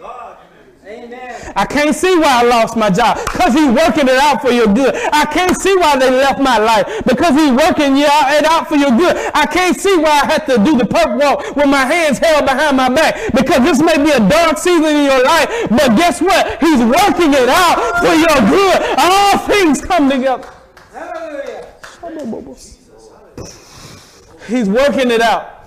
God. 0.00 0.36
I 1.54 1.66
can't 1.66 1.94
see 1.94 2.16
why 2.18 2.40
I 2.40 2.44
lost 2.44 2.76
my 2.76 2.90
job 2.90 3.18
because 3.32 3.54
he's 3.54 3.68
working 3.68 4.08
it 4.08 4.18
out 4.18 4.40
for 4.42 4.50
your 4.50 4.66
good. 4.66 4.94
I 5.12 5.24
can't 5.26 5.56
see 5.60 5.74
why 5.76 5.96
they 5.96 6.10
left 6.10 6.40
my 6.40 6.58
life 6.58 6.86
because 7.06 7.34
he's 7.34 7.52
working 7.52 7.96
it 7.96 8.08
out- 8.08 8.32
it 8.32 8.44
out 8.44 8.68
for 8.68 8.76
your 8.76 8.90
good. 8.90 9.16
I 9.34 9.46
can't 9.46 9.78
see 9.78 9.96
why 9.96 10.20
I 10.22 10.26
had 10.32 10.46
to 10.46 10.58
do 10.58 10.76
the 10.76 10.84
perp 10.84 11.20
walk 11.20 11.56
with 11.56 11.66
my 11.66 11.84
hands 11.84 12.18
held 12.18 12.46
behind 12.46 12.76
my 12.76 12.88
back 12.88 13.16
because 13.34 13.60
this 13.62 13.80
may 13.80 13.96
be 14.02 14.10
a 14.10 14.20
dark 14.20 14.58
season 14.58 14.84
in 14.84 15.04
your 15.04 15.22
life, 15.22 15.48
but 15.70 15.96
guess 15.96 16.20
what? 16.20 16.58
He's 16.60 16.80
working 16.80 17.32
it 17.34 17.48
out 17.48 17.98
for 18.00 18.14
your 18.14 18.38
good. 18.48 18.78
All 18.98 19.38
things 19.38 19.80
come 19.80 20.10
together. 20.10 20.48
He's 24.48 24.68
working 24.68 25.10
it 25.10 25.20
out. 25.20 25.61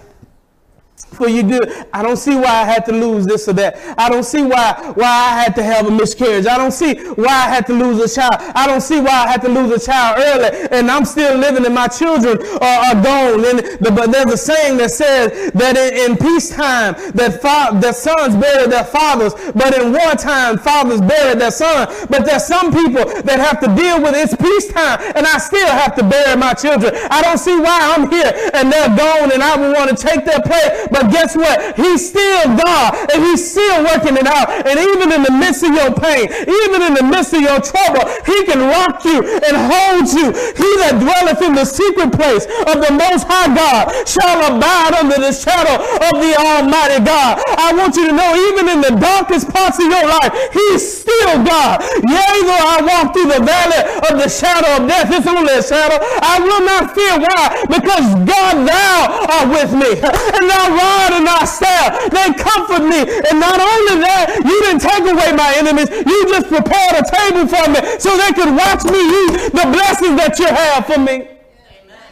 For 1.15 1.29
you 1.29 1.43
good. 1.43 1.85
I 1.93 2.01
don't 2.01 2.17
see 2.17 2.35
why 2.35 2.61
I 2.61 2.65
had 2.65 2.85
to 2.85 2.91
lose 2.91 3.25
this 3.25 3.47
or 3.47 3.53
that. 3.53 3.77
I 3.97 4.09
don't 4.09 4.23
see 4.23 4.43
why 4.43 4.93
why 4.95 5.07
I 5.07 5.43
had 5.43 5.55
to 5.55 5.63
have 5.63 5.87
a 5.87 5.91
miscarriage. 5.91 6.45
I 6.45 6.57
don't 6.57 6.71
see 6.71 6.95
why 6.95 7.27
I 7.27 7.49
had 7.49 7.65
to 7.67 7.73
lose 7.73 7.99
a 7.99 8.13
child. 8.13 8.35
I 8.55 8.67
don't 8.67 8.81
see 8.81 8.99
why 8.99 9.25
I 9.25 9.27
had 9.31 9.41
to 9.43 9.49
lose 9.49 9.71
a 9.71 9.85
child 9.85 10.19
early, 10.19 10.67
and 10.71 10.89
I'm 10.91 11.05
still 11.05 11.37
living, 11.37 11.65
and 11.65 11.73
my 11.73 11.87
children 11.87 12.37
are, 12.61 12.79
are 12.87 13.03
gone. 13.03 13.45
And 13.45 13.59
the, 13.79 13.91
but 13.95 14.11
there's 14.11 14.31
a 14.33 14.37
saying 14.37 14.77
that 14.77 14.91
says 14.91 15.51
that 15.53 15.77
in, 15.77 16.11
in 16.11 16.17
peacetime, 16.17 16.95
that 17.13 17.41
fa- 17.41 17.77
that 17.79 17.95
sons 17.95 18.35
bury 18.35 18.67
their 18.67 18.85
fathers, 18.85 19.33
but 19.53 19.77
in 19.77 19.91
wartime, 19.91 20.57
fathers 20.57 21.01
bury 21.01 21.35
their 21.35 21.51
sons. 21.51 22.05
But 22.09 22.25
there's 22.25 22.45
some 22.45 22.71
people 22.71 23.05
that 23.23 23.39
have 23.39 23.59
to 23.61 23.67
deal 23.75 24.01
with 24.01 24.15
it's 24.15 24.35
peacetime, 24.35 24.99
and 25.15 25.25
I 25.25 25.37
still 25.37 25.67
have 25.67 25.95
to 25.95 26.03
bury 26.03 26.35
my 26.37 26.53
children. 26.53 26.93
I 27.09 27.21
don't 27.21 27.37
see 27.37 27.55
why 27.55 27.95
I'm 27.95 28.09
here 28.09 28.31
and 28.53 28.71
they're 28.71 28.95
gone, 28.95 29.31
and 29.31 29.41
I 29.43 29.57
would 29.57 29.73
want 29.75 29.89
to 29.89 29.97
take 29.97 30.25
their 30.25 30.41
place. 30.41 30.87
But 30.91 31.04
guess 31.11 31.35
what? 31.35 31.75
He's 31.75 32.09
still 32.09 32.55
God, 32.57 32.95
and 33.13 33.23
He's 33.23 33.43
still 33.51 33.83
working 33.83 34.17
it 34.17 34.27
out. 34.27 34.49
And 34.65 34.79
even 34.79 35.11
in 35.11 35.23
the 35.23 35.35
midst 35.35 35.63
of 35.63 35.73
your 35.73 35.93
pain, 35.93 36.29
even 36.29 36.79
in 36.81 36.93
the 36.93 37.05
midst 37.05 37.33
of 37.33 37.41
your 37.41 37.59
trouble, 37.61 38.03
He 38.25 38.37
can 38.45 38.59
rock 38.61 39.03
you 39.05 39.21
and 39.21 39.55
hold 39.55 40.07
you. 40.11 40.31
He 40.55 40.69
that 40.83 40.97
dwelleth 40.99 41.41
in 41.41 41.55
the 41.55 41.65
secret 41.65 42.11
place 42.13 42.45
of 42.69 42.81
the 42.81 42.91
Most 42.93 43.27
High 43.27 43.51
God 43.53 43.91
shall 44.07 44.39
abide 44.45 44.93
under 44.95 45.19
the 45.19 45.33
shadow 45.33 45.79
of 45.79 46.13
the 46.21 46.33
Almighty 46.37 47.03
God. 47.03 47.41
I 47.57 47.73
want 47.73 47.95
you 47.95 48.07
to 48.09 48.13
know, 48.13 48.31
even 48.51 48.69
in 48.69 48.79
the 48.81 48.95
darkest 48.99 49.49
parts 49.49 49.79
of 49.79 49.87
your 49.87 50.05
life, 50.05 50.31
He's 50.51 50.81
still 50.81 51.43
God. 51.43 51.81
Yea, 52.07 52.35
though 52.45 52.65
I 52.65 52.77
walk 52.81 53.13
through 53.13 53.31
the 53.31 53.43
valley 53.43 53.81
of 54.09 54.13
the 54.19 54.29
shadow 54.29 54.83
of 54.83 54.89
death, 54.89 55.09
it's 55.11 55.27
only 55.27 55.53
a 55.53 55.63
shadow. 55.63 55.97
I 56.21 56.39
will 56.39 56.63
not 56.65 56.93
fear. 56.95 57.15
Why? 57.19 57.63
Because 57.67 58.07
God, 58.25 58.55
thou 58.67 59.25
art 59.29 59.49
with 59.49 59.71
me. 59.73 59.91
And 59.99 60.43
thy 60.49 60.65
rod 60.95 61.11
and 61.13 61.47
staff, 61.47 62.09
they 62.09 62.33
comfort 62.33 62.83
me. 62.87 63.01
And 63.29 63.39
not 63.39 63.59
only 63.59 64.01
that, 64.01 64.41
you 64.43 64.57
didn't 64.63 64.81
take 64.81 65.03
away 65.03 65.31
my 65.35 65.53
enemies. 65.57 65.89
You 65.89 66.17
just 66.27 66.47
prepared 66.47 66.95
a 66.95 67.03
table 67.03 67.47
for 67.47 67.65
me 67.69 67.79
so 67.99 68.17
they 68.17 68.31
could 68.31 68.55
watch 68.55 68.83
me 68.85 68.99
eat 68.99 69.51
the 69.51 69.67
blessings 69.71 70.15
that 70.19 70.39
you 70.39 70.47
have 70.47 70.85
for 70.85 70.99
me. 70.99 71.27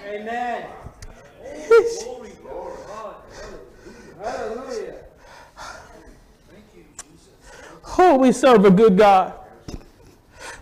Amen. 0.08 0.66
Hallelujah. 4.22 4.96
Oh, 7.98 8.18
we 8.18 8.32
serve 8.32 8.66
a 8.66 8.72
good 8.72 8.98
God. 8.98 9.34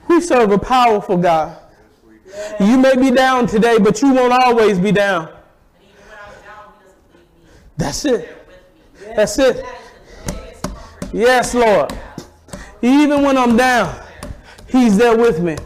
We 0.07 0.19
serve 0.19 0.51
a 0.51 0.57
powerful 0.57 1.17
God. 1.17 1.57
You 2.59 2.77
may 2.77 2.95
be 2.95 3.11
down 3.11 3.47
today, 3.47 3.77
but 3.77 4.01
you 4.01 4.13
won't 4.13 4.33
always 4.33 4.79
be 4.79 4.91
down. 4.91 5.27
And 5.27 5.37
even 5.83 5.95
when 6.07 6.17
I'm 6.17 6.33
down, 6.41 6.73
he 6.79 6.83
doesn't 6.85 6.99
leave 7.13 7.43
me. 7.43 7.70
That's 7.81 8.05
it. 8.05 8.37
That's 9.15 9.39
it. 9.39 9.65
Yes, 11.11 11.55
Lord. 11.55 11.91
Even 12.83 13.23
when 13.23 13.39
I'm 13.39 13.57
down, 13.57 14.05
He's 14.69 14.95
there 14.97 15.17
with 15.17 15.39
me. 15.41 15.57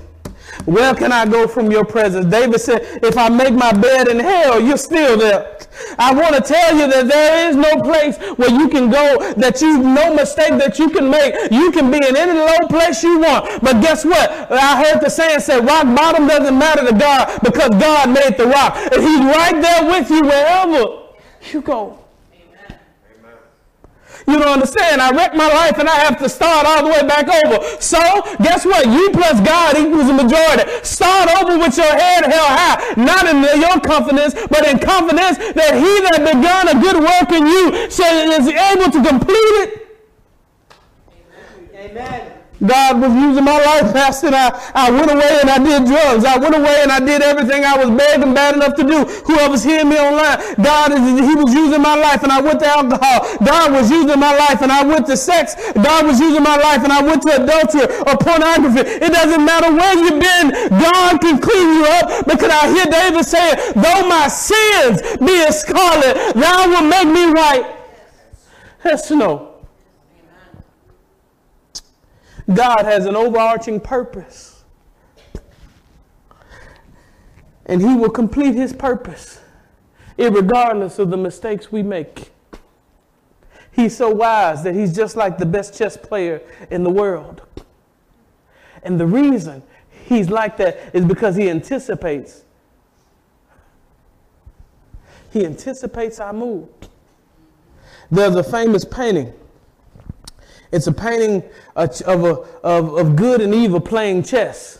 Where 0.63 0.95
can 0.95 1.11
I 1.11 1.25
go 1.25 1.45
from 1.45 1.69
your 1.69 1.83
presence? 1.83 2.25
David 2.27 2.61
said, 2.61 3.03
If 3.03 3.17
I 3.17 3.27
make 3.27 3.53
my 3.53 3.73
bed 3.73 4.07
in 4.07 4.19
hell, 4.19 4.61
you're 4.61 4.77
still 4.77 5.17
there. 5.17 5.57
I 5.99 6.13
want 6.13 6.35
to 6.35 6.41
tell 6.41 6.77
you 6.77 6.87
that 6.87 7.09
there 7.09 7.49
is 7.49 7.57
no 7.57 7.81
place 7.81 8.17
where 8.37 8.49
you 8.49 8.69
can 8.69 8.89
go 8.89 9.33
that 9.33 9.61
you, 9.61 9.77
no 9.77 10.15
mistake 10.15 10.57
that 10.57 10.79
you 10.79 10.89
can 10.89 11.09
make. 11.09 11.35
You 11.51 11.69
can 11.73 11.91
be 11.91 11.97
in 11.97 12.15
any 12.15 12.31
low 12.31 12.65
place 12.69 13.03
you 13.03 13.19
want. 13.19 13.61
But 13.61 13.81
guess 13.81 14.05
what? 14.05 14.31
I 14.53 14.81
heard 14.81 15.01
the 15.01 15.09
saying 15.09 15.41
say, 15.41 15.59
rock 15.59 15.83
bottom 15.93 16.27
doesn't 16.27 16.57
matter 16.57 16.87
to 16.87 16.97
God 16.97 17.41
because 17.43 17.71
God 17.71 18.09
made 18.09 18.37
the 18.37 18.45
rock. 18.45 18.77
And 18.93 19.03
He's 19.03 19.19
right 19.19 19.61
there 19.61 19.91
with 19.91 20.09
you 20.09 20.21
wherever 20.21 21.01
you 21.51 21.61
go. 21.61 22.04
You 24.27 24.39
don't 24.39 24.47
understand. 24.47 25.01
I 25.01 25.11
wrecked 25.11 25.35
my 25.35 25.47
life 25.47 25.77
and 25.77 25.87
I 25.87 25.95
have 25.95 26.17
to 26.19 26.29
start 26.29 26.65
all 26.65 26.83
the 26.83 26.89
way 26.89 27.05
back 27.05 27.29
over. 27.29 27.63
So, 27.79 27.99
guess 28.41 28.65
what? 28.65 28.85
You 28.87 29.11
plus 29.11 29.39
God 29.41 29.77
equals 29.77 30.09
a 30.09 30.13
majority. 30.13 30.65
Start 30.83 31.29
over 31.41 31.57
with 31.57 31.77
your 31.77 31.85
head 31.85 32.25
held 32.25 32.49
high. 32.49 32.93
Not 32.97 33.27
in 33.27 33.43
your 33.61 33.79
confidence, 33.81 34.33
but 34.49 34.67
in 34.67 34.79
confidence 34.79 35.37
that 35.37 35.75
he 35.77 35.91
that 36.09 36.25
begun 36.25 36.67
a 36.69 36.81
good 36.81 36.97
work 36.97 37.29
in 37.31 37.45
you 37.45 37.71
is 38.35 38.47
able 38.49 38.91
to 38.91 39.09
complete 39.09 39.53
it. 39.61 39.81
Amen. 41.75 42.34
God 42.63 43.01
was 43.01 43.11
using 43.13 43.43
my 43.43 43.59
life, 43.59 43.91
Pastor, 43.91 44.27
and 44.27 44.35
I, 44.35 44.47
I 44.73 44.91
went 44.91 45.11
away 45.11 45.39
and 45.41 45.49
I 45.49 45.59
did 45.59 45.85
drugs. 45.85 46.23
I 46.23 46.37
went 46.37 46.55
away 46.55 46.79
and 46.81 46.91
I 46.91 46.99
did 46.99 47.21
everything 47.21 47.65
I 47.65 47.75
was 47.77 47.91
begging 47.91 48.33
bad 48.33 48.55
enough 48.55 48.75
to 48.75 48.83
do. 48.83 49.03
Whoever's 49.27 49.63
hearing 49.63 49.89
me 49.89 49.97
online, 49.97 50.39
God 50.61 50.93
is 50.93 51.03
He 51.19 51.35
was 51.35 51.53
using 51.53 51.81
my 51.81 51.95
life 51.95 52.23
and 52.23 52.31
I 52.31 52.39
went 52.39 52.59
to 52.61 52.67
alcohol. 52.67 53.37
God 53.43 53.71
was 53.73 53.91
using 53.91 54.19
my 54.19 54.35
life 54.35 54.61
and 54.61 54.71
I 54.71 54.83
went 54.83 55.05
to 55.07 55.17
sex. 55.17 55.55
God 55.73 56.05
was 56.05 56.19
using 56.19 56.43
my 56.43 56.55
life 56.55 56.83
and 56.83 56.93
I 56.93 57.01
went 57.01 57.23
to 57.23 57.43
adultery 57.43 57.91
or 58.07 58.15
pornography. 58.17 58.87
It 59.03 59.11
doesn't 59.11 59.43
matter 59.43 59.73
where 59.75 59.95
you've 59.95 60.21
been, 60.21 60.69
God 60.79 61.19
can 61.19 61.39
clean 61.39 61.67
you 61.75 61.85
up 61.99 62.25
because 62.25 62.49
I 62.51 62.71
hear 62.71 62.85
David 62.85 63.25
saying, 63.25 63.55
though 63.75 64.07
my 64.07 64.27
sins 64.27 65.01
be 65.17 65.43
as 65.43 65.61
scarlet, 65.61 66.33
thou 66.35 66.67
will 66.69 66.87
make 66.87 67.07
me 67.07 67.31
white. 67.31 67.75
Yes, 68.83 69.09
no. 69.11 69.54
God 72.53 72.85
has 72.85 73.05
an 73.05 73.15
overarching 73.15 73.79
purpose. 73.79 74.63
And 77.65 77.81
He 77.81 77.95
will 77.95 78.11
complete 78.11 78.53
His 78.55 78.73
purpose, 78.73 79.41
regardless 80.17 80.99
of 80.99 81.09
the 81.09 81.17
mistakes 81.17 81.71
we 81.71 81.81
make. 81.81 82.31
He's 83.71 83.97
so 83.97 84.09
wise 84.09 84.63
that 84.63 84.75
He's 84.75 84.95
just 84.95 85.15
like 85.15 85.37
the 85.37 85.45
best 85.45 85.77
chess 85.77 85.97
player 85.97 86.41
in 86.69 86.83
the 86.83 86.91
world. 86.91 87.41
And 88.83 88.99
the 88.99 89.07
reason 89.07 89.63
He's 90.05 90.29
like 90.29 90.57
that 90.57 90.77
is 90.93 91.03
because 91.03 91.35
He 91.35 91.49
anticipates. 91.49 92.43
He 95.33 95.43
anticipates 95.43 96.19
our 96.19 96.31
move. 96.31 96.69
There's 98.11 98.35
a 98.35 98.43
famous 98.43 98.85
painting 98.85 99.33
it's 100.75 100.87
a 100.87 100.91
painting 100.91 101.41
of, 101.75 102.01
a, 102.05 102.33
of, 102.63 102.93
of 102.97 103.15
good 103.15 103.39
and 103.39 103.55
evil 103.55 103.79
playing 103.79 104.23
chess. 104.23 104.79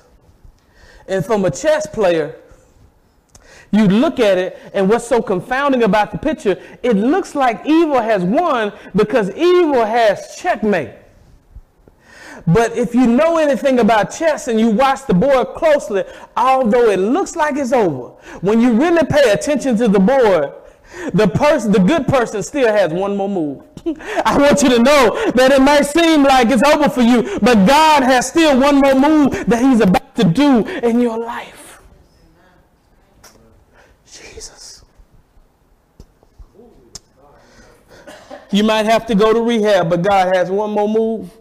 And 1.08 1.26
from 1.26 1.46
a 1.46 1.52
chess 1.52 1.88
player, 1.88 2.36
you 3.72 3.88
look 3.88 4.20
at 4.20 4.38
it, 4.38 4.60
and 4.74 4.90
what's 4.90 5.08
so 5.08 5.22
confounding 5.22 5.84
about 5.84 6.12
the 6.12 6.18
picture, 6.18 6.62
it 6.84 6.98
looks 6.98 7.34
like 7.34 7.66
evil 7.66 8.02
has 8.02 8.24
won 8.24 8.74
because 8.96 9.30
evil 9.36 9.86
has 9.86 10.36
checkmate. 10.38 10.92
But 12.46 12.78
if 12.78 12.94
you 12.94 13.08
know 13.08 13.38
anything 13.38 13.80
about 13.80 14.12
chess 14.12 14.50
and 14.50 14.60
you 14.60 14.70
watch 14.70 15.06
the 15.08 15.14
board 15.14 15.48
closely, 15.56 16.04
although 16.36 16.90
it 16.90 17.00
looks 17.00 17.36
like 17.36 17.56
it's 17.56 17.72
over, 17.72 18.10
when 18.42 18.60
you 18.60 18.74
really 18.74 19.06
pay 19.06 19.32
attention 19.32 19.78
to 19.78 19.88
the 19.88 20.00
board, 20.00 20.52
the 21.14 21.28
person, 21.28 21.72
the 21.72 21.80
good 21.80 22.08
person 22.08 22.42
still 22.44 22.72
has 22.72 22.92
one 22.92 23.16
more 23.16 23.30
move. 23.30 23.64
I 24.26 24.38
want 24.38 24.62
you 24.64 24.70
to 24.70 24.80
know 24.80 25.32
that 25.32 25.52
it 25.52 25.62
might 25.62 25.84
seem 25.84 26.24
like 26.24 26.50
it's 26.50 26.64
over 26.64 26.90
for 26.90 27.02
you, 27.02 27.40
but 27.40 27.68
God 27.68 28.04
has 28.04 28.28
still 28.28 28.60
one 28.60 28.78
more 28.78 28.96
move 28.96 29.46
that 29.48 29.62
He's 29.62 29.82
about 29.82 30.16
to 30.16 30.24
do 30.24 30.66
in 30.66 31.00
your 31.00 31.20
life. 31.20 31.80
Jesus. 34.12 34.84
You 38.52 38.64
might 38.64 38.86
have 38.86 39.06
to 39.08 39.16
go 39.16 39.34
to 39.34 39.42
rehab, 39.42 39.90
but 39.90 40.02
God 40.02 40.36
has 40.36 40.50
one 40.50 40.72
more 40.72 40.90
move. 40.90 41.32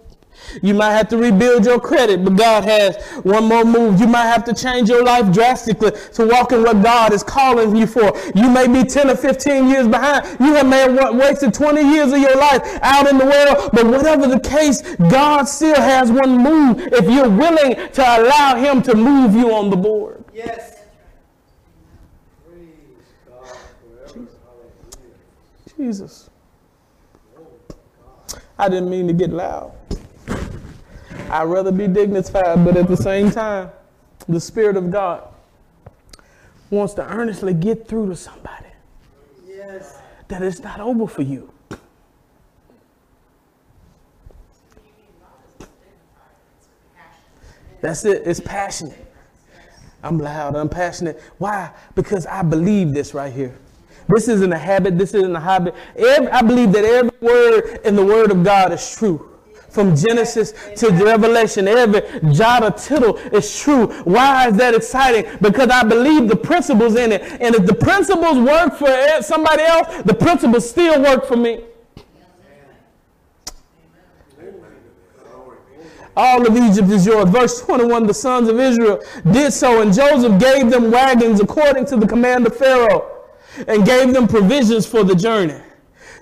You 0.63 0.75
might 0.75 0.93
have 0.93 1.09
to 1.09 1.17
rebuild 1.17 1.65
your 1.65 1.81
credit, 1.81 2.25
but 2.25 2.37
God 2.37 2.65
has 2.65 3.03
one 3.23 3.45
more 3.45 3.65
move. 3.65 4.01
You 4.01 4.07
might 4.07 4.27
have 4.27 4.45
to 4.45 4.55
change 4.55 4.89
your 4.89 5.03
life 5.03 5.33
drastically 5.33 5.93
to 6.15 6.27
walk 6.27 6.53
in 6.53 6.63
what 6.63 6.83
God 6.83 7.13
is 7.13 7.23
calling 7.23 7.77
you 7.77 7.87
for. 7.87 8.13
You 8.35 8.49
may 8.49 8.67
be 8.67 8.85
10 8.89 9.11
or 9.11 9.17
15 9.17 9.69
years 9.69 9.89
behind. 9.89 10.39
You 10.41 10.55
have 10.55 10.67
may 10.67 10.79
have 10.79 11.17
wasted 11.17 11.55
20 11.55 11.83
years 11.83 12.13
of 12.13 12.19
your 12.19 12.37
life 12.37 12.63
out 12.83 13.09
in 13.09 13.19
the 13.19 13.25
world, 13.25 13.71
but 13.73 13.87
whatever 13.87 14.27
the 14.27 14.41
case, 14.41 14.83
God 15.11 15.45
still 15.45 15.77
has 15.77 16.11
one 16.11 16.39
move 16.39 16.81
if 16.93 17.05
you're 17.05 17.29
willing 17.29 17.75
to 17.93 18.03
allow 18.03 18.57
Him 18.57 18.83
to 18.83 18.95
move 18.95 19.35
you 19.35 19.53
on 19.55 19.71
the 19.71 19.77
board. 19.77 20.25
Yes. 20.33 20.81
Praise 22.47 22.69
God 23.27 23.47
forever. 23.47 24.29
Hallelujah. 24.45 25.17
Jesus. 25.77 26.31
I 28.59 28.69
didn't 28.69 28.91
mean 28.91 29.07
to 29.09 29.13
get 29.13 29.31
loud. 29.31 29.74
I'd 31.35 31.49
rather 31.49 31.73
be 31.73 31.89
dignified, 31.89 32.65
but 32.65 32.77
at 32.77 32.87
the 32.87 32.97
same 32.97 33.29
time, 33.29 33.73
the 34.29 34.39
Spirit 34.39 34.77
of 34.77 34.93
God 34.93 35.27
wants 36.71 36.95
to 36.95 37.05
earnestly 37.05 37.53
get 37.53 37.89
through 37.89 38.09
to 38.11 38.15
somebody 38.15 38.69
Yes. 39.45 39.99
that 40.29 40.43
it's 40.43 40.61
not 40.61 40.79
over 40.79 41.09
for 41.09 41.23
you. 41.23 41.51
That's 47.81 48.05
it. 48.05 48.23
It's 48.25 48.39
passionate. 48.39 49.05
I'm 50.05 50.21
loud. 50.21 50.55
I'm 50.55 50.69
passionate. 50.69 51.21
Why? 51.39 51.73
Because 51.97 52.27
I 52.27 52.43
believe 52.43 52.95
this 52.95 53.13
right 53.13 53.33
here. 53.33 53.59
This 54.09 54.29
isn't 54.29 54.53
a 54.53 54.59
habit. 54.59 54.97
This 54.99 55.15
isn't 55.15 55.35
a 55.35 55.41
hobby. 55.41 55.73
Every, 55.97 56.29
I 56.29 56.43
believe 56.43 56.71
that 56.73 56.85
every 56.85 57.11
word 57.21 57.81
in 57.85 57.97
the 57.97 58.05
Word 58.05 58.31
of 58.31 58.45
God 58.45 58.73
is 58.73 58.95
true. 58.95 59.34
From 59.75 59.97
Genesis 59.97 60.55
to 60.77 60.91
Revelation, 60.91 61.67
every 61.67 62.03
jot 62.33 62.63
or 62.63 62.71
tittle 62.71 63.17
is 63.33 63.59
true. 63.59 63.89
Why 64.05 64.47
is 64.47 64.57
that 64.59 64.73
exciting? 64.73 65.25
Because 65.41 65.69
I 65.69 65.83
believe 65.83 66.29
the 66.29 66.37
principles 66.37 66.95
in 66.95 67.11
it. 67.11 67.23
And 67.41 67.57
if 67.57 67.67
the 67.67 67.75
principles 67.75 68.39
work 68.39 68.77
for 68.77 69.23
somebody 69.23 69.65
else, 69.65 70.03
the 70.05 70.15
principles 70.15 70.71
still 70.71 71.03
work 71.03 71.27
for 71.27 71.37
me. 71.37 71.65
All 76.17 76.47
of 76.47 76.57
Egypt 76.57 76.89
is 76.91 77.05
yours. 77.05 77.29
Verse 77.31 77.61
21 77.63 78.07
The 78.07 78.15
sons 78.15 78.49
of 78.49 78.61
Israel 78.61 79.03
did 79.33 79.53
so, 79.53 79.83
and 79.83 79.93
Joseph 79.93 80.39
gave 80.39 80.71
them 80.71 80.93
wagons 80.93 81.41
according 81.41 81.87
to 81.87 81.97
the 81.97 82.07
command 82.07 82.47
of 82.47 82.57
Pharaoh, 82.57 83.11
and 83.67 83.85
gave 83.85 84.15
them 84.15 84.29
provisions 84.29 84.87
for 84.87 85.03
the 85.03 85.17
journey. 85.17 85.61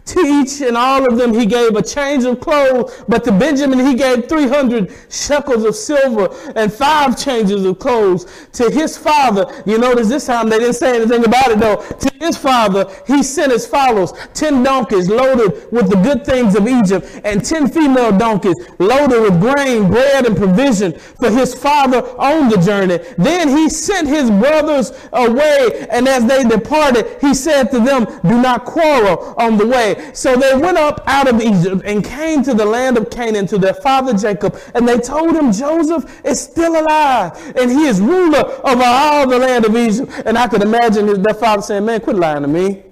To 0.04 0.20
each 0.20 0.60
and 0.60 0.76
all 0.76 1.06
of 1.06 1.16
them 1.16 1.32
he 1.32 1.46
gave 1.46 1.76
a 1.76 1.82
change 1.82 2.24
of 2.24 2.40
clothes, 2.40 3.04
but 3.08 3.22
to 3.24 3.32
Benjamin 3.32 3.78
he 3.86 3.94
gave 3.94 4.28
300 4.28 4.92
shekels 5.08 5.64
of 5.64 5.76
silver 5.76 6.28
and 6.56 6.72
five 6.72 7.18
changes 7.18 7.64
of 7.64 7.78
clothes. 7.78 8.26
To 8.54 8.68
his 8.68 8.98
father, 8.98 9.46
you 9.64 9.78
notice 9.78 10.08
this 10.08 10.26
time 10.26 10.48
they 10.48 10.58
didn't 10.58 10.74
say 10.74 10.96
anything 10.96 11.24
about 11.24 11.52
it 11.52 11.60
though. 11.60 11.76
To 11.76 12.12
his 12.18 12.36
father, 12.36 12.90
he 13.06 13.22
sent 13.22 13.52
as 13.52 13.66
follows 13.66 14.12
10 14.34 14.62
donkeys 14.62 15.08
loaded 15.08 15.70
with 15.72 15.88
the 15.88 15.96
good 15.96 16.24
things 16.24 16.54
of 16.54 16.68
Egypt, 16.68 17.20
and 17.24 17.44
10 17.44 17.68
female 17.68 18.16
donkeys 18.16 18.54
loaded 18.78 19.20
with 19.22 19.40
grain, 19.40 19.88
bread, 19.88 20.26
and 20.26 20.36
provision 20.36 20.98
for 20.98 21.30
his 21.30 21.54
father 21.54 21.98
on 22.18 22.48
the 22.48 22.56
journey. 22.56 22.98
Then 23.18 23.48
he 23.48 23.68
sent 23.68 24.08
his 24.08 24.30
brothers 24.30 24.92
away, 25.12 25.86
and 25.90 26.08
as 26.08 26.24
they 26.26 26.44
departed, 26.44 27.18
he 27.20 27.34
said 27.34 27.70
to 27.70 27.80
them, 27.80 28.04
Do 28.22 28.40
not 28.40 28.64
quarrel 28.64 29.34
on 29.38 29.56
the 29.56 29.66
way. 29.66 29.91
So 30.14 30.36
they 30.36 30.54
went 30.54 30.78
up 30.78 31.02
out 31.06 31.28
of 31.28 31.40
Egypt 31.40 31.82
and 31.84 32.04
came 32.04 32.42
to 32.44 32.54
the 32.54 32.64
land 32.64 32.96
of 32.96 33.10
Canaan 33.10 33.46
to 33.48 33.58
their 33.58 33.74
father 33.74 34.14
Jacob, 34.14 34.58
and 34.74 34.86
they 34.86 34.98
told 34.98 35.34
him 35.34 35.52
Joseph 35.52 36.20
is 36.24 36.40
still 36.40 36.80
alive, 36.80 37.36
and 37.56 37.70
he 37.70 37.86
is 37.86 38.00
ruler 38.00 38.44
over 38.64 38.84
all 38.84 39.26
the 39.26 39.38
land 39.38 39.64
of 39.64 39.76
Egypt. 39.76 40.10
And 40.26 40.36
I 40.36 40.48
could 40.48 40.62
imagine 40.62 41.22
their 41.22 41.34
father 41.34 41.62
saying, 41.62 41.84
Man, 41.84 42.00
quit 42.00 42.16
lying 42.16 42.42
to 42.42 42.48
me. 42.48 42.82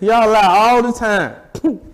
Y'all 0.00 0.30
lie 0.30 0.46
all 0.46 0.82
the 0.82 0.92
time. 0.92 1.80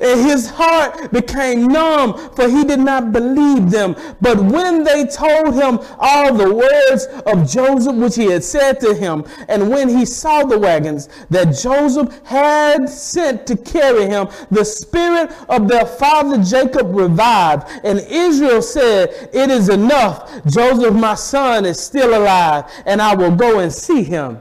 and 0.00 0.20
his 0.28 0.48
heart 0.48 1.12
became 1.12 1.68
numb, 1.68 2.14
for 2.34 2.48
he 2.48 2.64
did 2.64 2.80
not 2.80 3.12
believe 3.12 3.70
them. 3.70 3.96
But 4.20 4.38
when 4.38 4.84
they 4.84 5.06
told 5.06 5.54
him 5.54 5.80
all 5.98 6.34
the 6.34 6.52
words 6.52 7.06
of 7.26 7.48
Joseph, 7.48 7.96
which 7.96 8.16
he 8.16 8.26
had 8.26 8.44
said 8.44 8.80
to 8.80 8.94
him, 8.94 9.24
and 9.48 9.70
when 9.70 9.88
he 9.88 10.04
saw 10.04 10.44
the 10.44 10.58
wagons 10.58 11.08
that 11.30 11.56
Joseph 11.56 12.20
had 12.24 12.88
sent 12.88 13.46
to 13.46 13.56
carry 13.56 14.06
him, 14.06 14.28
the 14.50 14.64
spirit 14.64 15.32
of 15.48 15.68
their 15.68 15.86
father 15.86 16.42
Jacob 16.42 16.94
revived. 16.94 17.68
And 17.84 18.00
Israel 18.00 18.62
said, 18.62 19.30
It 19.32 19.50
is 19.50 19.68
enough. 19.68 20.44
Joseph, 20.46 20.94
my 20.94 21.14
son, 21.14 21.64
is 21.64 21.78
still 21.80 22.16
alive, 22.16 22.64
and 22.86 23.00
I 23.00 23.14
will 23.14 23.34
go 23.34 23.60
and 23.60 23.72
see 23.72 24.02
him 24.02 24.40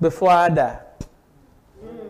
before 0.00 0.30
I 0.30 0.48
die. 0.48 0.80
Amen. 1.82 2.08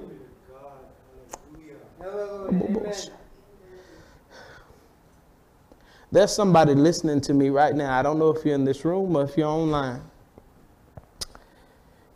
There's 6.11 6.33
somebody 6.33 6.75
listening 6.75 7.21
to 7.23 7.35
me 7.35 7.51
right 7.51 7.75
now. 7.75 7.99
I 7.99 8.03
don't 8.03 8.19
know 8.19 8.31
if 8.31 8.45
you're 8.45 8.55
in 8.55 8.65
this 8.65 8.85
room 8.85 9.17
or 9.17 9.25
if 9.25 9.37
you're 9.37 9.49
online. 9.49 10.03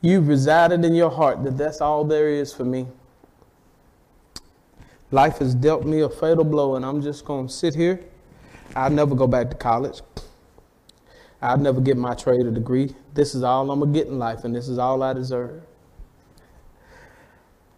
You've 0.00 0.26
resided 0.28 0.84
in 0.84 0.94
your 0.94 1.10
heart 1.10 1.44
that 1.44 1.56
that's 1.56 1.80
all 1.80 2.04
there 2.04 2.28
is 2.28 2.52
for 2.52 2.64
me. 2.64 2.88
Life 5.10 5.38
has 5.38 5.54
dealt 5.54 5.84
me 5.84 6.00
a 6.00 6.08
fatal 6.08 6.42
blow, 6.42 6.74
and 6.74 6.86
I'm 6.86 7.02
just 7.02 7.24
going 7.26 7.46
to 7.46 7.52
sit 7.52 7.74
here. 7.74 8.00
I'll 8.74 8.90
never 8.90 9.14
go 9.14 9.26
back 9.26 9.50
to 9.50 9.56
college. 9.56 10.00
I'll 11.42 11.58
never 11.58 11.80
get 11.80 11.98
my 11.98 12.14
trade 12.14 12.46
or 12.46 12.50
degree. 12.50 12.94
This 13.12 13.34
is 13.34 13.42
all 13.42 13.70
I'm 13.70 13.80
going 13.80 13.92
to 13.92 13.98
get 13.98 14.08
in 14.08 14.18
life, 14.18 14.44
and 14.44 14.54
this 14.54 14.68
is 14.68 14.78
all 14.78 15.02
I 15.02 15.12
deserve. 15.12 15.62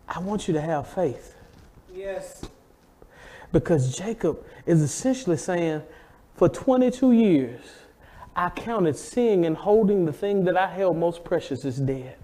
I 0.07 0.21
want 0.21 0.47
you 0.47 0.55
to 0.55 0.61
have 0.61 0.87
faith. 0.87 1.34
Yes. 1.95 2.43
Because 3.53 3.97
Jacob 3.97 4.45
is 4.67 4.83
essentially 4.83 5.37
saying, 5.37 5.83
for 6.35 6.49
22 6.49 7.13
years, 7.13 7.61
I 8.35 8.51
counted 8.51 8.97
seeing 8.97 9.47
and 9.47 9.57
holding 9.57 10.05
the 10.05 10.13
thing 10.13 10.45
that 10.45 10.57
I 10.57 10.67
held 10.67 10.97
most 10.97 11.23
precious 11.23 11.65
as 11.65 11.79
dead. 11.79 12.17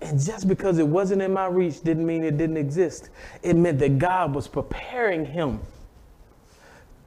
And 0.00 0.20
just 0.20 0.48
because 0.48 0.78
it 0.78 0.86
wasn't 0.86 1.22
in 1.22 1.32
my 1.32 1.46
reach 1.46 1.82
didn't 1.82 2.04
mean 2.04 2.24
it 2.24 2.36
didn't 2.36 2.56
exist. 2.56 3.10
It 3.42 3.54
meant 3.54 3.78
that 3.78 3.98
God 3.98 4.34
was 4.34 4.48
preparing 4.48 5.24
him 5.24 5.60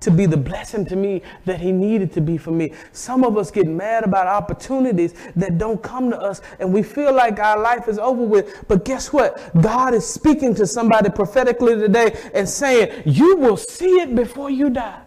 to 0.02 0.12
be 0.12 0.26
the 0.26 0.38
blessing 0.38 0.86
to 0.86 0.96
me 0.96 1.22
that 1.46 1.60
he 1.60 1.72
needed 1.72 2.14
to 2.14 2.22
be 2.22 2.38
for 2.38 2.52
me. 2.52 2.74
Some 2.94 3.24
of 3.24 3.38
us 3.38 3.52
get 3.52 3.68
mad 3.68 4.04
about 4.04 4.28
opportunities 4.28 5.14
that 5.36 5.58
don't 5.58 5.82
come 5.82 6.10
to 6.12 6.18
us 6.18 6.42
and 6.60 6.74
we 6.74 6.84
feel 6.84 7.14
like 7.14 7.40
our 7.40 7.60
life 7.60 7.88
is 7.88 8.00
over 8.00 8.24
with. 8.24 8.66
But 8.68 8.86
guess 8.86 9.12
what? 9.12 9.52
God 9.62 9.94
is 9.94 10.08
speaking 10.08 10.56
to 10.56 10.66
somebody 10.66 11.10
prophetically 11.10 11.76
today 11.76 12.18
and 12.34 12.48
saying, 12.48 13.04
You 13.06 13.36
will 13.38 13.58
see 13.58 14.00
it 14.02 14.16
before 14.16 14.50
you 14.50 14.70
die. 14.70 15.02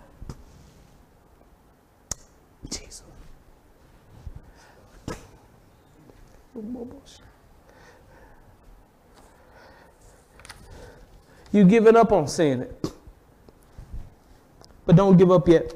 Jesus. 2.70 3.02
You 11.52 11.64
giving 11.64 11.96
up 11.96 12.12
on 12.12 12.28
seeing 12.28 12.62
it. 12.62 12.81
But 14.84 14.96
don't 14.96 15.16
give 15.16 15.30
up 15.30 15.48
yet. 15.48 15.74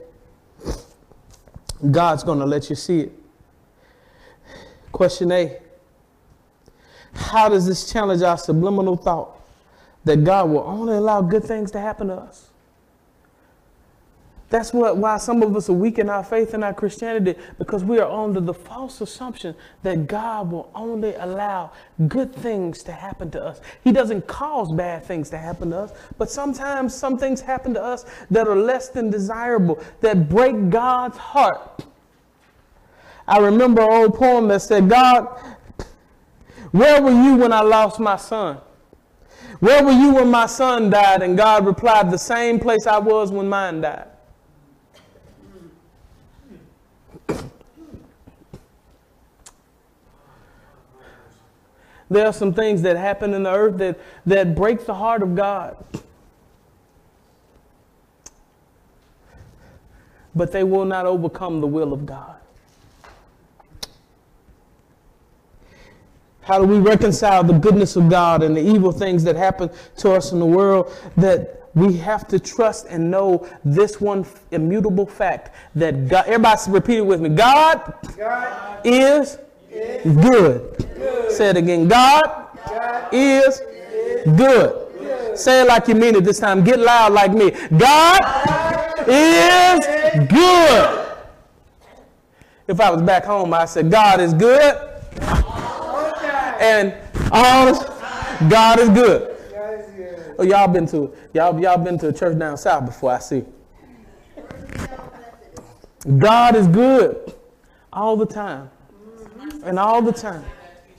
God's 1.91 2.25
going 2.25 2.39
to 2.39 2.47
let 2.47 2.69
you 2.71 2.77
see 2.77 3.01
it. 3.01 3.13
Question 4.93 5.31
A 5.33 5.59
How 7.13 7.49
does 7.49 7.67
this 7.67 7.91
challenge 7.93 8.23
our 8.23 8.39
subliminal 8.39 8.97
thought 8.97 9.41
that 10.05 10.25
God 10.25 10.51
will 10.51 10.61
only 10.61 10.97
allow 10.97 11.21
good 11.21 11.45
things 11.45 11.71
to 11.73 11.81
happen 11.81 12.09
to 12.09 12.15
us? 12.15 12.49
That's 14.49 14.73
what, 14.73 14.97
why 14.97 15.19
some 15.19 15.43
of 15.43 15.57
us 15.57 15.69
are 15.69 15.73
weak 15.73 15.99
in 15.99 16.09
our 16.09 16.23
faith 16.23 16.55
and 16.55 16.63
our 16.63 16.73
Christianity 16.73 17.35
because 17.59 17.83
we 17.83 17.99
are 17.99 18.09
under 18.09 18.41
the 18.41 18.55
false 18.55 19.01
assumption 19.01 19.57
that 19.83 20.07
God 20.07 20.53
will 20.53 20.71
only 20.73 21.15
allow 21.15 21.73
good 22.07 22.33
things 22.33 22.85
to 22.85 22.93
happen 22.93 23.31
to 23.33 23.43
us. 23.43 23.61
He 23.83 23.91
doesn't 23.91 24.29
cause 24.29 24.71
bad 24.71 25.05
things 25.05 25.31
to 25.31 25.39
happen 25.39 25.71
to 25.71 25.79
us, 25.79 25.93
but 26.17 26.31
sometimes 26.31 26.95
some 26.95 27.19
things 27.19 27.41
happen 27.41 27.75
to 27.75 27.83
us 27.83 28.05
that 28.31 28.47
are 28.47 28.55
less 28.55 28.89
than 28.89 29.11
desirable, 29.11 29.83
that 30.01 30.29
break 30.29 30.71
God's 30.71 31.19
heart. 31.19 31.85
I 33.27 33.39
remember 33.39 33.83
an 33.83 33.91
old 33.91 34.15
poem 34.15 34.47
that 34.49 34.63
said, 34.63 34.89
God, 34.89 35.27
where 36.71 37.03
were 37.03 37.11
you 37.11 37.35
when 37.35 37.53
I 37.53 37.63
lost 37.63 37.99
my 37.99 38.17
son? 38.17 38.59
Where 39.59 39.83
were 39.83 39.91
you 39.91 40.15
when 40.15 40.31
my 40.31 40.47
son 40.47 40.91
died? 40.91 41.23
And 41.23 41.37
God 41.37 41.67
replied, 41.67 42.13
The 42.13 42.19
same 42.19 42.61
place 42.61 42.87
I 42.87 42.99
was 42.99 43.33
when 43.33 43.49
mine 43.49 43.81
died. 43.81 44.07
There 52.09 52.27
are 52.27 52.33
some 52.33 52.55
things 52.55 52.83
that 52.83 52.97
happen 52.97 53.35
in 53.35 53.43
the 53.43 53.53
earth 53.53 53.79
that, 53.79 53.99
that 54.27 54.55
break 54.55 54.87
the 54.87 54.95
heart 54.95 55.23
of 55.23 55.35
God. 55.35 55.77
But 60.35 60.53
they 60.53 60.65
will 60.65 60.85
not 60.85 61.07
overcome 61.07 61.61
the 61.61 61.67
will 61.67 61.93
of 61.93 62.07
God. 62.07 62.37
How 66.43 66.61
do 66.61 66.65
we 66.65 66.79
reconcile 66.79 67.43
the 67.43 67.55
goodness 67.55 67.97
of 67.97 68.09
God 68.09 68.45
and 68.45 68.57
the 68.57 68.61
evil 68.61 68.93
things 68.93 69.25
that 69.25 69.35
happen 69.35 69.69
to 69.97 70.13
us 70.13 70.31
in 70.31 70.39
the 70.39 70.47
world 70.47 70.93
that 71.17 71.69
we 71.75 71.97
have 71.97 72.29
to 72.29 72.39
trust 72.39 72.87
and 72.89 73.11
know 73.11 73.47
this 73.65 74.01
one 74.01 74.25
immutable 74.53 75.07
fact 75.07 75.55
that 75.75 76.07
God, 76.07 76.25
everybody 76.27 76.71
repeat 76.71 76.99
it 76.99 77.07
with 77.07 77.21
me. 77.21 77.31
God, 77.31 77.95
God 78.17 78.81
is 78.85 79.39
good. 80.05 81.31
Say 81.31 81.51
it 81.51 81.57
again. 81.57 81.89
God, 81.89 82.47
is, 83.13 83.61
good. 84.37 85.39
Say 85.39 85.63
it 85.63 85.69
like 85.69 85.89
you 85.89 85.95
mean 85.95 86.15
it 86.15 86.25
this 86.25 86.39
time. 86.39 86.65
Get 86.65 86.79
loud 86.79 87.13
like 87.13 87.33
me. 87.33 87.51
God 87.77 88.21
is 89.07 89.87
good. 90.29 91.07
If 92.69 92.81
I 92.81 92.91
was 92.91 93.03
back 93.03 93.25
home, 93.25 93.55
I 93.55 93.65
said, 93.67 93.91
God 93.91 94.21
is 94.21 94.35
good. 94.35 94.75
And 96.61 96.95
good. 98.95 99.37
God 99.51 99.81
is 99.81 99.89
good. 99.91 100.35
Oh, 100.39 100.43
y'all 100.43 100.69
been 100.69 100.87
to 100.89 101.15
y'all 101.33 101.59
y'all 101.61 101.79
been 101.79 101.99
to 101.99 102.09
a 102.09 102.13
church 102.13 102.39
down 102.39 102.57
south 102.57 102.87
before 102.87 103.13
I 103.13 103.19
see. 103.19 103.45
God 106.19 106.55
is 106.55 106.67
good 106.69 107.35
all 107.93 108.17
the 108.17 108.27
time. 108.27 108.71
And 109.67 109.79
all 109.79 110.01
the 110.01 110.13
time. 110.13 110.45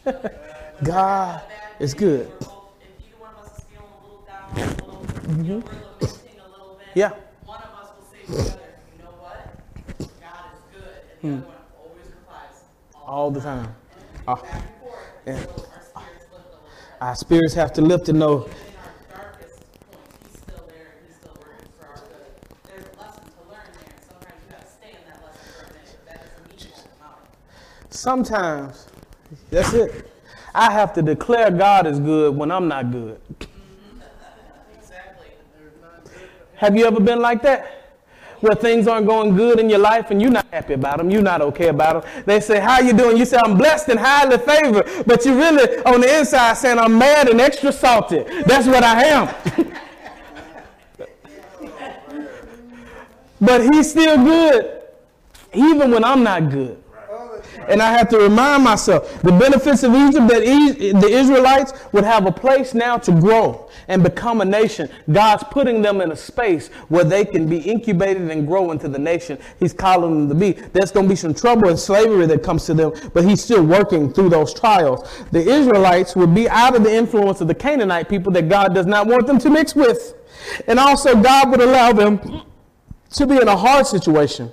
God 0.84 1.42
is 1.80 1.94
good. 1.94 2.30
Bit. 4.54 6.20
Yeah. 6.94 7.12
One 7.46 7.62
of 7.62 7.70
us 7.70 7.90
will 7.96 8.06
say 8.12 8.26
to 8.26 8.32
the 8.32 8.40
other, 8.42 8.60
you 8.98 9.04
know 9.04 9.12
what? 9.22 9.60
God 10.00 10.08
is 10.52 10.62
good. 10.74 11.02
And 11.24 11.32
the 11.32 11.38
other 11.38 11.48
one 11.48 11.56
always 11.80 12.08
replies, 12.08 12.64
All 13.06 13.32
the 13.32 13.40
time. 13.40 13.74
Ah. 14.28 14.42
Yeah. 15.26 15.46
Ah. 15.96 16.06
our 17.00 17.16
spirits 17.16 17.54
have 17.54 17.72
to 17.74 17.82
lift 17.82 18.10
and 18.10 18.20
know 18.20 18.44
In 18.44 18.50
our 18.50 19.22
darkest 19.22 19.60
point, 19.92 20.04
he's 20.24 20.38
still 20.42 20.66
there 20.68 20.92
and 20.98 21.08
he's 21.08 21.16
still 21.16 21.38
working 21.40 21.72
for 21.80 21.86
our 21.88 21.96
good. 21.96 22.34
There's 22.68 22.86
a 22.86 23.00
lesson 23.00 23.24
to 23.24 23.42
learn 23.50 23.70
there. 23.80 23.96
Sometimes 24.10 24.42
you 24.44 24.52
have 24.52 24.66
to 24.66 24.72
stay 24.72 24.92
in 24.92 25.04
that 25.08 25.24
lesson 25.24 25.46
for 25.56 25.64
a 25.64 25.74
minute. 25.74 26.00
That 26.06 26.18
doesn't 26.20 26.48
mean 26.50 26.60
you 26.60 26.72
won't 26.76 26.92
come 27.00 27.08
out. 27.08 27.24
Sometimes 27.98 28.88
that's 29.50 29.74
it. 29.74 30.12
I 30.54 30.72
have 30.72 30.94
to 30.94 31.02
declare 31.02 31.52
God 31.52 31.86
is 31.88 32.00
good 32.00 32.36
when 32.36 32.52
I'm 32.52 32.68
not 32.68 32.92
good. 32.92 33.20
Exactly. 34.78 35.30
Have 36.56 36.76
you 36.76 36.86
ever 36.86 37.00
been 37.00 37.20
like 37.20 37.42
that? 37.44 37.78
where 38.40 38.56
things 38.56 38.88
aren't 38.88 39.08
going 39.08 39.36
good 39.36 39.60
in 39.60 39.70
your 39.70 39.80
life 39.80 40.12
and 40.12 40.22
you're 40.22 40.30
not 40.32 40.46
happy 40.52 40.74
about 40.74 40.98
them, 40.98 41.10
you're 41.10 41.22
not 41.22 41.42
okay 41.42 41.70
about 41.70 42.04
them. 42.04 42.24
They 42.26 42.40
say, 42.40 42.60
how 42.60 42.80
you 42.80 42.94
doing? 42.94 43.18
You 43.18 43.26
say, 43.26 43.38
I'm 43.44 43.58
blessed 43.58 43.90
and 43.90 44.00
highly 44.00 44.38
favored. 44.38 44.88
But 45.06 45.26
you 45.26 45.36
really, 45.36 45.78
on 45.84 46.02
the 46.02 46.20
inside, 46.20 46.54
saying, 46.54 46.78
I'm 46.78 46.98
mad 46.98 47.30
and 47.30 47.42
extra 47.42 47.72
salty. 47.72 48.24
That's 48.46 48.68
what 48.68 48.84
I 48.84 49.04
am. 49.06 49.34
but 53.42 53.62
he's 53.74 53.90
still 53.90 54.24
good, 54.24 54.84
even 55.54 55.92
when 55.92 56.04
I'm 56.04 56.22
not 56.24 56.50
good. 56.50 56.84
And 57.68 57.82
I 57.82 57.92
have 57.92 58.10
to 58.10 58.18
remind 58.18 58.64
myself 58.64 59.22
the 59.22 59.32
benefits 59.32 59.84
of 59.84 59.94
Egypt 59.94 60.28
that 60.28 60.44
e- 60.44 60.92
the 60.92 61.08
Israelites 61.08 61.74
would 61.92 62.04
have 62.04 62.26
a 62.26 62.32
place 62.32 62.74
now 62.74 62.98
to 62.98 63.12
grow 63.12 63.70
and 63.88 64.04
become 64.04 64.42
a 64.42 64.46
nation. 64.46 64.90
God's 65.12 65.44
putting 65.46 65.82
them 65.82 66.02
in 66.02 66.12
a 66.12 66.16
space 66.16 66.70
where 66.90 67.04
they 67.04 67.26
can 67.26 67.48
be 67.48 67.58
incubated 67.58 68.30
and 68.30 68.48
grow 68.48 68.72
into 68.72 68.88
the 68.88 69.00
nation 69.00 69.38
He's 69.60 69.74
calling 69.74 70.28
them 70.28 70.30
to 70.30 70.36
be. 70.36 70.52
There's 70.74 70.92
going 70.92 71.06
to 71.06 71.10
be 71.10 71.16
some 71.16 71.34
trouble 71.34 71.70
and 71.70 71.80
slavery 71.80 72.26
that 72.28 72.44
comes 72.44 72.66
to 72.66 72.74
them, 72.74 72.94
but 73.14 73.24
He's 73.24 73.44
still 73.44 73.64
working 73.64 74.12
through 74.14 74.30
those 74.30 74.54
trials. 74.54 75.08
The 75.32 75.40
Israelites 75.40 76.16
would 76.16 76.34
be 76.34 76.50
out 76.50 76.76
of 76.76 76.84
the 76.84 76.94
influence 76.94 77.42
of 77.42 77.48
the 77.48 77.56
Canaanite 77.56 78.10
people 78.10 78.32
that 78.34 78.50
God 78.50 78.74
does 78.74 78.86
not 78.86 79.08
want 79.08 79.28
them 79.28 79.40
to 79.40 79.50
mix 79.50 79.76
with. 79.76 80.16
And 80.68 80.80
also, 80.80 81.16
God 81.22 81.52
would 81.52 81.62
allow 81.62 81.92
them 81.92 82.42
to 83.12 83.28
be 83.28 83.38
in 83.38 83.48
a 83.48 83.56
hard 83.58 83.88
situation. 83.88 84.52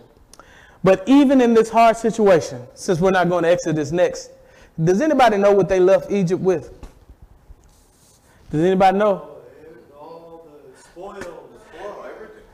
But 0.84 1.02
even 1.08 1.40
in 1.40 1.54
this 1.54 1.70
hard 1.70 1.96
situation, 1.96 2.66
since 2.74 3.00
we're 3.00 3.10
not 3.10 3.30
going 3.30 3.44
to 3.44 3.50
Exodus 3.50 3.90
next, 3.90 4.30
does 4.82 5.00
anybody 5.00 5.38
know 5.38 5.52
what 5.52 5.68
they 5.68 5.80
left 5.80 6.12
Egypt 6.12 6.42
with? 6.42 6.72
Does 8.50 8.62
anybody 8.62 8.98
know? 8.98 9.30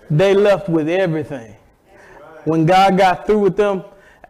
They 0.09 0.35
left 0.35 0.69
with 0.69 0.89
everything. 0.89 1.57
When 2.45 2.67
God 2.67 2.97
got 2.97 3.27
through 3.27 3.41
with 3.41 3.57
them, 3.57 3.85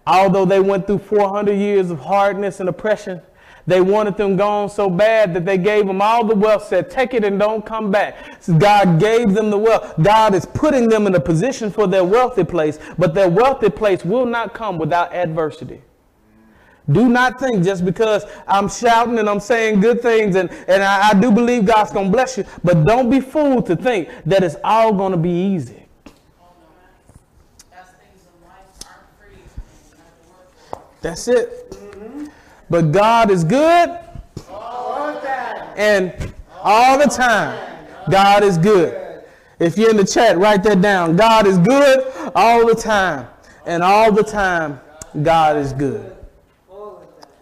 although 0.06 0.46
they 0.46 0.60
went 0.60 0.86
through 0.86 0.98
400 0.98 1.52
years 1.52 1.90
of 1.90 2.00
hardness 2.00 2.60
and 2.60 2.68
oppression, 2.68 3.20
they 3.66 3.80
wanted 3.80 4.16
them 4.16 4.36
gone 4.36 4.68
so 4.68 4.88
bad 4.88 5.34
that 5.34 5.44
they 5.44 5.58
gave 5.58 5.86
them 5.86 6.00
all 6.00 6.24
the 6.24 6.34
wealth, 6.34 6.66
said, 6.66 6.90
Take 6.90 7.14
it 7.14 7.24
and 7.24 7.38
don't 7.38 7.64
come 7.64 7.90
back. 7.90 8.42
So 8.42 8.54
God 8.56 8.98
gave 8.98 9.32
them 9.34 9.50
the 9.50 9.58
wealth. 9.58 9.94
God 10.02 10.34
is 10.34 10.46
putting 10.46 10.88
them 10.88 11.06
in 11.06 11.14
a 11.14 11.20
position 11.20 11.70
for 11.70 11.86
their 11.86 12.04
wealthy 12.04 12.44
place, 12.44 12.78
but 12.98 13.14
their 13.14 13.28
wealthy 13.28 13.70
place 13.70 14.04
will 14.04 14.26
not 14.26 14.54
come 14.54 14.78
without 14.78 15.12
adversity. 15.12 15.82
Do 16.90 17.08
not 17.08 17.38
think 17.38 17.62
just 17.62 17.84
because 17.84 18.24
I'm 18.48 18.68
shouting 18.68 19.18
and 19.18 19.28
I'm 19.28 19.38
saying 19.38 19.80
good 19.80 20.02
things 20.02 20.34
and, 20.34 20.50
and 20.66 20.82
I, 20.82 21.10
I 21.10 21.14
do 21.14 21.30
believe 21.30 21.66
God's 21.66 21.92
going 21.92 22.06
to 22.06 22.12
bless 22.12 22.36
you, 22.36 22.44
but 22.64 22.84
don't 22.84 23.08
be 23.10 23.20
fooled 23.20 23.66
to 23.66 23.76
think 23.76 24.08
that 24.26 24.42
it's 24.42 24.56
all 24.64 24.92
going 24.92 25.12
to 25.12 25.18
be 25.18 25.30
easy. 25.30 25.76
That's 31.00 31.28
it. 31.28 31.79
But 32.70 32.92
God 32.92 33.30
is 33.30 33.42
good 33.42 33.98
All 34.48 35.20
and 35.76 36.32
all 36.62 36.98
the 36.98 37.06
time. 37.06 37.86
God 38.10 38.44
is 38.44 38.56
good. 38.56 39.24
If 39.58 39.76
you're 39.76 39.90
in 39.90 39.96
the 39.96 40.04
chat, 40.04 40.38
write 40.38 40.62
that 40.62 40.80
down. 40.80 41.16
God 41.16 41.46
is 41.46 41.58
good 41.58 42.12
all 42.34 42.66
the 42.66 42.74
time. 42.74 43.28
And 43.66 43.82
all 43.82 44.10
the 44.12 44.22
time, 44.22 44.80
God 45.22 45.56
is 45.56 45.72
good. 45.72 46.16
All 46.70 47.00
the 47.00 47.26
time. 47.26 47.34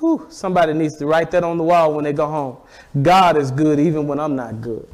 Whew, 0.00 0.26
somebody 0.28 0.74
needs 0.74 0.96
to 0.96 1.06
write 1.06 1.30
that 1.30 1.44
on 1.44 1.56
the 1.56 1.64
wall 1.64 1.94
when 1.94 2.04
they 2.04 2.12
go 2.12 2.26
home. 2.26 2.56
God 3.02 3.36
is 3.36 3.50
good 3.50 3.78
even 3.78 4.06
when 4.06 4.20
I'm 4.20 4.36
not 4.36 4.60
good. 4.60 4.88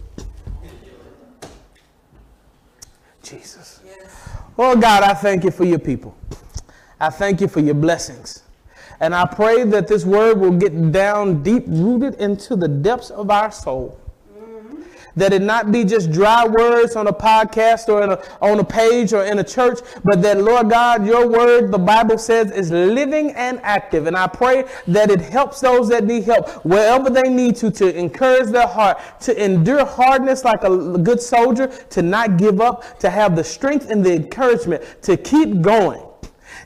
Jesus. 3.22 3.80
Oh 4.58 4.76
God, 4.76 5.02
I 5.02 5.14
thank 5.14 5.44
you 5.44 5.50
for 5.50 5.64
your 5.64 5.78
people. 5.78 6.16
I 7.00 7.10
thank 7.10 7.40
you 7.40 7.48
for 7.48 7.60
your 7.60 7.74
blessings. 7.74 8.42
And 9.02 9.16
I 9.16 9.26
pray 9.26 9.64
that 9.64 9.88
this 9.88 10.04
word 10.04 10.38
will 10.38 10.56
get 10.56 10.92
down 10.92 11.42
deep 11.42 11.64
rooted 11.66 12.14
into 12.20 12.54
the 12.54 12.68
depths 12.68 13.10
of 13.10 13.30
our 13.32 13.50
soul. 13.50 13.98
That 15.16 15.32
it 15.32 15.42
not 15.42 15.72
be 15.72 15.84
just 15.84 16.12
dry 16.12 16.46
words 16.46 16.94
on 16.94 17.08
a 17.08 17.12
podcast 17.12 17.88
or 17.88 18.00
a, 18.00 18.24
on 18.40 18.60
a 18.60 18.64
page 18.64 19.12
or 19.12 19.24
in 19.24 19.40
a 19.40 19.44
church, 19.44 19.80
but 20.04 20.22
that, 20.22 20.40
Lord 20.40 20.70
God, 20.70 21.04
your 21.04 21.28
word, 21.28 21.72
the 21.72 21.78
Bible 21.78 22.16
says, 22.16 22.52
is 22.52 22.70
living 22.70 23.32
and 23.32 23.58
active. 23.64 24.06
And 24.06 24.16
I 24.16 24.28
pray 24.28 24.66
that 24.86 25.10
it 25.10 25.20
helps 25.20 25.60
those 25.60 25.88
that 25.88 26.04
need 26.04 26.22
help 26.22 26.64
wherever 26.64 27.10
they 27.10 27.28
need 27.28 27.56
to, 27.56 27.72
to 27.72 27.98
encourage 27.98 28.50
their 28.50 28.68
heart, 28.68 29.00
to 29.22 29.44
endure 29.44 29.84
hardness 29.84 30.44
like 30.44 30.62
a 30.62 30.96
good 30.96 31.20
soldier, 31.20 31.66
to 31.90 32.02
not 32.02 32.36
give 32.36 32.60
up, 32.60 33.00
to 33.00 33.10
have 33.10 33.34
the 33.34 33.44
strength 33.44 33.90
and 33.90 34.06
the 34.06 34.14
encouragement 34.14 34.82
to 35.02 35.16
keep 35.16 35.60
going 35.60 36.02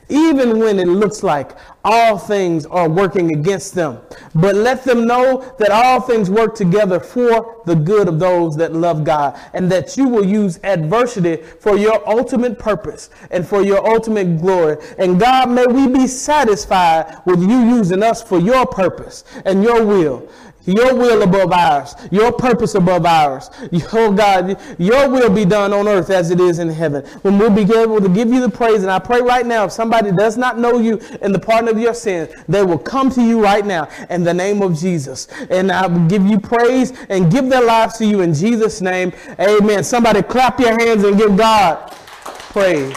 even 0.09 0.59
when 0.59 0.79
it 0.79 0.87
looks 0.87 1.23
like 1.23 1.51
all 1.83 2.17
things 2.17 2.65
are 2.65 2.89
working 2.89 3.33
against 3.33 3.73
them. 3.73 3.99
But 4.35 4.55
let 4.55 4.83
them 4.83 5.07
know 5.07 5.53
that 5.59 5.71
all 5.71 6.01
things 6.01 6.29
work 6.29 6.55
together 6.55 6.99
for 6.99 7.61
the 7.65 7.75
good 7.75 8.07
of 8.07 8.19
those 8.19 8.55
that 8.57 8.73
love 8.73 9.03
God, 9.03 9.39
and 9.53 9.71
that 9.71 9.97
you 9.97 10.07
will 10.07 10.25
use 10.25 10.59
adversity 10.63 11.37
for 11.37 11.77
your 11.77 12.07
ultimate 12.09 12.59
purpose 12.59 13.09
and 13.31 13.47
for 13.47 13.61
your 13.61 13.87
ultimate 13.87 14.39
glory. 14.41 14.77
And 14.97 15.19
God, 15.19 15.49
may 15.49 15.65
we 15.65 15.87
be 15.87 16.07
satisfied 16.07 17.21
with 17.25 17.41
you 17.41 17.59
using 17.65 18.03
us 18.03 18.21
for 18.21 18.39
your 18.39 18.65
purpose 18.65 19.23
and 19.45 19.63
your 19.63 19.85
will. 19.85 20.27
Your 20.67 20.93
will 20.93 21.21
above 21.21 21.53
ours, 21.53 21.95
your 22.11 22.33
purpose 22.33 22.75
above 22.75 23.05
ours. 23.05 23.49
Oh 23.93 24.11
God, 24.11 24.59
your 24.77 25.09
will 25.09 25.29
be 25.29 25.45
done 25.45 25.71
on 25.71 25.87
earth 25.87 26.09
as 26.09 26.29
it 26.29 26.41
is 26.41 26.59
in 26.59 26.67
heaven. 26.67 27.05
When 27.21 27.39
we'll 27.39 27.49
be 27.49 27.61
able 27.61 28.01
to 28.01 28.09
give 28.09 28.27
you 28.27 28.41
the 28.41 28.49
praise, 28.49 28.81
and 28.83 28.91
I 28.91 28.99
pray 28.99 29.21
right 29.21 29.45
now, 29.45 29.63
if 29.63 29.71
somebody 29.71 30.11
does 30.11 30.37
not 30.37 30.59
know 30.59 30.77
you 30.77 30.99
in 31.21 31.31
the 31.31 31.39
pardon 31.39 31.69
of 31.69 31.79
your 31.79 31.93
sins, 31.93 32.29
they 32.49 32.63
will 32.63 32.77
come 32.77 33.09
to 33.11 33.21
you 33.23 33.41
right 33.41 33.65
now 33.65 33.87
in 34.09 34.25
the 34.25 34.33
name 34.33 34.61
of 34.61 34.77
Jesus. 34.77 35.27
And 35.49 35.71
I 35.71 35.87
will 35.87 36.05
give 36.07 36.25
you 36.25 36.37
praise 36.37 36.91
and 37.07 37.31
give 37.31 37.47
their 37.47 37.63
lives 37.63 37.97
to 37.99 38.05
you 38.05 38.19
in 38.19 38.33
Jesus' 38.33 38.81
name. 38.81 39.13
Amen. 39.39 39.85
Somebody 39.85 40.21
clap 40.21 40.59
your 40.59 40.77
hands 40.81 41.05
and 41.05 41.17
give 41.17 41.37
God 41.37 41.91
praise. 42.51 42.93